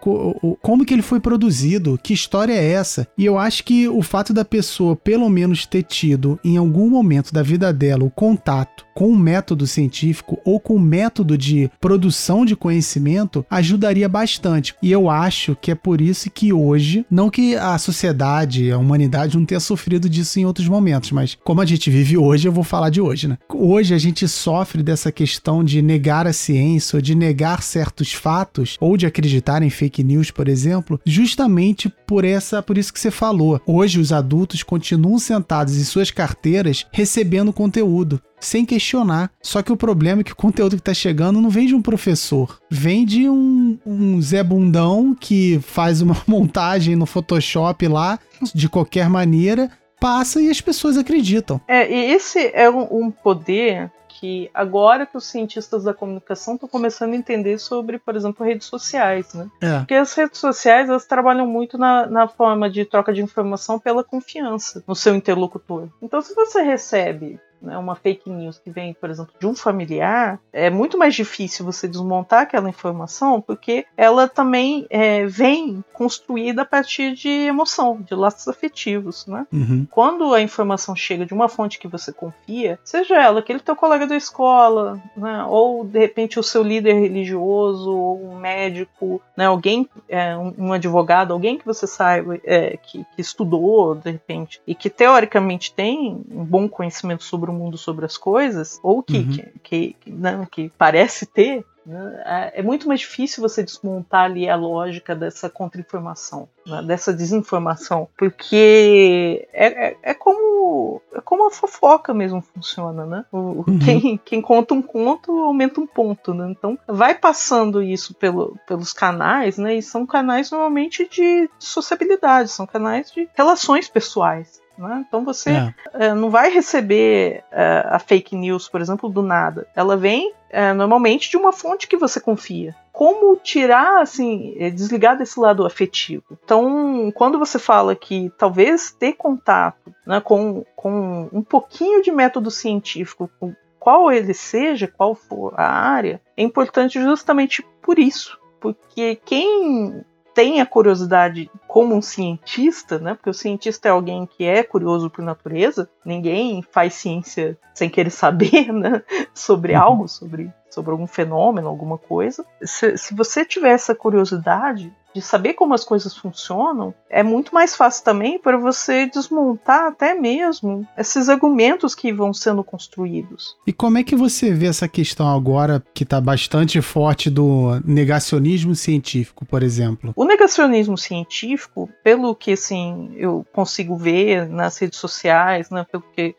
Como 0.61 0.85
que 0.85 0.93
ele 0.93 1.01
foi 1.01 1.19
produzido, 1.19 1.99
que 2.01 2.13
história 2.13 2.53
é 2.53 2.71
essa? 2.71 3.07
E 3.17 3.25
eu 3.25 3.37
acho 3.37 3.63
que 3.63 3.87
o 3.87 4.01
fato 4.01 4.33
da 4.33 4.43
pessoa, 4.43 4.95
pelo 4.95 5.29
menos, 5.29 5.65
ter 5.65 5.83
tido 5.83 6.39
em 6.43 6.57
algum 6.57 6.89
momento 6.89 7.33
da 7.33 7.41
vida 7.41 7.71
dela 7.71 8.03
o 8.03 8.11
contato 8.11 8.88
com 8.99 9.07
o 9.07 9.17
método 9.17 9.65
científico 9.65 10.37
ou 10.43 10.59
com 10.59 10.75
o 10.75 10.79
método 10.79 11.37
de 11.37 11.71
produção 11.79 12.43
de 12.43 12.53
conhecimento 12.53 13.45
ajudaria 13.49 14.09
bastante. 14.09 14.75
E 14.83 14.91
eu 14.91 15.09
acho 15.09 15.55
que 15.61 15.71
é 15.71 15.75
por 15.75 16.01
isso 16.01 16.29
que 16.29 16.51
hoje, 16.51 17.05
não 17.09 17.29
que 17.29 17.55
a 17.55 17.77
sociedade, 17.77 18.69
a 18.69 18.77
humanidade 18.77 19.37
não 19.37 19.45
tenha 19.45 19.61
sofrido 19.61 20.09
disso 20.09 20.37
em 20.37 20.45
outros 20.45 20.67
momentos, 20.67 21.13
mas 21.13 21.37
como 21.45 21.61
a 21.61 21.65
gente 21.65 21.89
vive 21.89 22.17
hoje, 22.17 22.45
eu 22.45 22.51
vou 22.51 22.65
falar 22.65 22.89
de 22.89 22.99
hoje, 22.99 23.29
né? 23.29 23.37
Hoje 23.53 23.93
a 23.93 23.97
gente 23.97 24.27
sofre 24.27 24.83
dessa 24.83 25.13
questão 25.13 25.63
de 25.63 25.81
negar 25.81 26.27
a 26.27 26.33
ciência 26.33 26.97
ou 26.97 27.01
de 27.01 27.15
negar 27.15 27.63
certos 27.63 28.11
fatos 28.11 28.75
ou 28.81 28.97
de 28.97 29.05
acreditar 29.05 29.63
em 29.63 29.69
fake 29.69 30.03
news, 30.03 30.29
por 30.29 30.49
exemplo, 30.49 30.99
justamente 31.05 31.89
por 32.09 32.25
essa, 32.25 32.63
por 32.63 32.75
isso 32.75 32.91
que 32.91 32.99
você 32.99 33.11
falou. 33.11 33.61
Hoje 33.67 33.99
os 33.99 34.11
adultos 34.11 34.63
continuam 34.63 35.19
sentados 35.19 35.77
em 35.77 35.83
suas 35.83 36.09
carteiras 36.09 36.87
recebendo 36.91 37.53
conteúdo 37.53 38.19
sem 38.39 38.65
questionar. 38.65 39.29
Só 39.43 39.61
que 39.61 39.71
o 39.71 39.77
problema 39.77 40.21
é 40.21 40.23
que 40.23 40.33
o 40.33 40.35
conteúdo 40.35 40.75
que 40.75 40.81
está 40.81 40.93
chegando 40.93 41.39
não 41.39 41.51
vem 41.51 41.67
de 41.67 41.75
um 41.75 41.83
professor, 41.83 42.59
vem 42.67 43.05
de 43.05 43.29
um, 43.29 43.77
um 43.85 44.19
Zé 44.19 44.41
Bundão 44.41 45.13
que 45.13 45.59
faz 45.61 46.01
uma 46.01 46.17
montagem 46.25 46.95
no 46.95 47.05
Photoshop 47.05 47.87
lá, 47.87 48.17
de 48.55 48.67
qualquer 48.67 49.07
maneira, 49.07 49.69
passa 49.99 50.41
e 50.41 50.49
as 50.49 50.59
pessoas 50.59 50.97
acreditam. 50.97 51.61
É, 51.67 51.93
e 51.93 52.11
esse 52.11 52.39
é 52.55 52.67
um, 52.71 53.05
um 53.05 53.11
poder 53.11 53.91
que 54.19 54.51
agora 54.53 55.05
que 55.05 55.15
os 55.15 55.23
cientistas 55.23 55.85
da 55.85 55.93
comunicação 55.93 56.55
estão 56.55 56.67
começando 56.67 57.13
a 57.13 57.15
entender 57.15 57.57
sobre, 57.57 57.97
por 57.97 58.17
exemplo, 58.17 58.45
redes 58.45 58.67
sociais, 58.67 59.33
né? 59.33 59.49
É. 59.61 59.77
Porque 59.77 59.93
as 59.93 60.13
redes 60.13 60.39
sociais 60.39 60.89
elas 60.89 61.05
trabalham 61.05 61.47
muito 61.47 61.77
na, 61.77 62.05
na 62.05 62.27
forma 62.27 62.69
de 62.69 62.83
troca 62.83 63.13
de 63.13 63.21
informação 63.21 63.79
pela 63.79 64.03
confiança 64.03 64.83
no 64.85 64.93
seu 64.93 65.15
interlocutor. 65.15 65.87
Então, 66.01 66.21
se 66.21 66.35
você 66.35 66.61
recebe 66.61 67.39
né, 67.61 67.77
uma 67.77 67.95
fake 67.95 68.29
news 68.29 68.59
que 68.59 68.69
vem, 68.69 68.93
por 68.93 69.09
exemplo, 69.09 69.33
de 69.39 69.47
um 69.47 69.55
familiar, 69.55 70.39
é 70.51 70.69
muito 70.69 70.97
mais 70.97 71.15
difícil 71.15 71.65
você 71.65 71.87
desmontar 71.87 72.41
aquela 72.41 72.69
informação, 72.69 73.41
porque 73.41 73.85
ela 73.95 74.27
também 74.27 74.85
é, 74.89 75.25
vem 75.25 75.83
construída 75.93 76.61
a 76.61 76.65
partir 76.65 77.13
de 77.13 77.29
emoção, 77.29 78.01
de 78.01 78.15
laços 78.15 78.47
afetivos, 78.47 79.25
né? 79.27 79.45
Uhum. 79.51 79.85
Quando 79.89 80.33
a 80.33 80.41
informação 80.41 80.95
chega 80.95 81.25
de 81.25 81.33
uma 81.33 81.49
fonte 81.49 81.79
que 81.79 81.87
você 81.87 82.11
confia, 82.11 82.79
seja 82.83 83.15
ela 83.15 83.39
aquele 83.39 83.59
teu 83.59 83.75
colega 83.75 84.07
da 84.07 84.15
escola, 84.15 85.01
né, 85.15 85.43
ou 85.47 85.85
de 85.85 85.99
repente 85.99 86.39
o 86.39 86.43
seu 86.43 86.63
líder 86.63 86.93
religioso, 86.93 87.91
ou 87.91 88.31
um 88.31 88.35
médico, 88.37 89.21
né, 89.35 89.45
alguém, 89.45 89.89
é, 90.07 90.35
um, 90.37 90.53
um, 90.57 90.73
advogado, 90.73 91.33
alguém 91.33 91.57
que 91.57 91.65
você 91.65 91.85
saiba 91.85 92.39
é, 92.43 92.77
que, 92.77 93.05
que 93.15 93.21
estudou, 93.21 93.95
de 93.95 94.11
repente, 94.11 94.61
e 94.65 94.73
que 94.73 94.89
teoricamente 94.89 95.73
tem 95.73 96.23
um 96.31 96.43
bom 96.43 96.67
conhecimento 96.67 97.23
sobre 97.23 97.48
o 97.49 97.53
mundo, 97.53 97.77
sobre 97.77 98.05
as 98.05 98.17
coisas, 98.17 98.79
ou 98.83 99.01
que, 99.03 99.17
uhum. 99.17 99.37
que, 99.63 99.95
que, 99.99 100.11
né, 100.11 100.47
que 100.51 100.71
parece 100.77 101.25
ter, 101.25 101.65
né, 101.85 102.23
é, 102.25 102.59
é 102.59 102.63
muito 102.63 102.87
mais 102.87 102.99
difícil 102.99 103.41
você 103.41 103.63
desmontar 103.63 104.25
ali 104.25 104.47
a 104.47 104.55
lógica 104.55 105.15
dessa 105.15 105.49
contra-informação, 105.49 106.47
né, 106.65 106.83
dessa 106.83 107.11
desinformação, 107.11 108.07
porque 108.17 109.47
é, 109.51 109.87
é, 109.87 109.97
é, 110.03 110.13
como 110.13 111.01
é 111.13 111.21
como 111.21 111.47
a 111.47 111.51
fofoca 111.51 112.13
mesmo 112.13 112.41
funciona, 112.41 113.05
né? 113.05 113.25
O, 113.31 113.37
uhum. 113.37 113.79
quem, 113.83 114.17
quem, 114.23 114.41
conta 114.41 114.73
um 114.73 114.81
conto 114.81 115.31
aumenta 115.31 115.81
um 115.81 115.87
ponto, 115.87 116.33
né? 116.33 116.47
Então 116.51 116.77
vai 116.87 117.15
passando 117.15 117.81
isso 117.81 118.13
pelo, 118.13 118.55
pelos 118.67 118.93
canais, 118.93 119.57
né? 119.57 119.75
E 119.75 119.81
são 119.81 120.05
canais 120.05 120.51
normalmente 120.51 121.07
de 121.09 121.49
sociabilidade, 121.57 122.49
são 122.49 122.67
canais 122.67 123.11
de 123.11 123.27
relações 123.35 123.87
pessoais. 123.87 124.61
Né? 124.79 125.03
Então 125.05 125.25
você 125.25 125.51
é. 125.51 125.73
É, 125.93 126.13
não 126.13 126.29
vai 126.29 126.49
receber 126.49 127.43
é, 127.51 127.85
a 127.85 127.99
fake 127.99 128.33
news, 128.33 128.69
por 128.69 128.79
exemplo, 128.79 129.09
do 129.09 129.21
nada. 129.21 129.67
Ela 129.75 129.97
vem 129.97 130.33
é, 130.49 130.71
normalmente 130.71 131.29
de 131.29 131.35
uma 131.35 131.51
fonte 131.51 131.85
que 131.85 131.97
você 131.97 132.19
confia. 132.21 132.73
Como 132.93 133.35
tirar, 133.35 134.01
assim, 134.01 134.55
é, 134.57 134.69
desligar 134.69 135.17
desse 135.17 135.37
lado 135.37 135.65
afetivo? 135.65 136.23
Então, 136.43 137.11
quando 137.13 137.37
você 137.37 137.59
fala 137.59 137.93
que 137.93 138.31
talvez 138.37 138.91
ter 138.91 139.13
contato 139.13 139.93
né, 140.07 140.21
com, 140.21 140.63
com 140.77 141.29
um 141.31 141.43
pouquinho 141.43 142.01
de 142.01 142.11
método 142.11 142.49
científico, 142.49 143.29
qual 143.77 144.09
ele 144.09 144.33
seja, 144.33 144.87
qual 144.87 145.13
for 145.13 145.53
a 145.57 145.69
área, 145.69 146.21
é 146.37 146.43
importante 146.43 147.01
justamente 147.01 147.65
por 147.81 147.99
isso. 147.99 148.39
Porque 148.61 149.19
quem 149.25 150.05
tem 150.33 150.61
a 150.61 150.65
curiosidade 150.65 151.51
como 151.69 151.93
um 151.95 152.01
cientista, 152.01 152.97
né? 152.97 153.13
Porque 153.13 153.29
o 153.29 153.33
cientista 153.33 153.87
é 153.87 153.91
alguém 153.91 154.25
que 154.25 154.43
é 154.43 154.63
curioso 154.63 155.07
por 155.07 155.23
natureza. 155.23 155.87
Ninguém 156.03 156.63
faz 156.63 156.95
ciência 156.95 157.55
sem 157.75 157.87
querer 157.87 158.09
saber, 158.09 158.73
né? 158.73 159.03
Sobre 159.35 159.75
uhum. 159.75 159.79
algo, 159.79 160.07
sobre 160.07 160.51
sobre 160.67 160.91
algum 160.91 161.05
fenômeno, 161.05 161.67
alguma 161.67 161.97
coisa. 161.97 162.43
Se, 162.63 162.97
se 162.97 163.13
você 163.13 163.45
tiver 163.45 163.71
essa 163.71 163.93
curiosidade 163.93 164.91
de 165.19 165.25
saber 165.25 165.53
como 165.53 165.73
as 165.73 165.83
coisas 165.83 166.15
funcionam, 166.15 166.93
é 167.09 167.21
muito 167.21 167.53
mais 167.53 167.75
fácil 167.75 168.03
também 168.03 168.39
para 168.39 168.57
você 168.57 169.05
desmontar 169.05 169.87
até 169.87 170.15
mesmo 170.15 170.87
esses 170.97 171.27
argumentos 171.27 171.93
que 171.93 172.13
vão 172.13 172.33
sendo 172.33 172.63
construídos. 172.63 173.57
E 173.67 173.73
como 173.73 173.97
é 173.97 174.03
que 174.03 174.15
você 174.15 174.53
vê 174.53 174.67
essa 174.67 174.87
questão 174.87 175.27
agora 175.27 175.83
que 175.93 176.03
está 176.03 176.21
bastante 176.21 176.81
forte 176.81 177.29
do 177.29 177.79
negacionismo 177.85 178.73
científico, 178.73 179.45
por 179.45 179.61
exemplo? 179.61 180.13
O 180.15 180.25
negacionismo 180.25 180.97
científico, 180.97 181.89
pelo 182.03 182.33
que 182.33 182.53
assim 182.53 183.11
eu 183.15 183.45
consigo 183.53 183.97
ver 183.97 184.47
nas 184.47 184.77
redes 184.77 184.99
sociais, 184.99 185.69
né, 185.69 185.85
pelo 185.91 186.03
que 186.15 186.33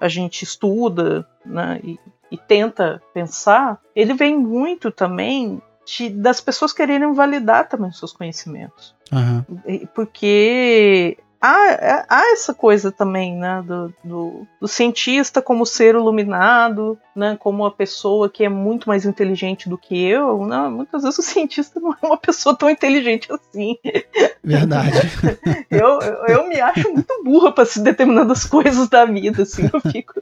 a 0.00 0.08
gente 0.08 0.42
estuda 0.42 1.26
né, 1.46 1.80
e 1.84 1.98
e 2.34 2.36
tenta 2.36 3.00
pensar, 3.12 3.80
ele 3.94 4.12
vem 4.12 4.36
muito 4.36 4.90
também 4.90 5.62
de, 5.84 6.10
das 6.10 6.40
pessoas 6.40 6.72
quererem 6.72 7.12
validar 7.12 7.68
também 7.68 7.90
os 7.90 7.98
seus 7.98 8.12
conhecimentos. 8.12 8.94
Uhum. 9.12 9.86
Porque 9.94 11.18
há, 11.44 11.72
é, 11.72 12.06
há 12.08 12.32
essa 12.32 12.54
coisa 12.54 12.90
também, 12.90 13.36
né, 13.36 13.62
do, 13.66 13.94
do, 14.02 14.46
do, 14.62 14.66
cientista 14.66 15.42
como 15.42 15.66
ser 15.66 15.94
iluminado, 15.94 16.98
né, 17.14 17.36
como 17.38 17.62
uma 17.62 17.70
pessoa 17.70 18.30
que 18.30 18.44
é 18.44 18.48
muito 18.48 18.88
mais 18.88 19.04
inteligente 19.04 19.68
do 19.68 19.76
que 19.76 20.02
eu. 20.02 20.46
Né? 20.46 20.68
Muitas 20.68 21.02
vezes 21.02 21.18
o 21.18 21.22
cientista 21.22 21.78
não 21.78 21.92
é 21.92 22.06
uma 22.06 22.16
pessoa 22.16 22.56
tão 22.56 22.70
inteligente 22.70 23.28
assim. 23.30 23.76
Verdade. 24.42 24.98
eu, 25.70 25.98
eu, 26.00 26.26
eu 26.28 26.48
me 26.48 26.58
acho 26.60 26.90
muito 26.90 27.22
burra 27.22 27.52
para 27.52 27.66
se 27.66 27.82
determinadas 27.82 28.46
coisas 28.46 28.88
da 28.88 29.04
vida, 29.04 29.42
assim, 29.42 29.68
eu 29.70 29.80
fico, 29.92 30.14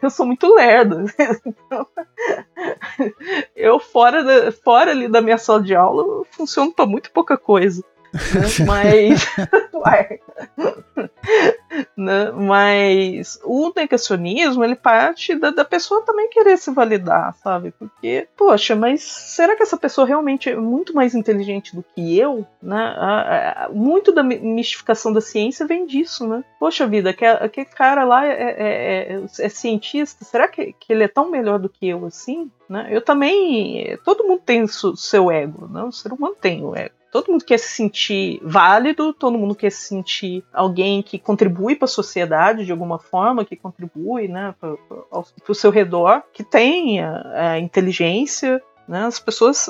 eu 0.00 0.08
sou 0.08 0.24
muito 0.24 0.54
lerda. 0.54 1.04
Então, 1.44 1.86
eu 3.56 3.80
fora, 3.80 4.22
da, 4.22 4.52
fora 4.52 4.92
ali 4.92 5.08
da 5.08 5.20
minha 5.20 5.38
sala 5.38 5.62
de 5.62 5.74
aula, 5.74 6.24
funciono 6.30 6.72
para 6.72 6.86
muito 6.86 7.10
pouca 7.10 7.36
coisa. 7.36 7.82
Né? 8.12 8.20
Mas. 8.66 9.26
né? 11.96 12.30
Mas 12.32 13.38
o 13.44 13.72
negacionismo 13.74 14.64
ele 14.64 14.74
parte 14.74 15.34
da, 15.34 15.50
da, 15.50 15.64
pessoa 15.64 16.02
também 16.02 16.28
querer 16.28 16.58
se 16.58 16.70
validar, 16.70 17.34
sabe? 17.42 17.72
Porque, 17.78 18.28
poxa, 18.36 18.74
mas 18.74 19.02
será 19.02 19.56
que 19.56 19.62
essa 19.62 19.76
pessoa 19.76 20.06
realmente 20.06 20.50
é 20.50 20.56
muito 20.56 20.94
mais 20.94 21.14
inteligente 21.14 21.74
do 21.74 21.82
que 21.82 22.18
eu? 22.18 22.46
Né? 22.62 23.68
Muito 23.72 24.12
da 24.12 24.22
mistificação 24.22 25.12
da 25.12 25.20
ciência 25.20 25.66
vem 25.66 25.86
disso, 25.86 26.26
né? 26.26 26.44
Poxa 26.58 26.86
vida, 26.86 27.10
aquele, 27.10 27.64
cara 27.66 28.04
lá 28.04 28.26
é, 28.26 28.32
é, 28.32 29.14
é, 29.14 29.24
é 29.38 29.48
cientista, 29.48 30.24
será 30.24 30.48
que, 30.48 30.74
que 30.78 30.92
ele 30.92 31.04
é 31.04 31.08
tão 31.08 31.30
melhor 31.30 31.58
do 31.58 31.68
que 31.68 31.88
eu 31.88 32.06
assim? 32.06 32.50
Né? 32.68 32.88
Eu 32.90 33.02
também. 33.02 33.98
Todo 34.04 34.24
mundo 34.24 34.42
tem 34.44 34.62
o 34.62 34.68
seu 34.68 35.30
ego, 35.30 35.68
né? 35.68 35.82
O 35.82 35.92
ser 35.92 36.12
humano 36.12 36.36
tem 36.40 36.64
o 36.64 36.76
ego. 36.76 36.99
Todo 37.10 37.32
mundo 37.32 37.44
quer 37.44 37.58
se 37.58 37.74
sentir 37.74 38.40
válido, 38.42 39.12
todo 39.12 39.36
mundo 39.36 39.54
quer 39.54 39.70
se 39.70 39.88
sentir 39.88 40.44
alguém 40.52 41.02
que 41.02 41.18
contribui 41.18 41.74
para 41.74 41.86
a 41.86 41.88
sociedade 41.88 42.64
de 42.64 42.70
alguma 42.70 42.98
forma, 42.98 43.44
que 43.44 43.56
contribui 43.56 44.28
né, 44.28 44.54
para 44.60 44.76
o 45.48 45.54
seu 45.54 45.70
redor, 45.70 46.22
que 46.32 46.44
tem 46.44 47.02
a, 47.02 47.58
inteligência. 47.58 48.62
Né? 48.86 49.04
As 49.06 49.18
pessoas 49.18 49.68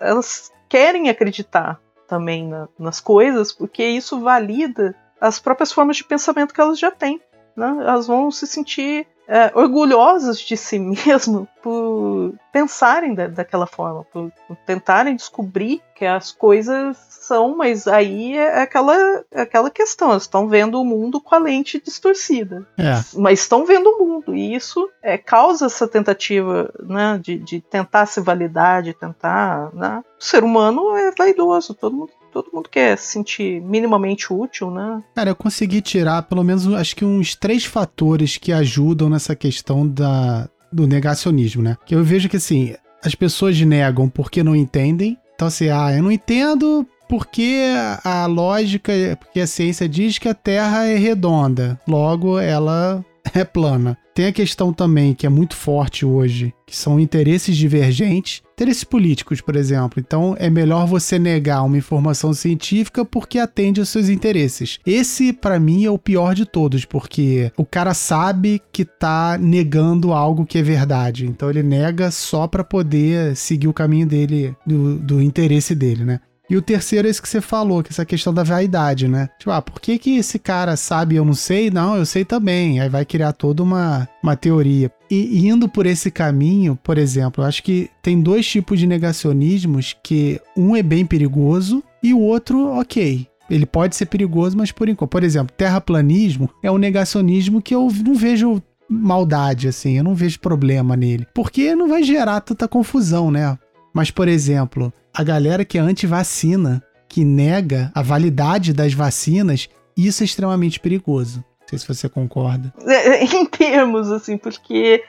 elas 0.00 0.52
querem 0.68 1.08
acreditar 1.08 1.80
também 2.06 2.46
na, 2.46 2.68
nas 2.78 3.00
coisas, 3.00 3.52
porque 3.52 3.84
isso 3.84 4.20
valida 4.20 4.94
as 5.20 5.38
próprias 5.40 5.72
formas 5.72 5.96
de 5.96 6.04
pensamento 6.04 6.54
que 6.54 6.60
elas 6.60 6.78
já 6.78 6.90
têm. 6.90 7.20
Né? 7.56 7.66
Elas 7.80 8.06
vão 8.06 8.30
se 8.30 8.46
sentir 8.46 9.06
é, 9.28 9.50
orgulhosas 9.54 10.38
de 10.38 10.56
si 10.56 10.78
mesmo 11.06 11.48
por 11.62 12.34
pensarem 12.52 13.14
da, 13.14 13.26
daquela 13.26 13.66
forma, 13.66 14.04
por, 14.04 14.32
por, 14.46 14.56
tentarem 14.64 15.16
descobrir 15.16 15.82
que 15.94 16.04
as 16.04 16.30
coisas 16.30 16.96
são, 17.10 17.56
mas 17.56 17.88
aí 17.88 18.36
é 18.36 18.62
aquela, 18.62 18.94
é 19.32 19.42
aquela 19.42 19.70
questão, 19.70 20.10
elas 20.10 20.22
estão 20.22 20.46
vendo 20.46 20.80
o 20.80 20.84
mundo 20.84 21.20
com 21.20 21.34
a 21.34 21.38
lente 21.38 21.80
distorcida. 21.80 22.66
É. 22.78 23.02
Mas 23.14 23.40
estão 23.40 23.64
vendo 23.64 23.90
o 23.90 23.98
mundo, 23.98 24.34
e 24.34 24.54
isso 24.54 24.88
é, 25.02 25.18
causa 25.18 25.66
essa 25.66 25.88
tentativa 25.88 26.72
né, 26.80 27.18
de, 27.20 27.38
de 27.38 27.60
tentar 27.60 28.06
se 28.06 28.20
validar, 28.20 28.82
de 28.82 28.94
tentar. 28.94 29.74
Né? 29.74 30.02
O 30.18 30.24
ser 30.24 30.44
humano 30.44 30.94
é 30.94 31.10
vaidoso, 31.10 31.74
todo 31.74 31.96
mundo 31.96 32.12
todo 32.42 32.50
mundo 32.52 32.68
quer 32.68 32.98
se 32.98 33.12
sentir 33.12 33.62
minimamente 33.62 34.30
útil, 34.30 34.70
né? 34.70 35.02
Cara, 35.14 35.30
eu 35.30 35.36
consegui 35.36 35.80
tirar 35.80 36.22
pelo 36.22 36.44
menos 36.44 36.66
acho 36.74 36.94
que 36.94 37.04
uns 37.04 37.34
três 37.34 37.64
fatores 37.64 38.36
que 38.36 38.52
ajudam 38.52 39.08
nessa 39.08 39.34
questão 39.34 39.88
da, 39.88 40.46
do 40.70 40.86
negacionismo, 40.86 41.62
né? 41.62 41.78
Que 41.86 41.94
eu 41.94 42.04
vejo 42.04 42.28
que 42.28 42.36
assim, 42.36 42.74
as 43.02 43.14
pessoas 43.14 43.58
negam 43.60 44.08
porque 44.08 44.42
não 44.42 44.54
entendem. 44.54 45.16
Então, 45.34 45.48
assim, 45.48 45.70
ah, 45.70 45.94
eu 45.94 46.02
não 46.02 46.12
entendo 46.12 46.86
porque 47.08 47.62
a 48.04 48.26
lógica, 48.26 48.92
porque 49.18 49.40
a 49.40 49.46
ciência 49.46 49.88
diz 49.88 50.18
que 50.18 50.28
a 50.28 50.34
Terra 50.34 50.84
é 50.84 50.96
redonda, 50.96 51.80
logo 51.86 52.38
ela 52.38 53.04
é 53.34 53.44
plana. 53.44 53.96
Tem 54.14 54.26
a 54.26 54.32
questão 54.32 54.72
também 54.72 55.12
que 55.12 55.26
é 55.26 55.28
muito 55.28 55.54
forte 55.54 56.06
hoje, 56.06 56.54
que 56.66 56.74
são 56.74 56.98
interesses 56.98 57.54
divergentes, 57.54 58.42
interesses 58.54 58.82
políticos, 58.82 59.42
por 59.42 59.54
exemplo. 59.56 60.02
Então 60.04 60.34
é 60.38 60.48
melhor 60.48 60.86
você 60.86 61.18
negar 61.18 61.62
uma 61.62 61.76
informação 61.76 62.32
científica 62.32 63.04
porque 63.04 63.38
atende 63.38 63.78
aos 63.78 63.90
seus 63.90 64.08
interesses. 64.08 64.78
Esse, 64.86 65.34
para 65.34 65.60
mim, 65.60 65.84
é 65.84 65.90
o 65.90 65.98
pior 65.98 66.34
de 66.34 66.46
todos, 66.46 66.86
porque 66.86 67.52
o 67.58 67.64
cara 67.64 67.92
sabe 67.92 68.62
que 68.72 68.86
tá 68.86 69.36
negando 69.38 70.14
algo 70.14 70.46
que 70.46 70.58
é 70.58 70.62
verdade. 70.62 71.26
Então 71.26 71.50
ele 71.50 71.62
nega 71.62 72.10
só 72.10 72.46
para 72.46 72.64
poder 72.64 73.36
seguir 73.36 73.68
o 73.68 73.74
caminho 73.74 74.06
dele, 74.06 74.56
do, 74.66 74.98
do 74.98 75.22
interesse 75.22 75.74
dele, 75.74 76.04
né? 76.04 76.20
E 76.48 76.56
o 76.56 76.62
terceiro 76.62 77.08
é 77.08 77.10
esse 77.10 77.20
que 77.20 77.28
você 77.28 77.40
falou, 77.40 77.82
que 77.82 77.88
é 77.88 77.92
essa 77.92 78.04
questão 78.04 78.32
da 78.32 78.44
vaidade, 78.44 79.08
né? 79.08 79.28
Tipo, 79.38 79.50
ah, 79.50 79.60
por 79.60 79.80
que, 79.80 79.98
que 79.98 80.16
esse 80.16 80.38
cara 80.38 80.76
sabe 80.76 81.16
eu 81.16 81.24
não 81.24 81.34
sei? 81.34 81.70
Não, 81.70 81.96
eu 81.96 82.06
sei 82.06 82.24
também. 82.24 82.80
Aí 82.80 82.88
vai 82.88 83.04
criar 83.04 83.32
toda 83.32 83.62
uma, 83.62 84.08
uma 84.22 84.36
teoria. 84.36 84.90
E 85.10 85.46
indo 85.46 85.68
por 85.68 85.86
esse 85.86 86.10
caminho, 86.10 86.78
por 86.82 86.98
exemplo, 86.98 87.42
eu 87.42 87.48
acho 87.48 87.62
que 87.62 87.90
tem 88.00 88.20
dois 88.20 88.46
tipos 88.46 88.78
de 88.78 88.86
negacionismos 88.86 89.96
que 90.02 90.40
um 90.56 90.76
é 90.76 90.82
bem 90.82 91.04
perigoso 91.04 91.82
e 92.02 92.14
o 92.14 92.20
outro, 92.20 92.68
ok. 92.78 93.26
Ele 93.48 93.66
pode 93.66 93.96
ser 93.96 94.06
perigoso, 94.06 94.56
mas 94.56 94.72
por 94.72 94.88
enquanto. 94.88 95.10
Por 95.10 95.22
exemplo, 95.22 95.54
terraplanismo 95.56 96.50
é 96.62 96.70
um 96.70 96.78
negacionismo 96.78 97.62
que 97.62 97.74
eu 97.74 97.88
não 98.04 98.14
vejo 98.14 98.62
maldade, 98.88 99.68
assim, 99.68 99.98
eu 99.98 100.04
não 100.04 100.14
vejo 100.14 100.40
problema 100.40 100.96
nele. 100.96 101.26
Porque 101.34 101.74
não 101.74 101.88
vai 101.88 102.02
gerar 102.02 102.40
tanta 102.40 102.68
confusão, 102.68 103.30
né? 103.30 103.58
Mas, 103.92 104.10
por 104.10 104.28
exemplo, 104.28 104.92
a 105.16 105.24
galera 105.24 105.64
que 105.64 105.78
é 105.78 105.80
anti-vacina, 105.80 106.82
que 107.08 107.24
nega 107.24 107.90
a 107.94 108.02
validade 108.02 108.74
das 108.74 108.92
vacinas, 108.92 109.66
isso 109.96 110.22
é 110.22 110.26
extremamente 110.26 110.78
perigoso. 110.78 111.38
Não 111.62 111.68
sei 111.68 111.78
se 111.78 111.88
você 111.88 112.06
concorda. 112.06 112.72
É, 112.86 113.24
em 113.34 113.46
termos, 113.46 114.12
assim, 114.12 114.36
porque 114.36 115.02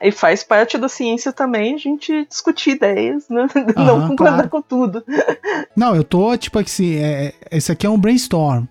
e 0.00 0.10
faz 0.10 0.42
parte 0.42 0.78
da 0.78 0.88
ciência 0.88 1.32
também 1.32 1.74
a 1.74 1.78
gente 1.78 2.24
discutir 2.26 2.70
ideias, 2.76 3.28
né? 3.28 3.46
não 3.76 4.08
concordar 4.08 4.48
claro. 4.48 4.48
com 4.48 4.62
tudo. 4.62 5.04
Não, 5.76 5.94
eu 5.96 6.04
tô, 6.04 6.36
tipo 6.36 6.58
assim, 6.58 6.96
é, 6.96 7.34
esse 7.50 7.72
aqui 7.72 7.84
é 7.84 7.90
um 7.90 7.98
brainstorm. 7.98 8.64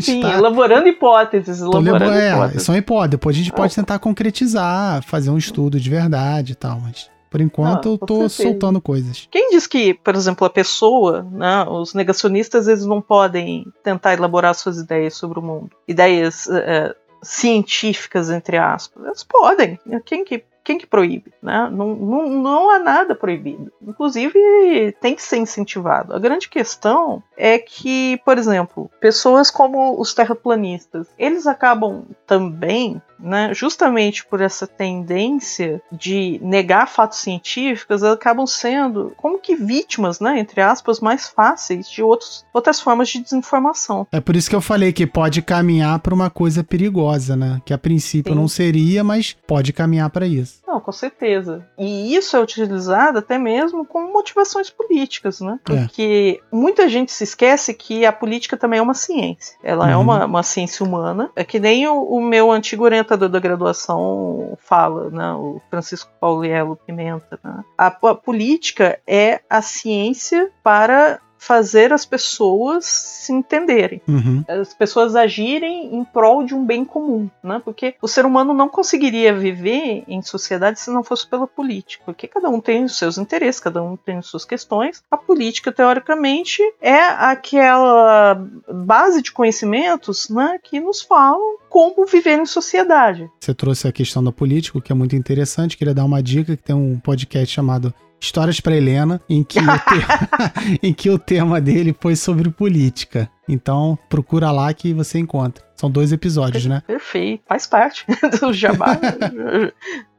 Sim, 0.00 0.22
tá... 0.22 0.32
elaborando 0.32 0.88
hipóteses. 0.88 1.60
Elaborando 1.60 2.14
é, 2.14 2.32
hipóteses. 2.32 2.62
são 2.62 2.74
hipóteses. 2.76 3.10
Depois 3.10 3.36
a 3.36 3.38
gente 3.38 3.52
pode 3.52 3.74
tentar 3.74 3.98
concretizar, 3.98 5.02
fazer 5.04 5.30
um 5.30 5.38
estudo 5.38 5.78
de 5.78 5.90
verdade 5.90 6.52
e 6.52 6.56
tal, 6.56 6.80
mas... 6.80 7.10
Por 7.30 7.40
enquanto 7.40 7.88
ah, 7.88 7.92
eu 7.92 7.98
tô 7.98 8.28
soltando 8.28 8.80
coisas. 8.80 9.28
Quem 9.30 9.50
diz 9.50 9.64
que, 9.68 9.94
por 9.94 10.16
exemplo, 10.16 10.44
a 10.44 10.50
pessoa, 10.50 11.22
né, 11.30 11.64
os 11.68 11.94
negacionistas, 11.94 12.66
eles 12.66 12.84
não 12.84 13.00
podem 13.00 13.64
tentar 13.84 14.14
elaborar 14.14 14.52
suas 14.54 14.78
ideias 14.78 15.14
sobre 15.14 15.38
o 15.38 15.42
mundo? 15.42 15.70
Ideias 15.86 16.46
uh, 16.46 16.92
científicas, 17.22 18.30
entre 18.30 18.56
aspas. 18.58 19.04
Elas 19.04 19.22
podem. 19.22 19.78
Quem 20.04 20.24
que, 20.24 20.44
quem 20.64 20.76
que 20.76 20.88
proíbe? 20.88 21.32
Né? 21.40 21.70
Não, 21.72 21.94
não, 21.94 22.28
não 22.28 22.70
há 22.70 22.80
nada 22.80 23.14
proibido. 23.14 23.70
Inclusive, 23.80 24.92
tem 25.00 25.14
que 25.14 25.22
ser 25.22 25.36
incentivado. 25.36 26.12
A 26.12 26.18
grande 26.18 26.48
questão 26.48 27.22
é 27.36 27.60
que, 27.60 28.20
por 28.24 28.38
exemplo, 28.38 28.90
pessoas 29.00 29.52
como 29.52 30.00
os 30.00 30.12
terraplanistas, 30.12 31.06
eles 31.16 31.46
acabam 31.46 32.06
também 32.26 33.00
né, 33.22 33.52
justamente 33.54 34.24
por 34.24 34.40
essa 34.40 34.66
tendência 34.66 35.82
de 35.90 36.40
negar 36.42 36.86
fatos 36.86 37.18
científicos, 37.18 38.02
acabam 38.02 38.46
sendo 38.46 39.12
como 39.16 39.38
que 39.38 39.54
vítimas, 39.54 40.20
né, 40.20 40.38
entre 40.38 40.60
aspas, 40.60 41.00
mais 41.00 41.28
fáceis 41.28 41.88
de 41.88 42.02
outros, 42.02 42.44
outras 42.52 42.80
formas 42.80 43.08
de 43.08 43.20
desinformação. 43.20 44.06
É 44.12 44.20
por 44.20 44.36
isso 44.36 44.48
que 44.48 44.56
eu 44.56 44.60
falei 44.60 44.92
que 44.92 45.06
pode 45.06 45.42
caminhar 45.42 45.98
para 45.98 46.14
uma 46.14 46.30
coisa 46.30 46.62
perigosa, 46.64 47.36
né, 47.36 47.60
que 47.64 47.72
a 47.72 47.78
princípio 47.78 48.32
Sim. 48.32 48.38
não 48.38 48.48
seria, 48.48 49.04
mas 49.04 49.36
pode 49.46 49.72
caminhar 49.72 50.10
para 50.10 50.26
isso. 50.26 50.60
Não, 50.66 50.80
com 50.80 50.92
certeza. 50.92 51.66
E 51.76 52.14
isso 52.14 52.36
é 52.36 52.40
utilizado 52.40 53.18
até 53.18 53.38
mesmo 53.38 53.84
com 53.84 54.12
motivações 54.12 54.70
políticas, 54.70 55.40
né? 55.40 55.58
É. 55.68 55.74
Porque 55.74 56.40
é. 56.40 56.56
muita 56.56 56.88
gente 56.88 57.12
se 57.12 57.24
esquece 57.24 57.74
que 57.74 58.06
a 58.06 58.12
política 58.12 58.56
também 58.56 58.78
é 58.78 58.82
uma 58.82 58.94
ciência. 58.94 59.56
Ela 59.64 59.90
é 59.90 59.96
uhum. 59.96 60.00
é 60.00 60.04
uma, 60.04 60.26
uma 60.26 60.42
ciência 60.42 60.84
humana. 60.86 61.30
É 61.34 61.42
que 61.42 61.58
nem 61.58 61.88
o, 61.88 62.02
o 62.02 62.20
meu 62.20 62.52
antigo 62.52 62.84
orientador 62.84 63.09
da 63.16 63.40
graduação 63.40 64.56
fala, 64.58 65.10
né? 65.10 65.32
O 65.32 65.60
Francisco 65.70 66.10
Pauliello 66.20 66.76
Pimenta. 66.76 67.38
Né? 67.42 67.64
A, 67.76 67.86
a 67.86 68.14
política 68.14 69.00
é 69.06 69.40
a 69.48 69.62
ciência 69.62 70.50
para 70.62 71.20
fazer 71.40 71.90
as 71.90 72.04
pessoas 72.04 72.84
se 72.84 73.32
entenderem, 73.32 74.02
uhum. 74.06 74.44
as 74.46 74.74
pessoas 74.74 75.16
agirem 75.16 75.94
em 75.96 76.04
prol 76.04 76.44
de 76.44 76.54
um 76.54 76.66
bem 76.66 76.84
comum, 76.84 77.30
né? 77.42 77.60
Porque 77.64 77.94
o 78.02 78.06
ser 78.06 78.26
humano 78.26 78.52
não 78.52 78.68
conseguiria 78.68 79.32
viver 79.32 80.04
em 80.06 80.20
sociedade 80.20 80.78
se 80.78 80.90
não 80.90 81.02
fosse 81.02 81.26
pela 81.26 81.46
política, 81.46 82.02
porque 82.04 82.28
cada 82.28 82.50
um 82.50 82.60
tem 82.60 82.84
os 82.84 82.98
seus 82.98 83.16
interesses, 83.16 83.58
cada 83.58 83.82
um 83.82 83.96
tem 83.96 84.18
as 84.18 84.26
suas 84.26 84.44
questões. 84.44 85.02
A 85.10 85.16
política, 85.16 85.72
teoricamente, 85.72 86.62
é 86.78 87.00
aquela 87.00 88.38
base 88.68 89.22
de 89.22 89.32
conhecimentos, 89.32 90.28
né, 90.28 90.58
que 90.62 90.78
nos 90.78 91.00
falam 91.00 91.56
como 91.70 92.04
viver 92.04 92.38
em 92.38 92.44
sociedade. 92.44 93.30
Você 93.40 93.54
trouxe 93.54 93.88
a 93.88 93.92
questão 93.92 94.22
da 94.22 94.30
política, 94.30 94.78
que 94.78 94.92
é 94.92 94.94
muito 94.94 95.16
interessante. 95.16 95.78
Queria 95.78 95.94
dar 95.94 96.04
uma 96.04 96.22
dica 96.22 96.54
que 96.54 96.62
tem 96.62 96.76
um 96.76 96.98
podcast 96.98 97.54
chamado 97.54 97.94
Histórias 98.20 98.60
para 98.60 98.76
Helena, 98.76 99.20
em 99.28 99.42
que, 99.42 99.58
em 100.82 100.92
que 100.92 101.08
o 101.08 101.18
tema 101.18 101.60
dele 101.60 101.96
foi 101.98 102.14
sobre 102.14 102.50
política. 102.50 103.30
Então, 103.48 103.98
procura 104.08 104.52
lá 104.52 104.72
que 104.72 104.92
você 104.92 105.18
encontra. 105.18 105.64
São 105.74 105.90
dois 105.90 106.12
episódios, 106.12 106.66
né? 106.66 106.82
Perfeito. 106.86 107.42
Faz 107.48 107.66
parte 107.66 108.04
do 108.38 108.52
jabá. 108.52 108.98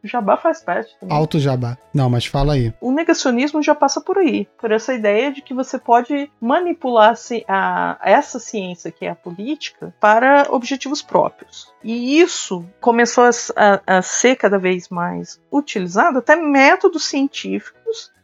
o 0.03 0.07
jabá 0.07 0.35
faz 0.35 0.61
parte. 0.63 0.97
Também. 0.99 1.15
Alto 1.15 1.39
jabá. 1.39 1.77
Não, 1.93 2.09
mas 2.09 2.25
fala 2.25 2.53
aí. 2.53 2.73
O 2.81 2.91
negacionismo 2.91 3.61
já 3.61 3.75
passa 3.75 4.01
por 4.01 4.17
aí. 4.17 4.47
Por 4.59 4.71
essa 4.71 4.91
ideia 4.93 5.31
de 5.31 5.41
que 5.41 5.53
você 5.53 5.77
pode 5.77 6.29
manipular 6.41 7.13
a, 7.47 7.99
essa 8.03 8.39
ciência, 8.39 8.91
que 8.91 9.05
é 9.05 9.11
a 9.11 9.15
política, 9.15 9.93
para 9.99 10.47
objetivos 10.49 11.03
próprios. 11.03 11.71
E 11.83 12.19
isso 12.19 12.65
começou 12.81 13.25
a, 13.25 13.29
a, 13.55 13.97
a 13.97 14.01
ser 14.01 14.35
cada 14.37 14.57
vez 14.57 14.89
mais 14.89 15.39
utilizado, 15.51 16.17
até 16.17 16.35
métodos 16.35 17.05
científicos 17.05 17.80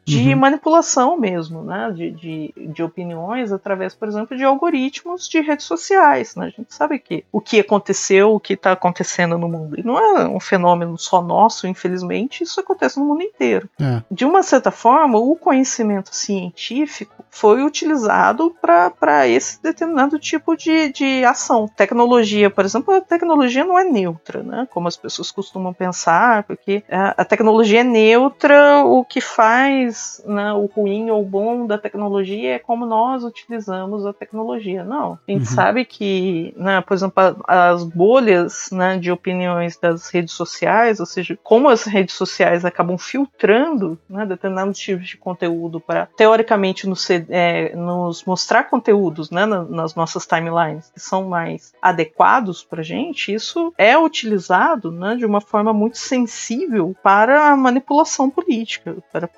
de 0.08 0.34
uhum. 0.34 0.40
manipulação 0.40 1.18
mesmo, 1.18 1.62
né? 1.62 1.92
De, 1.94 2.12
de, 2.12 2.54
de, 2.56 2.82
opiniões 2.82 3.52
através, 3.52 3.94
por 3.94 4.08
exemplo, 4.08 4.38
de 4.38 4.44
algoritmos 4.46 5.28
de 5.28 5.42
redes 5.42 5.66
sociais. 5.66 6.34
Né? 6.34 6.46
A 6.46 6.50
gente 6.50 6.74
sabe 6.74 6.98
que 6.98 7.26
o 7.30 7.42
que 7.42 7.60
aconteceu, 7.60 8.34
o 8.34 8.40
que 8.40 8.54
está 8.54 8.72
acontecendo 8.72 9.38
no 9.38 9.50
mundo. 9.50 9.78
E 9.78 9.84
não 9.84 10.00
é 10.00 10.26
um 10.26 10.40
fenômeno 10.40 10.98
só 10.98 11.22
nosso, 11.22 11.68
infelizmente, 11.68 12.42
isso 12.42 12.58
acontece 12.62 12.98
no 12.98 13.06
mundo 13.06 13.22
inteiro. 13.22 13.70
É. 13.82 14.02
De 14.10 14.24
uma 14.24 14.44
certa 14.44 14.72
forma, 14.72 15.20
o 15.20 15.36
conhecimento 15.36 16.16
científico 16.16 17.26
foi 17.30 17.62
utilizado 17.62 18.56
para 18.62 19.28
esse 19.28 19.62
determinado 19.62 20.18
tipo 20.18 20.56
de, 20.56 20.90
de 20.94 21.26
ação. 21.26 21.68
Tecnologia, 21.68 22.50
por 22.50 22.64
exemplo, 22.64 22.94
a 22.94 23.02
tecnologia 23.02 23.66
não 23.66 23.78
é 23.78 23.84
neutra, 23.84 24.42
né? 24.42 24.68
Como 24.72 24.88
as 24.88 24.96
pessoas 24.96 25.32
costumam 25.32 25.74
pensar, 25.74 26.44
porque 26.44 26.82
a, 26.90 27.22
a 27.22 27.26
tecnologia 27.26 27.82
é 27.82 27.84
neutra, 27.84 28.86
o 28.86 29.04
que 29.04 29.20
faz 29.20 29.97
né, 30.26 30.54
o 30.54 30.66
ruim 30.66 31.10
ou 31.10 31.22
o 31.22 31.26
bom 31.26 31.66
da 31.66 31.78
tecnologia 31.78 32.56
é 32.56 32.60
como 32.60 32.86
nós 32.86 33.24
utilizamos 33.24 34.06
a 34.06 34.14
tecnologia. 34.14 34.84
Não. 34.84 35.20
A 35.28 35.32
gente 35.32 35.50
uhum. 35.50 35.56
sabe 35.56 35.86
que, 35.86 36.54
né, 36.58 36.82
por 36.82 36.94
exemplo, 36.94 37.44
as 37.48 37.84
bolhas 37.84 38.70
né, 38.72 38.98
de 38.98 39.12
opiniões 39.12 39.78
das 39.78 40.10
redes 40.10 40.34
sociais, 40.34 41.00
ou 41.00 41.06
seja, 41.06 41.38
como 41.44 41.70
as 41.70 41.84
redes 41.84 42.16
sociais 42.16 42.66
acabam 42.66 42.98
filtrando 42.98 43.98
né, 44.10 44.26
determinados 44.26 44.80
tipos 44.80 45.08
de 45.08 45.18
conteúdo 45.18 45.80
para, 45.80 46.08
teoricamente, 46.18 46.88
nos, 46.88 47.08
é, 47.10 47.76
nos 47.76 48.24
mostrar 48.24 48.66
conteúdos 48.66 49.30
né, 49.30 49.46
nas 49.46 49.96
nossas 49.96 50.26
timelines 50.26 50.92
que 50.94 51.00
são 51.00 51.28
mais 51.28 51.74
adequados 51.82 52.64
para 52.64 52.84
gente, 52.84 53.34
isso 53.34 53.74
é 53.78 53.98
utilizado 53.98 54.92
né, 54.92 55.16
de 55.16 55.26
uma 55.26 55.42
forma 55.42 55.74
muito 55.74 55.98
sensível 55.98 56.96
para 57.04 57.50
a 57.50 57.58
manipulação 57.58 58.30
política, 58.30 58.98
para 59.12 59.30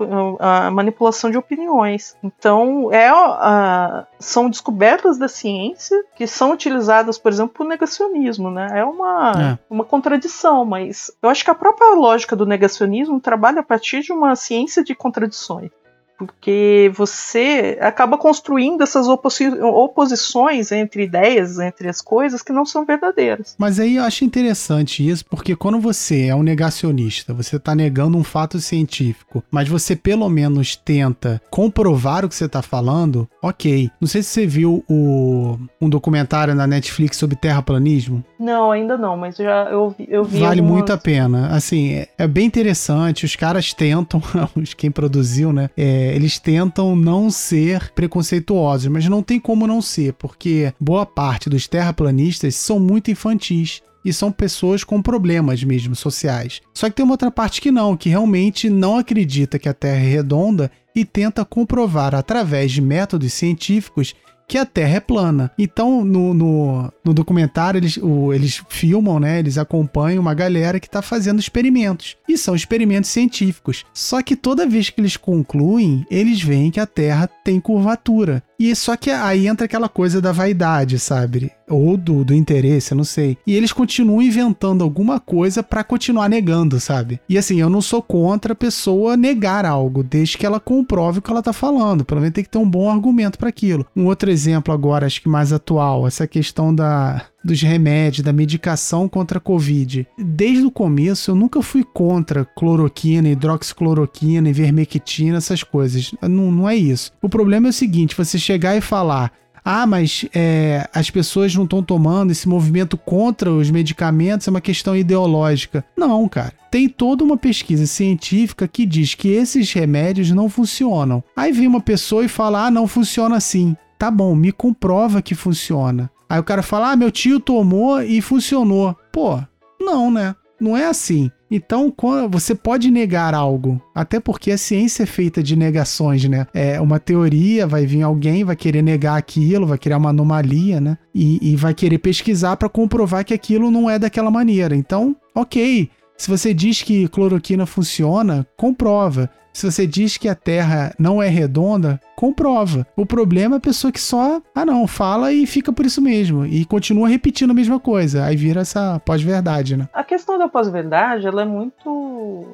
a 0.49 0.71
manipulação 0.71 1.29
de 1.29 1.37
opiniões. 1.37 2.15
Então, 2.23 2.91
é, 2.91 3.09
a, 3.09 4.05
são 4.19 4.49
descobertas 4.49 5.17
da 5.17 5.27
ciência 5.27 6.03
que 6.15 6.27
são 6.27 6.51
utilizadas, 6.51 7.17
por 7.17 7.31
exemplo, 7.31 7.53
por 7.55 7.67
negacionismo, 7.67 8.49
né? 8.49 8.69
É 8.73 8.83
uma, 8.83 9.31
é. 9.53 9.59
uma 9.69 9.83
contradição, 9.83 10.65
mas 10.65 11.11
eu 11.21 11.29
acho 11.29 11.43
que 11.43 11.51
a 11.51 11.55
própria 11.55 11.95
lógica 11.95 12.35
do 12.35 12.45
negacionismo 12.45 13.19
trabalha 13.19 13.61
a 13.61 13.63
partir 13.63 14.01
de 14.01 14.11
uma 14.11 14.35
ciência 14.35 14.83
de 14.83 14.95
contradições 14.95 15.71
porque 16.19 16.91
você 16.93 17.77
acaba 17.79 18.17
construindo 18.17 18.81
essas 18.81 19.07
oposi 19.07 19.47
oposições 19.47 20.69
entre 20.73 21.03
ideias, 21.03 21.57
entre 21.59 21.87
as 21.87 22.01
coisas 22.01 22.41
que 22.41 22.51
não 22.51 22.65
são 22.65 22.85
verdadeiras. 22.85 23.55
Mas 23.57 23.79
aí 23.79 23.95
eu 23.95 24.03
acho 24.03 24.25
interessante 24.25 25.07
isso, 25.07 25.25
porque 25.25 25.55
quando 25.55 25.79
você 25.79 26.25
é 26.25 26.35
um 26.35 26.43
negacionista, 26.43 27.33
você 27.33 27.55
está 27.55 27.73
negando 27.73 28.17
um 28.17 28.23
fato 28.23 28.59
científico, 28.59 29.41
mas 29.49 29.69
você 29.69 29.95
pelo 29.95 30.27
menos 30.27 30.75
tenta 30.75 31.41
comprovar 31.49 32.25
o 32.25 32.29
que 32.29 32.35
você 32.35 32.45
está 32.45 32.61
falando, 32.61 33.27
ok. 33.41 33.89
Não 34.01 34.07
sei 34.07 34.21
se 34.21 34.29
você 34.29 34.45
viu 34.45 34.83
o, 34.89 35.57
um 35.79 35.87
documentário 35.87 36.53
na 36.53 36.67
Netflix 36.67 37.15
sobre 37.15 37.37
terraplanismo. 37.37 38.23
Não, 38.37 38.71
ainda 38.71 38.97
não, 38.97 39.15
mas 39.15 39.37
já 39.37 39.69
eu, 39.69 39.95
eu 40.07 40.23
vi. 40.23 40.39
Vale 40.39 40.59
algumas... 40.59 40.77
muito 40.77 40.93
a 40.93 40.97
pena. 40.97 41.47
Assim, 41.47 41.93
é, 41.93 42.09
é, 42.17 42.27
bem 42.27 42.45
interessante. 42.45 43.25
Os 43.25 43.35
caras 43.35 43.73
tentam, 43.73 44.21
quem 44.77 44.91
produziu, 44.91 45.53
né? 45.53 45.69
É, 45.77 46.08
eles 46.15 46.39
tentam 46.39 46.95
não 46.95 47.29
ser 47.29 47.91
preconceituosos, 47.91 48.87
mas 48.87 49.05
não 49.05 49.23
tem 49.23 49.39
como 49.39 49.67
não 49.67 49.81
ser, 49.81 50.13
porque 50.13 50.73
boa 50.79 51.05
parte 51.05 51.49
dos 51.49 51.67
terraplanistas 51.67 52.55
são 52.55 52.79
muito 52.79 53.11
infantis 53.11 53.81
e 54.03 54.13
são 54.13 54.31
pessoas 54.31 54.83
com 54.83 55.01
problemas 55.01 55.63
mesmo 55.63 55.95
sociais. 55.95 56.61
Só 56.73 56.89
que 56.89 56.95
tem 56.95 57.03
uma 57.03 57.13
outra 57.13 57.31
parte 57.31 57.61
que 57.61 57.71
não, 57.71 57.97
que 57.97 58.09
realmente 58.09 58.69
não 58.69 58.97
acredita 58.97 59.59
que 59.59 59.69
a 59.69 59.73
Terra 59.73 60.03
é 60.03 60.09
redonda 60.09 60.71
e 60.95 61.05
tenta 61.05 61.45
comprovar 61.45 62.15
através 62.15 62.71
de 62.71 62.81
métodos 62.81 63.33
científicos 63.33 64.15
que 64.49 64.57
a 64.57 64.65
Terra 64.65 64.95
é 64.95 64.99
plana. 64.99 65.51
Então, 65.59 66.03
no, 66.03 66.33
no, 66.33 66.93
no 67.05 67.13
documentário, 67.13 67.77
eles, 67.77 67.97
o, 67.97 68.33
eles 68.33 68.63
filmam, 68.67 69.19
né? 69.19 69.37
Eles 69.37 69.59
acompanham 69.59 70.19
uma 70.19 70.33
galera 70.33 70.79
que 70.79 70.87
está 70.87 71.03
fazendo 71.03 71.39
experimentos. 71.39 72.17
E 72.27 72.35
são 72.35 72.55
experimentos 72.55 73.11
científicos. 73.11 73.85
Só 73.93 74.23
que 74.23 74.35
toda 74.35 74.65
vez 74.65 74.89
que 74.89 74.99
eles 74.99 75.15
concluem, 75.15 76.03
eles 76.09 76.41
veem 76.41 76.71
que 76.71 76.79
a 76.79 76.87
Terra 76.87 77.29
tem 77.45 77.61
curvatura. 77.61 78.43
E 78.59 78.75
só 78.75 78.97
que 78.97 79.09
aí 79.09 79.47
entra 79.47 79.65
aquela 79.65 79.87
coisa 79.87 80.21
da 80.21 80.33
vaidade, 80.33 80.99
sabe? 80.99 81.51
Ou 81.69 81.95
do, 81.95 82.25
do 82.25 82.33
interesse, 82.33 82.91
eu 82.91 82.97
não 82.97 83.03
sei. 83.05 83.37
E 83.47 83.55
eles 83.55 83.71
continuam 83.71 84.21
inventando 84.21 84.83
alguma 84.83 85.19
coisa 85.19 85.63
para 85.63 85.83
continuar 85.83 86.27
negando, 86.27 86.79
sabe? 86.79 87.21
E 87.29 87.37
assim, 87.37 87.61
eu 87.61 87.69
não 87.69 87.81
sou 87.81 88.01
contra 88.01 88.53
a 88.53 88.55
pessoa 88.55 89.15
negar 89.15 89.65
algo, 89.65 90.03
desde 90.03 90.37
que 90.37 90.45
ela 90.45 90.59
comprove 90.59 91.19
o 91.19 91.21
que 91.21 91.31
ela 91.31 91.43
tá 91.43 91.53
falando. 91.53 92.03
Pelo 92.03 92.19
menos 92.19 92.33
tem 92.33 92.43
que 92.43 92.49
ter 92.49 92.57
um 92.57 92.69
bom 92.69 92.89
argumento 92.89 93.37
para 93.37 93.49
aquilo. 93.49 93.85
Um 93.95 94.07
outro 94.07 94.29
exemplo 94.29 94.73
agora, 94.73 95.05
acho 95.05 95.21
que 95.21 95.29
mais 95.29 95.53
atual, 95.53 96.05
essa 96.05 96.27
questão 96.27 96.75
da, 96.75 97.25
dos 97.43 97.61
remédios, 97.61 98.23
da 98.23 98.33
medicação 98.33 99.07
contra 99.07 99.37
a 99.37 99.41
Covid. 99.41 100.07
Desde 100.17 100.65
o 100.65 100.71
começo, 100.71 101.31
eu 101.31 101.35
nunca 101.35 101.61
fui 101.61 101.83
contra 101.83 102.45
cloroquina, 102.45 103.29
hidroxicloroquina, 103.29 104.49
ivermectina, 104.49 105.37
essas 105.37 105.63
coisas. 105.63 106.11
Não, 106.21 106.51
não 106.51 106.69
é 106.69 106.75
isso. 106.75 107.11
O 107.21 107.29
problema 107.29 107.67
é 107.67 107.71
o 107.71 107.73
seguinte: 107.73 108.15
você 108.15 108.37
chegar 108.37 108.75
e 108.75 108.81
falar. 108.81 109.31
Ah, 109.63 109.85
mas 109.85 110.25
é, 110.33 110.89
as 110.93 111.09
pessoas 111.09 111.53
não 111.53 111.65
estão 111.65 111.83
tomando 111.83 112.31
esse 112.31 112.47
movimento 112.47 112.97
contra 112.97 113.51
os 113.51 113.69
medicamentos, 113.69 114.47
é 114.47 114.51
uma 114.51 114.61
questão 114.61 114.95
ideológica. 114.95 115.83
Não, 115.97 116.27
cara. 116.27 116.53
Tem 116.71 116.87
toda 116.87 117.23
uma 117.23 117.37
pesquisa 117.37 117.85
científica 117.85 118.67
que 118.67 118.85
diz 118.85 119.15
que 119.15 119.27
esses 119.27 119.71
remédios 119.73 120.31
não 120.31 120.49
funcionam. 120.49 121.23
Aí 121.35 121.51
vem 121.51 121.67
uma 121.67 121.81
pessoa 121.81 122.23
e 122.23 122.29
fala: 122.29 122.67
ah, 122.67 122.71
não 122.71 122.87
funciona 122.87 123.35
assim. 123.35 123.75
Tá 123.97 124.09
bom, 124.09 124.33
me 124.33 124.51
comprova 124.51 125.21
que 125.21 125.35
funciona. 125.35 126.09
Aí 126.29 126.39
o 126.39 126.43
cara 126.43 126.61
fala: 126.61 126.91
ah, 126.91 126.95
meu 126.95 127.11
tio 127.11 127.39
tomou 127.39 128.01
e 128.01 128.21
funcionou. 128.21 128.95
Pô, 129.11 129.39
não, 129.81 130.11
né? 130.11 130.35
Não 130.59 130.77
é 130.77 130.85
assim. 130.85 131.31
Então, 131.51 131.91
você 132.29 132.53
pode 132.53 132.91
negar 132.91 133.33
algo, 133.33 133.81
até 133.95 134.19
porque 134.19 134.51
a 134.51 134.57
ciência 134.57 135.01
é 135.03 135.05
feita 135.07 135.41
de 135.41 135.55
negações, 135.55 136.23
né? 136.25 136.45
É 136.53 136.79
uma 136.79 136.99
teoria, 136.99 137.65
vai 137.65 137.87
vir 137.87 138.03
alguém, 138.03 138.43
vai 138.43 138.55
querer 138.55 138.83
negar 138.83 139.17
aquilo, 139.17 139.65
vai 139.65 139.77
criar 139.77 139.97
uma 139.97 140.11
anomalia, 140.11 140.79
né? 140.79 140.97
E, 141.15 141.39
e 141.41 141.55
vai 141.55 141.73
querer 141.73 141.97
pesquisar 141.97 142.55
para 142.57 142.69
comprovar 142.69 143.25
que 143.25 143.33
aquilo 143.33 143.71
não 143.71 143.89
é 143.89 143.97
daquela 143.97 144.29
maneira. 144.29 144.75
Então, 144.75 145.15
ok. 145.33 145.89
Se 146.19 146.29
você 146.29 146.53
diz 146.53 146.83
que 146.83 147.07
cloroquina 147.07 147.65
funciona, 147.65 148.45
comprova. 148.57 149.29
Se 149.53 149.69
você 149.69 149.87
diz 149.87 150.17
que 150.17 150.27
a 150.27 150.35
Terra 150.35 150.93
não 150.99 151.23
é 151.23 151.29
redonda, 151.29 151.99
comprova. 152.13 152.85
O 152.95 153.05
problema 153.05 153.55
é 153.55 153.57
a 153.57 153.61
pessoa 153.61 153.89
que 153.89 154.01
só, 154.01 154.41
ah 154.53 154.65
não, 154.65 154.85
fala 154.85 155.31
e 155.31 155.47
fica 155.47 155.71
por 155.71 155.85
isso 155.85 156.01
mesmo. 156.01 156.45
E 156.45 156.65
continua 156.65 157.07
repetindo 157.07 157.51
a 157.51 157.53
mesma 157.53 157.79
coisa. 157.79 158.25
Aí 158.25 158.35
vira 158.35 158.61
essa 158.61 158.99
pós-verdade, 158.99 159.77
né? 159.77 159.87
A 159.93 160.03
questão 160.03 160.37
da 160.37 160.49
pós-verdade, 160.49 161.25
ela 161.25 161.41
é 161.41 161.45
muito 161.45 162.45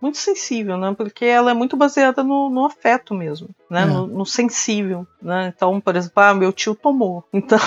muito 0.00 0.18
sensível, 0.18 0.76
né? 0.76 0.92
Porque 0.96 1.24
ela 1.24 1.52
é 1.52 1.54
muito 1.54 1.76
baseada 1.76 2.24
no, 2.24 2.50
no 2.50 2.64
afeto 2.64 3.14
mesmo, 3.14 3.50
né? 3.70 3.82
É. 3.82 3.86
No, 3.86 4.08
no, 4.08 4.26
sensível, 4.26 5.06
né? 5.22 5.52
Então, 5.54 5.80
por 5.80 5.94
exemplo, 5.94 6.20
ah, 6.22 6.34
meu 6.34 6.52
tio 6.52 6.74
tomou. 6.74 7.24
Então, 7.32 7.58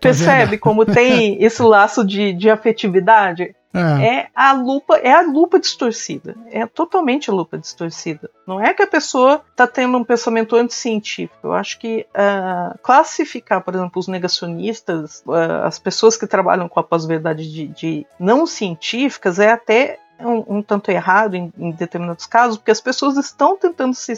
percebe 0.00 0.56
como 0.56 0.86
tem 0.86 1.42
esse 1.42 1.62
laço 1.62 2.02
de, 2.04 2.32
de 2.32 2.48
afetividade? 2.48 3.54
É. 3.72 4.06
é. 4.06 4.28
a 4.34 4.52
lupa, 4.52 4.96
é 4.96 5.12
a 5.12 5.22
lupa 5.22 5.58
distorcida. 5.58 6.34
É 6.50 6.66
totalmente 6.66 7.30
a 7.30 7.32
lupa 7.32 7.56
distorcida. 7.56 8.30
Não 8.46 8.60
é 8.60 8.74
que 8.74 8.82
a 8.82 8.86
pessoa 8.86 9.42
está 9.50 9.66
tendo 9.66 9.96
um 9.96 10.04
pensamento 10.04 10.56
anticientífico. 10.56 11.38
Eu 11.44 11.52
acho 11.52 11.78
que 11.78 12.06
uh, 12.10 12.78
classificar, 12.82 13.62
por 13.62 13.74
exemplo, 13.74 13.98
os 14.00 14.08
negacionistas, 14.08 15.22
uh, 15.26 15.64
as 15.64 15.78
pessoas 15.78 16.16
que 16.16 16.26
trabalham 16.26 16.68
com 16.68 16.80
a 16.80 16.82
pós-verdade 16.82 17.50
de, 17.50 17.66
de 17.68 18.06
não 18.18 18.46
científicas, 18.46 19.38
é 19.38 19.52
até 19.52 19.98
um, 20.26 20.58
um, 20.58 20.62
tanto 20.62 20.90
errado 20.90 21.34
em, 21.34 21.52
em, 21.58 21.72
determinados 21.72 22.26
casos, 22.26 22.56
porque 22.56 22.70
as 22.70 22.80
pessoas 22.80 23.16
estão 23.16 23.56
tentando 23.56 23.94
ser 23.94 24.16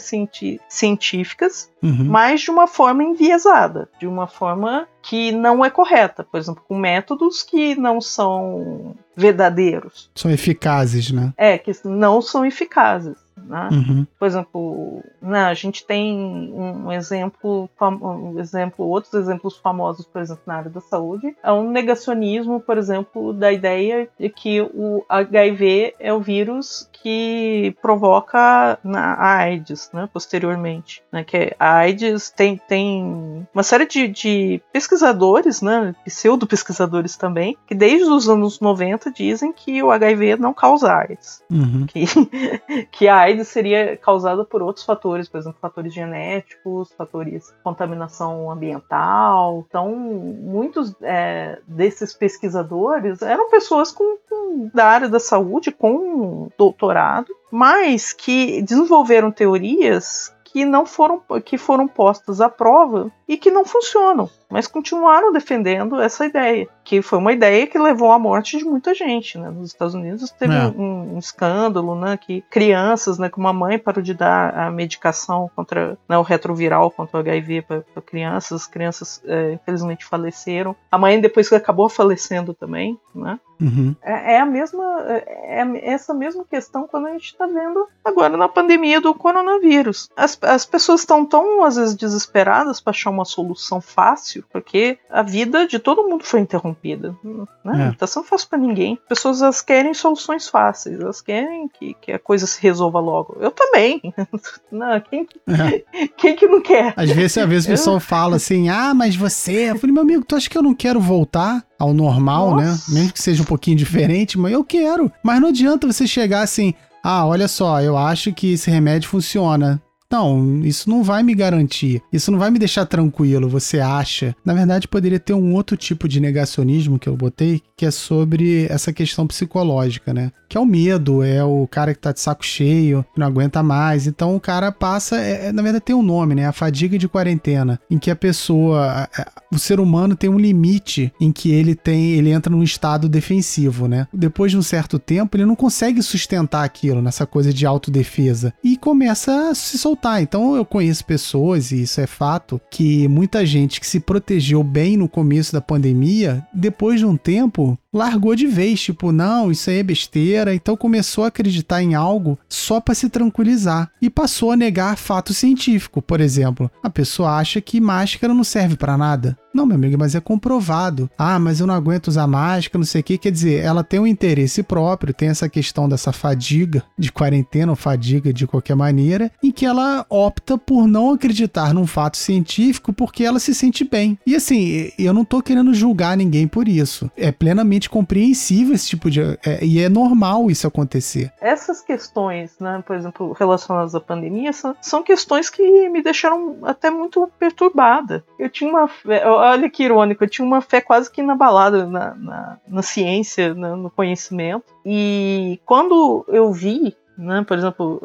científicas, 0.67 1.69
uhum. 1.81 2.05
mas 2.05 2.41
de 2.41 2.51
uma 2.51 2.67
forma 2.67 3.03
enviesada, 3.03 3.89
de 3.99 4.07
uma 4.07 4.27
forma 4.27 4.87
que 5.01 5.31
não 5.31 5.63
é 5.63 5.69
correta, 5.69 6.23
por 6.23 6.39
exemplo, 6.39 6.63
com 6.67 6.77
métodos 6.77 7.43
que 7.43 7.75
não 7.75 7.99
são 7.99 8.95
verdadeiros. 9.15 10.09
São 10.15 10.31
eficazes, 10.31 11.11
né? 11.11 11.33
É, 11.37 11.57
que 11.57 11.71
não 11.83 12.21
são 12.21 12.45
eficazes. 12.45 13.22
Né? 13.47 13.69
Uhum. 13.71 14.07
Por 14.17 14.25
exemplo, 14.25 15.03
né, 15.21 15.45
a 15.45 15.53
gente 15.53 15.85
tem 15.85 16.13
um 16.53 16.91
exemplo, 16.91 17.69
um 17.81 18.39
exemplo, 18.39 18.85
outros 18.85 19.13
exemplos 19.13 19.57
famosos, 19.57 20.05
por 20.05 20.21
exemplo, 20.21 20.43
na 20.45 20.55
área 20.55 20.69
da 20.69 20.81
saúde, 20.81 21.35
é 21.43 21.51
um 21.51 21.69
negacionismo, 21.69 22.59
por 22.59 22.77
exemplo, 22.77 23.33
da 23.33 23.51
ideia 23.51 24.07
de 24.19 24.29
que 24.29 24.61
o 24.61 25.03
HIV 25.09 25.95
é 25.99 26.13
o 26.13 26.19
vírus 26.19 26.89
que 26.91 27.75
provoca 27.81 28.79
a 28.83 29.37
AIDS, 29.37 29.89
né, 29.93 30.07
posteriormente. 30.11 31.03
Né, 31.11 31.23
que 31.23 31.53
a 31.59 31.75
AIDS 31.75 32.29
tem, 32.29 32.57
tem 32.67 33.45
uma 33.53 33.63
série 33.63 33.85
de, 33.85 34.07
de 34.07 34.61
pesquisadores, 34.71 35.61
né, 35.61 35.93
pseudo-pesquisadores 36.05 37.17
também, 37.17 37.57
que 37.67 37.75
desde 37.75 38.09
os 38.09 38.29
anos 38.29 38.59
90 38.59 39.11
dizem 39.11 39.51
que 39.51 39.83
o 39.83 39.91
HIV 39.91 40.37
não 40.37 40.53
causa 40.53 40.93
AIDS. 40.93 41.41
Uhum. 41.51 41.85
Que, 41.85 42.05
que 42.91 43.07
a 43.07 43.17
AIDS 43.17 43.32
seria 43.43 43.97
causada 43.97 44.43
por 44.43 44.61
outros 44.61 44.85
fatores, 44.85 45.27
por 45.27 45.37
exemplo, 45.39 45.57
fatores 45.61 45.93
genéticos, 45.93 46.91
fatores 46.93 47.47
de 47.47 47.63
contaminação 47.63 48.51
ambiental. 48.51 49.65
Então, 49.67 49.95
muitos 49.95 50.93
é, 51.01 51.59
desses 51.67 52.13
pesquisadores 52.13 53.21
eram 53.21 53.49
pessoas 53.49 53.91
com, 53.91 54.17
com, 54.29 54.69
da 54.73 54.85
área 54.85 55.09
da 55.09 55.19
saúde 55.19 55.71
com 55.71 56.49
doutorado, 56.57 57.33
mas 57.51 58.13
que 58.13 58.61
desenvolveram 58.61 59.31
teorias 59.31 60.33
que 60.43 60.65
não 60.65 60.85
foram 60.85 61.21
que 61.43 61.57
foram 61.57 61.87
postas 61.87 62.39
à 62.39 62.47
prova 62.47 63.11
e 63.27 63.37
que 63.37 63.51
não 63.51 63.65
funcionam, 63.65 64.29
mas 64.49 64.67
continuaram 64.67 65.31
defendendo 65.31 65.99
essa 65.99 66.25
ideia, 66.25 66.67
que 66.83 67.01
foi 67.01 67.17
uma 67.19 67.31
ideia 67.31 67.65
que 67.65 67.77
levou 67.77 68.11
à 68.11 68.19
morte 68.19 68.57
de 68.57 68.65
muita 68.65 68.93
gente, 68.93 69.37
né? 69.37 69.49
Nos 69.49 69.69
Estados 69.69 69.93
Unidos 69.93 70.29
teve 70.31 70.53
é. 70.53 70.65
um, 70.65 71.15
um, 71.15 71.19
escândalo, 71.19 71.95
né, 71.95 72.17
que 72.17 72.41
crianças, 72.49 73.17
né, 73.17 73.29
que 73.29 73.37
uma 73.37 73.53
mãe 73.53 73.79
parou 73.79 74.03
de 74.03 74.13
dar 74.13 74.53
a 74.57 74.71
medicação 74.71 75.49
contra 75.55 75.97
né, 76.07 76.17
o 76.17 76.21
retroviral 76.21 76.91
contra 76.91 77.17
o 77.17 77.19
HIV 77.19 77.61
para 77.63 78.01
crianças, 78.05 78.61
as 78.61 78.67
crianças 78.67 79.21
é, 79.25 79.53
infelizmente 79.53 80.05
faleceram. 80.05 80.75
A 80.91 80.97
mãe 80.97 81.19
depois 81.19 81.51
acabou 81.53 81.89
falecendo 81.89 82.53
também, 82.53 82.99
né? 83.15 83.39
Uhum. 83.61 83.95
É, 84.01 84.35
é, 84.35 84.39
a 84.41 84.45
mesma, 84.45 84.83
é, 85.07 85.61
é 85.61 85.93
essa 85.93 86.13
mesma 86.13 86.43
questão 86.43 86.87
quando 86.87 87.07
a 87.07 87.11
gente 87.11 87.25
está 87.25 87.45
vendo 87.45 87.87
agora 88.03 88.35
na 88.35 88.49
pandemia 88.49 88.99
do 88.99 89.13
coronavírus. 89.13 90.09
As, 90.17 90.37
as 90.41 90.65
pessoas 90.65 91.01
estão 91.01 91.25
tão 91.25 91.63
às 91.63 91.77
vezes 91.77 91.95
desesperadas 91.95 92.81
para 92.81 92.91
achar 92.91 93.09
uma 93.23 93.25
solução 93.25 93.79
fácil, 93.79 94.43
porque 94.51 94.97
a 95.09 95.21
vida 95.21 95.65
de 95.65 95.79
todo 95.79 96.03
mundo 96.03 96.23
foi 96.23 96.41
interrompida. 96.41 97.15
Né? 97.63 97.89
É. 97.89 97.97
Tá 97.97 98.05
sendo 98.05 98.25
fácil 98.25 98.49
para 98.49 98.59
ninguém. 98.59 98.99
As 99.03 99.07
pessoas 99.17 99.41
elas 99.41 99.61
querem 99.61 99.93
soluções 99.93 100.47
fáceis, 100.47 100.99
elas 100.99 101.21
querem 101.21 101.67
que, 101.67 101.93
que 101.95 102.11
a 102.11 102.19
coisa 102.19 102.45
se 102.45 102.61
resolva 102.61 102.99
logo. 102.99 103.37
Eu 103.39 103.51
também. 103.51 104.01
não, 104.71 104.99
quem, 104.99 105.27
é. 105.47 106.07
quem 106.17 106.35
que 106.35 106.47
não 106.47 106.61
quer? 106.61 106.93
Às 106.95 107.11
vezes, 107.11 107.37
às 107.37 107.49
vezes 107.49 107.65
o 107.65 107.69
pessoal 107.69 107.99
fala 107.99 108.35
assim: 108.35 108.69
ah, 108.69 108.93
mas 108.93 109.15
você. 109.15 109.71
Eu 109.71 109.79
falei, 109.79 109.93
meu 109.93 110.03
amigo, 110.03 110.25
tu 110.25 110.35
acha 110.35 110.49
que 110.49 110.57
eu 110.57 110.63
não 110.63 110.75
quero 110.75 110.99
voltar? 110.99 111.63
ao 111.79 111.93
normal, 111.93 112.55
né? 112.55 112.67
Nossa. 112.67 112.91
né? 112.91 112.99
Mesmo 112.99 113.13
que 113.13 113.21
seja 113.21 113.41
um 113.41 113.45
pouquinho 113.45 113.75
diferente, 113.75 114.37
mas 114.39 114.53
eu 114.53 114.63
quero. 114.63 115.11
Mas 115.21 115.41
não 115.41 115.49
adianta 115.49 115.85
você 115.85 116.07
chegar 116.07 116.41
assim, 116.41 116.73
ah, 117.03 117.25
olha 117.25 117.49
só, 117.49 117.81
eu 117.81 117.97
acho 117.97 118.31
que 118.31 118.53
esse 118.53 118.71
remédio 118.71 119.09
funciona. 119.09 119.81
Não, 120.13 120.59
isso 120.63 120.91
não 120.91 121.01
vai 121.01 121.23
me 121.23 121.33
garantir. 121.33 121.99
Isso 122.13 122.31
não 122.31 122.37
vai 122.37 122.51
me 122.51 122.59
deixar 122.59 122.85
tranquilo, 122.85 123.49
você 123.49 123.79
acha? 123.79 124.35
Na 124.45 124.53
verdade, 124.53 124.87
poderia 124.87 125.19
ter 125.19 125.33
um 125.33 125.55
outro 125.55 125.75
tipo 125.75 126.07
de 126.07 126.19
negacionismo 126.19 126.99
que 126.99 127.09
eu 127.09 127.17
botei, 127.17 127.63
que 127.75 127.83
é 127.83 127.89
sobre 127.89 128.67
essa 128.69 128.93
questão 128.93 129.25
psicológica, 129.25 130.13
né? 130.13 130.31
Que 130.47 130.55
é 130.55 130.61
o 130.61 130.67
medo, 130.67 131.23
é 131.23 131.43
o 131.43 131.67
cara 131.67 131.95
que 131.95 131.99
tá 131.99 132.11
de 132.11 132.19
saco 132.19 132.45
cheio, 132.45 133.03
que 133.11 133.19
não 133.19 133.25
aguenta 133.25 133.63
mais. 133.63 134.05
Então 134.05 134.35
o 134.35 134.39
cara 134.39 134.71
passa, 134.71 135.17
é, 135.19 135.47
é, 135.47 135.51
na 135.51 135.63
verdade 135.63 135.83
tem 135.83 135.95
um 135.95 136.03
nome, 136.03 136.35
né? 136.35 136.45
A 136.45 136.51
fadiga 136.51 136.95
de 136.95 137.07
quarentena, 137.07 137.79
em 137.89 137.97
que 137.97 138.11
a 138.11 138.15
pessoa, 138.15 139.09
o 139.51 139.57
ser 139.57 139.79
humano 139.79 140.15
tem 140.15 140.29
um 140.29 140.37
limite 140.37 141.11
em 141.19 141.31
que 141.31 141.51
ele 141.51 141.73
tem, 141.73 142.11
ele 142.11 142.29
entra 142.29 142.55
num 142.55 142.61
estado 142.61 143.09
defensivo, 143.09 143.87
né? 143.87 144.07
Depois 144.13 144.51
de 144.51 144.59
um 144.59 144.61
certo 144.61 144.99
tempo, 144.99 145.35
ele 145.35 145.45
não 145.45 145.55
consegue 145.55 146.03
sustentar 146.03 146.63
aquilo 146.63 147.01
nessa 147.01 147.25
coisa 147.25 147.51
de 147.51 147.65
autodefesa 147.65 148.53
e 148.63 148.77
começa 148.77 149.49
a 149.49 149.55
se 149.55 149.75
soltar 149.79 150.02
voltar. 150.03 150.21
Então 150.21 150.55
eu 150.55 150.65
conheço 150.65 151.05
pessoas, 151.05 151.71
e 151.71 151.83
isso 151.83 152.01
é 152.01 152.07
fato, 152.07 152.59
que 152.69 153.07
muita 153.07 153.45
gente 153.45 153.79
que 153.79 153.87
se 153.87 153.99
protegeu 153.99 154.61
bem 154.63 154.97
no 154.97 155.07
começo 155.07 155.53
da 155.53 155.61
pandemia, 155.61 156.45
depois 156.53 156.99
de 156.99 157.05
um 157.05 157.15
tempo, 157.15 157.77
largou 157.93 158.35
de 158.35 158.47
vez, 158.47 158.81
tipo, 158.81 159.11
não, 159.11 159.51
isso 159.51 159.69
aí 159.69 159.77
é 159.77 159.83
besteira, 159.83 160.53
então 160.53 160.75
começou 160.75 161.23
a 161.23 161.27
acreditar 161.27 161.81
em 161.81 161.93
algo 161.93 162.37
só 162.49 162.81
para 162.81 162.95
se 162.95 163.07
tranquilizar 163.09 163.89
e 164.01 164.09
passou 164.09 164.51
a 164.51 164.57
negar 164.57 164.97
fato 164.97 165.33
científico, 165.33 166.01
por 166.01 166.19
exemplo. 166.19 166.69
A 166.81 166.89
pessoa 166.89 167.37
acha 167.37 167.61
que 167.61 167.79
máscara 167.79 168.33
não 168.33 168.43
serve 168.43 168.75
para 168.75 168.97
nada. 168.97 169.37
Não, 169.53 169.67
meu 169.67 169.75
amigo, 169.75 169.95
mas 169.99 170.15
é 170.15 170.19
comprovado. 170.19 171.07
Ah, 171.15 171.37
mas 171.37 171.59
eu 171.59 171.67
não 171.67 171.75
aguento 171.75 172.07
usar 172.07 172.25
máscara, 172.25 172.79
não 172.79 172.85
sei 172.85 173.01
o 173.01 173.03
que. 173.03 173.19
Quer 173.19 173.31
dizer, 173.31 173.63
ela 173.63 173.83
tem 173.83 173.99
um 173.99 174.07
interesse 174.07 174.63
próprio, 174.63 175.13
tem 175.13 175.29
essa 175.29 175.47
questão 175.47 175.87
dessa 175.87 176.11
fadiga 176.11 176.81
de 176.97 177.11
quarentena 177.11 177.71
ou 177.71 177.75
fadiga 177.75 178.33
de 178.33 178.47
qualquer 178.47 178.75
maneira, 178.75 179.31
em 179.43 179.51
que 179.51 179.63
ela 179.63 179.82
ela 179.83 180.05
opta 180.09 180.57
por 180.57 180.87
não 180.87 181.11
acreditar 181.11 181.73
num 181.73 181.85
fato 181.85 182.17
científico 182.17 182.93
porque 182.93 183.23
ela 183.23 183.39
se 183.39 183.53
sente 183.53 183.83
bem. 183.83 184.17
E 184.25 184.35
assim, 184.35 184.91
eu 184.97 185.13
não 185.13 185.25
tô 185.25 185.41
querendo 185.41 185.73
julgar 185.73 186.15
ninguém 186.15 186.47
por 186.47 186.67
isso. 186.67 187.11
É 187.17 187.31
plenamente 187.31 187.89
compreensível 187.89 188.73
esse 188.73 188.87
tipo 188.87 189.11
de. 189.11 189.21
É, 189.45 189.63
e 189.63 189.81
é 189.81 189.89
normal 189.89 190.49
isso 190.49 190.65
acontecer. 190.65 191.31
Essas 191.41 191.81
questões, 191.81 192.57
né, 192.59 192.81
por 192.85 192.95
exemplo, 192.95 193.33
relacionadas 193.33 193.93
à 193.93 193.99
pandemia, 193.99 194.53
são, 194.53 194.75
são 194.81 195.03
questões 195.03 195.49
que 195.49 195.89
me 195.89 196.01
deixaram 196.01 196.57
até 196.63 196.89
muito 196.89 197.29
perturbada. 197.37 198.23
Eu 198.39 198.49
tinha 198.49 198.69
uma 198.69 198.87
fé, 198.87 199.27
olha 199.27 199.69
que 199.69 199.83
irônico, 199.83 200.23
eu 200.23 200.29
tinha 200.29 200.45
uma 200.45 200.61
fé 200.61 200.79
quase 200.79 201.11
que 201.11 201.21
inabalada 201.21 201.85
na, 201.85 202.15
na, 202.15 202.57
na 202.67 202.81
ciência, 202.81 203.53
né, 203.53 203.75
no 203.75 203.89
conhecimento. 203.89 204.65
E 204.85 205.59
quando 205.65 206.25
eu 206.27 206.51
vi, 206.51 206.95
né, 207.17 207.43
por 207.47 207.57
exemplo, 207.57 208.01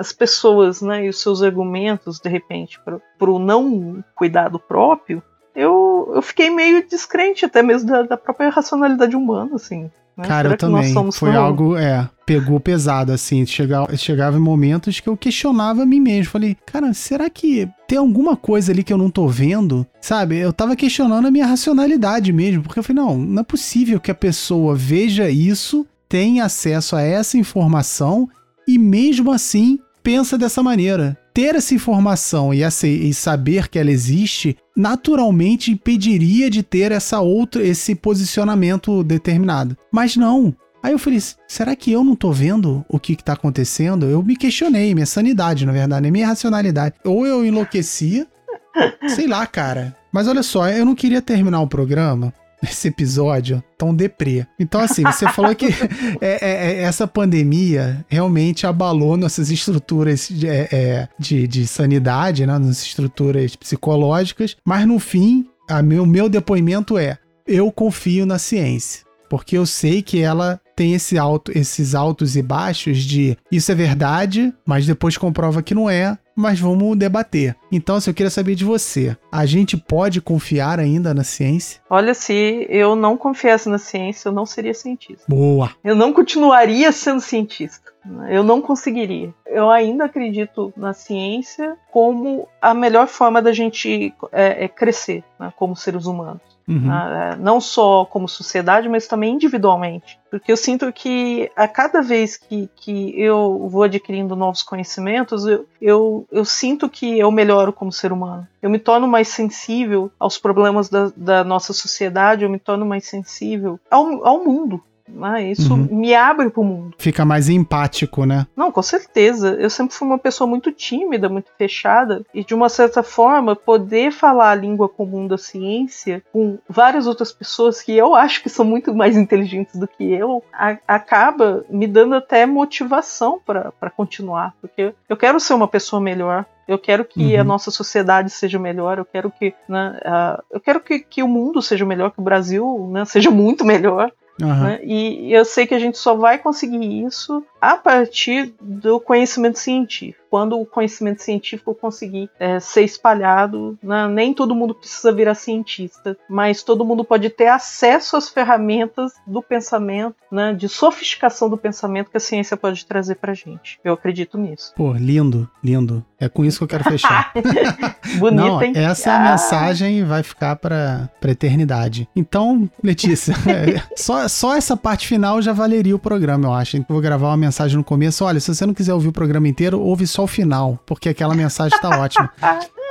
as 0.00 0.14
pessoas 0.14 0.80
né, 0.80 1.04
e 1.04 1.10
os 1.10 1.20
seus 1.20 1.42
argumentos, 1.42 2.18
de 2.18 2.30
repente, 2.30 2.80
para 3.18 3.30
o 3.30 3.38
não 3.38 4.02
cuidado 4.14 4.58
próprio, 4.58 5.22
eu, 5.54 6.10
eu 6.14 6.22
fiquei 6.22 6.48
meio 6.48 6.88
descrente 6.88 7.44
até 7.44 7.62
mesmo 7.62 7.90
da, 7.90 8.02
da 8.02 8.16
própria 8.16 8.48
racionalidade 8.48 9.14
humana, 9.14 9.56
assim. 9.56 9.90
Né? 10.16 10.26
Cara, 10.26 10.48
Será 10.48 10.54
eu 10.54 10.56
também. 10.56 11.12
Foi 11.12 11.32
tão... 11.32 11.44
algo, 11.44 11.76
é, 11.76 12.08
pegou 12.24 12.58
pesado, 12.58 13.12
assim. 13.12 13.44
Chegava, 13.44 13.94
chegava 13.94 14.38
em 14.38 14.40
momentos 14.40 15.00
que 15.00 15.08
eu 15.08 15.18
questionava 15.18 15.82
a 15.82 15.86
mim 15.86 16.00
mesmo. 16.00 16.32
Falei, 16.32 16.56
cara, 16.64 16.94
será 16.94 17.28
que 17.28 17.68
tem 17.86 17.98
alguma 17.98 18.36
coisa 18.36 18.72
ali 18.72 18.82
que 18.82 18.92
eu 18.92 18.98
não 18.98 19.10
tô 19.10 19.28
vendo? 19.28 19.86
Sabe? 20.00 20.38
Eu 20.38 20.52
tava 20.52 20.74
questionando 20.74 21.26
a 21.26 21.30
minha 21.30 21.46
racionalidade 21.46 22.32
mesmo. 22.32 22.62
Porque 22.62 22.78
eu 22.78 22.82
falei, 22.82 23.02
não, 23.02 23.18
não 23.18 23.40
é 23.42 23.44
possível 23.44 24.00
que 24.00 24.10
a 24.10 24.14
pessoa 24.14 24.74
veja 24.74 25.28
isso, 25.28 25.86
tenha 26.08 26.46
acesso 26.46 26.96
a 26.96 27.02
essa 27.02 27.36
informação 27.36 28.26
e 28.66 28.78
mesmo 28.78 29.30
assim 29.32 29.78
pensa 30.02 30.36
dessa 30.36 30.62
maneira. 30.62 31.16
Ter 31.32 31.54
essa 31.54 31.74
informação 31.74 32.52
e, 32.52 32.62
essa, 32.62 32.86
e 32.86 33.14
saber 33.14 33.68
que 33.68 33.78
ela 33.78 33.90
existe 33.90 34.56
naturalmente 34.76 35.70
impediria 35.70 36.50
de 36.50 36.62
ter 36.62 36.92
essa 36.92 37.20
outra, 37.20 37.62
esse 37.62 37.94
posicionamento 37.94 39.04
determinado. 39.04 39.76
Mas 39.92 40.16
não. 40.16 40.54
Aí 40.82 40.92
eu 40.92 40.98
falei, 40.98 41.20
será 41.46 41.76
que 41.76 41.92
eu 41.92 42.02
não 42.02 42.16
tô 42.16 42.32
vendo 42.32 42.84
o 42.88 42.98
que, 42.98 43.14
que 43.14 43.22
tá 43.22 43.34
acontecendo? 43.34 44.06
Eu 44.06 44.22
me 44.22 44.34
questionei, 44.34 44.94
minha 44.94 45.06
sanidade, 45.06 45.66
na 45.66 45.72
verdade, 45.72 46.10
minha 46.10 46.26
racionalidade. 46.26 46.94
Ou 47.04 47.26
eu 47.26 47.44
enlouquecia, 47.44 48.26
sei 49.14 49.26
lá, 49.26 49.46
cara. 49.46 49.94
Mas 50.12 50.26
olha 50.26 50.42
só, 50.42 50.68
eu 50.68 50.84
não 50.84 50.94
queria 50.94 51.22
terminar 51.22 51.60
o 51.60 51.68
programa 51.68 52.32
esse 52.62 52.88
episódio 52.88 53.62
tão 53.76 53.94
deprê. 53.94 54.46
Então, 54.58 54.80
assim, 54.80 55.02
você 55.02 55.28
falou 55.32 55.54
que 55.54 55.66
é, 56.20 56.38
é, 56.40 56.72
é, 56.72 56.82
essa 56.82 57.06
pandemia 57.06 58.04
realmente 58.08 58.66
abalou 58.66 59.16
nossas 59.16 59.50
estruturas 59.50 60.28
de, 60.28 60.48
é, 60.48 60.68
é, 60.70 61.08
de, 61.18 61.46
de 61.46 61.66
sanidade, 61.66 62.46
né? 62.46 62.58
nossas 62.58 62.82
estruturas 62.82 63.56
psicológicas, 63.56 64.56
mas 64.64 64.86
no 64.86 64.98
fim, 64.98 65.46
o 65.70 65.82
meu, 65.82 66.04
meu 66.04 66.28
depoimento 66.28 66.98
é: 66.98 67.18
eu 67.46 67.70
confio 67.72 68.26
na 68.26 68.38
ciência. 68.38 69.08
Porque 69.28 69.56
eu 69.56 69.64
sei 69.64 70.02
que 70.02 70.20
ela 70.20 70.60
tem 70.80 70.94
esse 70.94 71.18
alto, 71.18 71.52
esses 71.54 71.94
altos 71.94 72.36
e 72.36 72.42
baixos 72.42 73.02
de 73.02 73.36
isso 73.52 73.70
é 73.70 73.74
verdade, 73.74 74.50
mas 74.64 74.86
depois 74.86 75.18
comprova 75.18 75.62
que 75.62 75.74
não 75.74 75.90
é, 75.90 76.16
mas 76.34 76.58
vamos 76.58 76.96
debater. 76.96 77.54
Então, 77.70 77.96
se 77.96 78.04
assim, 78.04 78.10
eu 78.10 78.14
queria 78.14 78.30
saber 78.30 78.54
de 78.54 78.64
você, 78.64 79.14
a 79.30 79.44
gente 79.44 79.76
pode 79.76 80.22
confiar 80.22 80.80
ainda 80.80 81.12
na 81.12 81.22
ciência? 81.22 81.82
Olha, 81.90 82.14
se 82.14 82.66
eu 82.70 82.96
não 82.96 83.14
confiasse 83.18 83.68
na 83.68 83.76
ciência, 83.76 84.30
eu 84.30 84.32
não 84.32 84.46
seria 84.46 84.72
cientista. 84.72 85.22
Boa. 85.28 85.70
Eu 85.84 85.94
não 85.94 86.14
continuaria 86.14 86.90
sendo 86.92 87.20
cientista. 87.20 87.92
Eu 88.30 88.42
não 88.42 88.62
conseguiria. 88.62 89.34
Eu 89.46 89.68
ainda 89.68 90.06
acredito 90.06 90.72
na 90.74 90.94
ciência 90.94 91.76
como 91.92 92.48
a 92.62 92.72
melhor 92.72 93.06
forma 93.06 93.42
da 93.42 93.52
gente 93.52 94.14
é, 94.32 94.64
é 94.64 94.68
crescer 94.68 95.22
né, 95.38 95.52
como 95.54 95.76
seres 95.76 96.06
humanos. 96.06 96.40
Uhum. 96.70 96.82
Né, 96.82 97.36
não 97.40 97.60
só 97.60 98.04
como 98.04 98.28
sociedade, 98.28 98.88
mas 98.88 99.08
também 99.08 99.34
individualmente. 99.34 100.20
Porque 100.30 100.52
eu 100.52 100.56
sinto 100.56 100.92
que 100.92 101.50
a 101.56 101.66
cada 101.66 102.00
vez 102.00 102.36
que, 102.36 102.70
que 102.76 103.20
eu 103.20 103.68
vou 103.68 103.82
adquirindo 103.82 104.36
novos 104.36 104.62
conhecimentos, 104.62 105.44
eu, 105.46 105.66
eu, 105.82 106.26
eu 106.30 106.44
sinto 106.44 106.88
que 106.88 107.18
eu 107.18 107.30
melhoro 107.32 107.72
como 107.72 107.90
ser 107.90 108.12
humano. 108.12 108.46
Eu 108.62 108.70
me 108.70 108.78
torno 108.78 109.08
mais 109.08 109.26
sensível 109.26 110.12
aos 110.18 110.38
problemas 110.38 110.88
da, 110.88 111.10
da 111.16 111.42
nossa 111.42 111.72
sociedade, 111.72 112.44
eu 112.44 112.50
me 112.50 112.60
torno 112.60 112.86
mais 112.86 113.04
sensível 113.04 113.80
ao, 113.90 114.24
ao 114.24 114.44
mundo. 114.44 114.80
Ah, 115.20 115.40
isso 115.40 115.74
uhum. 115.74 115.88
me 115.90 116.14
abre 116.14 116.50
pro 116.50 116.64
mundo. 116.64 116.94
Fica 116.98 117.24
mais 117.24 117.48
empático, 117.48 118.24
né? 118.24 118.46
Não, 118.56 118.70
com 118.70 118.82
certeza. 118.82 119.56
Eu 119.58 119.70
sempre 119.70 119.94
fui 119.94 120.06
uma 120.06 120.18
pessoa 120.18 120.48
muito 120.48 120.72
tímida, 120.72 121.28
muito 121.28 121.50
fechada. 121.56 122.24
E 122.34 122.44
de 122.44 122.54
uma 122.54 122.68
certa 122.68 123.02
forma, 123.02 123.56
poder 123.56 124.12
falar 124.12 124.50
a 124.50 124.54
língua 124.54 124.88
comum 124.88 125.26
da 125.26 125.38
ciência 125.38 126.22
com 126.32 126.58
várias 126.68 127.06
outras 127.06 127.32
pessoas 127.32 127.82
que 127.82 127.96
eu 127.96 128.14
acho 128.14 128.42
que 128.42 128.48
são 128.48 128.64
muito 128.64 128.94
mais 128.94 129.16
inteligentes 129.16 129.76
do 129.76 129.86
que 129.86 130.12
eu, 130.12 130.42
a, 130.52 130.76
acaba 130.86 131.64
me 131.68 131.86
dando 131.86 132.14
até 132.14 132.46
motivação 132.46 133.40
para 133.44 133.90
continuar. 133.96 134.54
Porque 134.60 134.94
eu 135.08 135.16
quero 135.16 135.40
ser 135.40 135.54
uma 135.54 135.68
pessoa 135.68 136.00
melhor. 136.00 136.44
Eu 136.70 136.78
quero 136.78 137.04
que 137.04 137.34
uhum. 137.34 137.40
a 137.40 137.42
nossa 137.42 137.68
sociedade 137.68 138.30
seja 138.30 138.56
melhor, 138.56 138.98
eu 138.98 139.04
quero 139.04 139.28
que, 139.28 139.52
né, 139.68 139.98
uh, 140.04 140.40
eu 140.52 140.60
quero 140.60 140.80
que, 140.80 141.00
que, 141.00 141.20
o 141.20 141.26
mundo 141.26 141.60
seja 141.60 141.84
melhor, 141.84 142.12
que 142.12 142.20
o 142.20 142.22
Brasil 142.22 142.88
né, 142.92 143.04
seja 143.04 143.28
muito 143.28 143.64
melhor. 143.64 144.12
Uhum. 144.40 144.64
Né? 144.64 144.80
E 144.82 145.32
eu 145.32 145.44
sei 145.44 145.66
que 145.66 145.74
a 145.74 145.78
gente 145.78 145.98
só 145.98 146.14
vai 146.14 146.38
conseguir 146.38 147.04
isso 147.04 147.44
a 147.60 147.76
partir 147.76 148.54
do 148.60 149.00
conhecimento 149.00 149.58
científico. 149.58 150.19
Quando 150.30 150.58
o 150.58 150.64
conhecimento 150.64 151.22
científico 151.22 151.74
conseguir 151.74 152.30
é, 152.38 152.60
ser 152.60 152.82
espalhado, 152.82 153.76
né? 153.82 154.08
nem 154.08 154.32
todo 154.32 154.54
mundo 154.54 154.74
precisa 154.74 155.12
virar 155.12 155.34
cientista, 155.34 156.16
mas 156.28 156.62
todo 156.62 156.84
mundo 156.84 157.04
pode 157.04 157.28
ter 157.30 157.48
acesso 157.48 158.16
às 158.16 158.28
ferramentas 158.28 159.12
do 159.26 159.42
pensamento, 159.42 160.14
né? 160.30 160.52
de 160.52 160.68
sofisticação 160.68 161.50
do 161.50 161.58
pensamento 161.58 162.10
que 162.10 162.16
a 162.16 162.20
ciência 162.20 162.56
pode 162.56 162.86
trazer 162.86 163.16
pra 163.16 163.34
gente. 163.34 163.80
Eu 163.84 163.94
acredito 163.94 164.38
nisso. 164.38 164.72
Pô, 164.76 164.92
lindo, 164.92 165.50
lindo. 165.62 166.04
É 166.18 166.28
com 166.28 166.44
isso 166.44 166.58
que 166.58 166.64
eu 166.64 166.68
quero 166.68 166.84
fechar. 166.84 167.32
Bonito, 168.18 168.44
Não, 168.44 168.62
hein? 168.62 168.72
Essa 168.76 169.14
ah. 169.14 169.30
mensagem 169.30 170.04
vai 170.04 170.22
ficar 170.22 170.56
pra, 170.56 171.08
pra 171.18 171.30
eternidade. 171.30 172.08
Então, 172.14 172.70
Letícia, 172.82 173.34
é, 173.48 173.82
só, 173.96 174.28
só 174.28 174.54
essa 174.54 174.76
parte 174.76 175.08
final 175.08 175.40
já 175.40 175.52
valeria 175.52 175.96
o 175.96 175.98
programa, 175.98 176.48
eu 176.48 176.52
acho. 176.52 176.76
Eu 176.76 176.84
vou 176.88 177.00
gravar 177.00 177.28
uma 177.28 177.36
mensagem 177.36 177.76
no 177.76 177.84
começo. 177.84 178.24
Olha, 178.24 178.38
se 178.38 178.54
você 178.54 178.66
não 178.66 178.74
quiser 178.74 178.92
ouvir 178.92 179.08
o 179.08 179.12
programa 179.12 179.48
inteiro, 179.48 179.80
ouve 179.80 180.06
só 180.06 180.19
o 180.20 180.26
final, 180.26 180.78
porque 180.86 181.08
aquela 181.08 181.34
mensagem 181.34 181.76
está 181.76 182.00
ótima. 182.00 182.32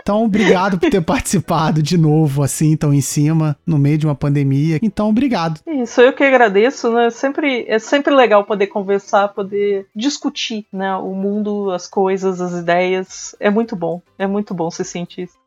Então, 0.02 0.24
obrigado 0.24 0.80
por 0.80 0.90
ter 0.90 1.02
participado 1.02 1.84
de 1.84 1.98
novo, 1.98 2.42
assim, 2.42 2.76
tão 2.76 2.94
em 2.94 3.02
cima, 3.02 3.56
no 3.66 3.78
meio 3.78 3.98
de 3.98 4.08
uma 4.08 4.16
pandemia. 4.16 4.80
Então, 4.82 5.10
obrigado. 5.10 5.60
Isso, 5.68 6.02
eu 6.02 6.14
que 6.14 6.24
agradeço, 6.24 6.92
né? 6.92 7.10
Sempre, 7.10 7.66
é 7.68 7.78
sempre 7.78 8.14
legal 8.14 8.44
poder 8.44 8.68
conversar, 8.68 9.28
poder 9.30 9.86
discutir, 9.96 10.66
né? 10.74 10.96
O 10.96 11.14
mundo, 11.14 11.70
as 11.72 11.88
coisas, 11.88 12.42
as 12.42 12.54
ideias. 12.54 13.36
É 13.40 13.50
muito 13.50 13.76
bom. 13.76 14.02
É 14.18 14.26
muito 14.26 14.54
bom 14.54 14.72
ser 14.72 14.84
cientista. 14.84 15.38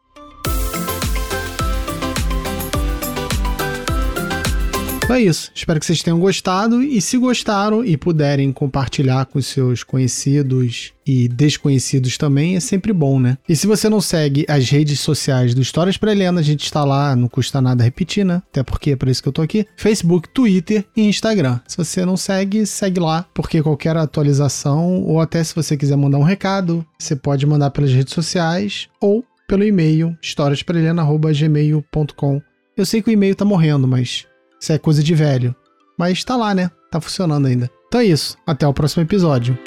Então 5.04 5.16
é 5.16 5.20
isso. 5.20 5.50
Espero 5.54 5.78
que 5.80 5.86
vocês 5.86 6.02
tenham 6.02 6.18
gostado. 6.18 6.82
E 6.82 7.00
se 7.00 7.16
gostaram 7.18 7.84
e 7.84 7.96
puderem 7.96 8.52
compartilhar 8.52 9.26
com 9.26 9.40
seus 9.42 9.82
conhecidos 9.82 10.92
e 11.04 11.26
desconhecidos 11.28 12.16
também, 12.16 12.54
é 12.56 12.60
sempre 12.60 12.92
bom, 12.92 13.18
né? 13.18 13.36
E 13.48 13.56
se 13.56 13.66
você 13.66 13.88
não 13.88 14.00
segue 14.00 14.46
as 14.48 14.70
redes 14.70 15.00
sociais 15.00 15.52
do 15.54 15.60
Histórias 15.60 15.96
para 15.96 16.12
Helena, 16.12 16.38
a 16.40 16.44
gente 16.44 16.62
está 16.64 16.84
lá, 16.84 17.16
não 17.16 17.26
custa 17.28 17.60
nada 17.60 17.82
repetir, 17.82 18.24
né? 18.24 18.40
Até 18.50 18.62
porque 18.62 18.92
é 18.92 18.96
por 18.96 19.08
isso 19.08 19.20
que 19.22 19.28
eu 19.28 19.32
tô 19.32 19.42
aqui. 19.42 19.66
Facebook, 19.76 20.28
Twitter 20.28 20.84
e 20.96 21.02
Instagram. 21.02 21.58
Se 21.66 21.76
você 21.76 22.06
não 22.06 22.16
segue, 22.16 22.64
segue 22.64 23.00
lá, 23.00 23.26
porque 23.34 23.60
qualquer 23.60 23.96
atualização, 23.96 25.02
ou 25.02 25.20
até 25.20 25.42
se 25.42 25.52
você 25.54 25.76
quiser 25.76 25.96
mandar 25.96 26.18
um 26.18 26.22
recado, 26.22 26.86
você 26.98 27.16
pode 27.16 27.44
mandar 27.44 27.70
pelas 27.70 27.92
redes 27.92 28.14
sociais 28.14 28.88
ou 29.00 29.24
pelo 29.48 29.64
e-mail 29.64 30.16
historiasparelena.gmail.com. 30.22 32.40
Eu 32.74 32.86
sei 32.86 33.02
que 33.02 33.10
o 33.10 33.12
e-mail 33.12 33.34
tá 33.34 33.44
morrendo, 33.44 33.86
mas 33.86 34.26
isso 34.62 34.72
é 34.72 34.78
coisa 34.78 35.02
de 35.02 35.12
velho. 35.12 35.54
Mas 35.98 36.22
tá 36.22 36.36
lá, 36.36 36.54
né? 36.54 36.70
Tá 36.88 37.00
funcionando 37.00 37.46
ainda. 37.46 37.68
Então 37.88 38.00
é 38.00 38.04
isso. 38.04 38.36
Até 38.46 38.66
o 38.66 38.72
próximo 38.72 39.02
episódio. 39.02 39.58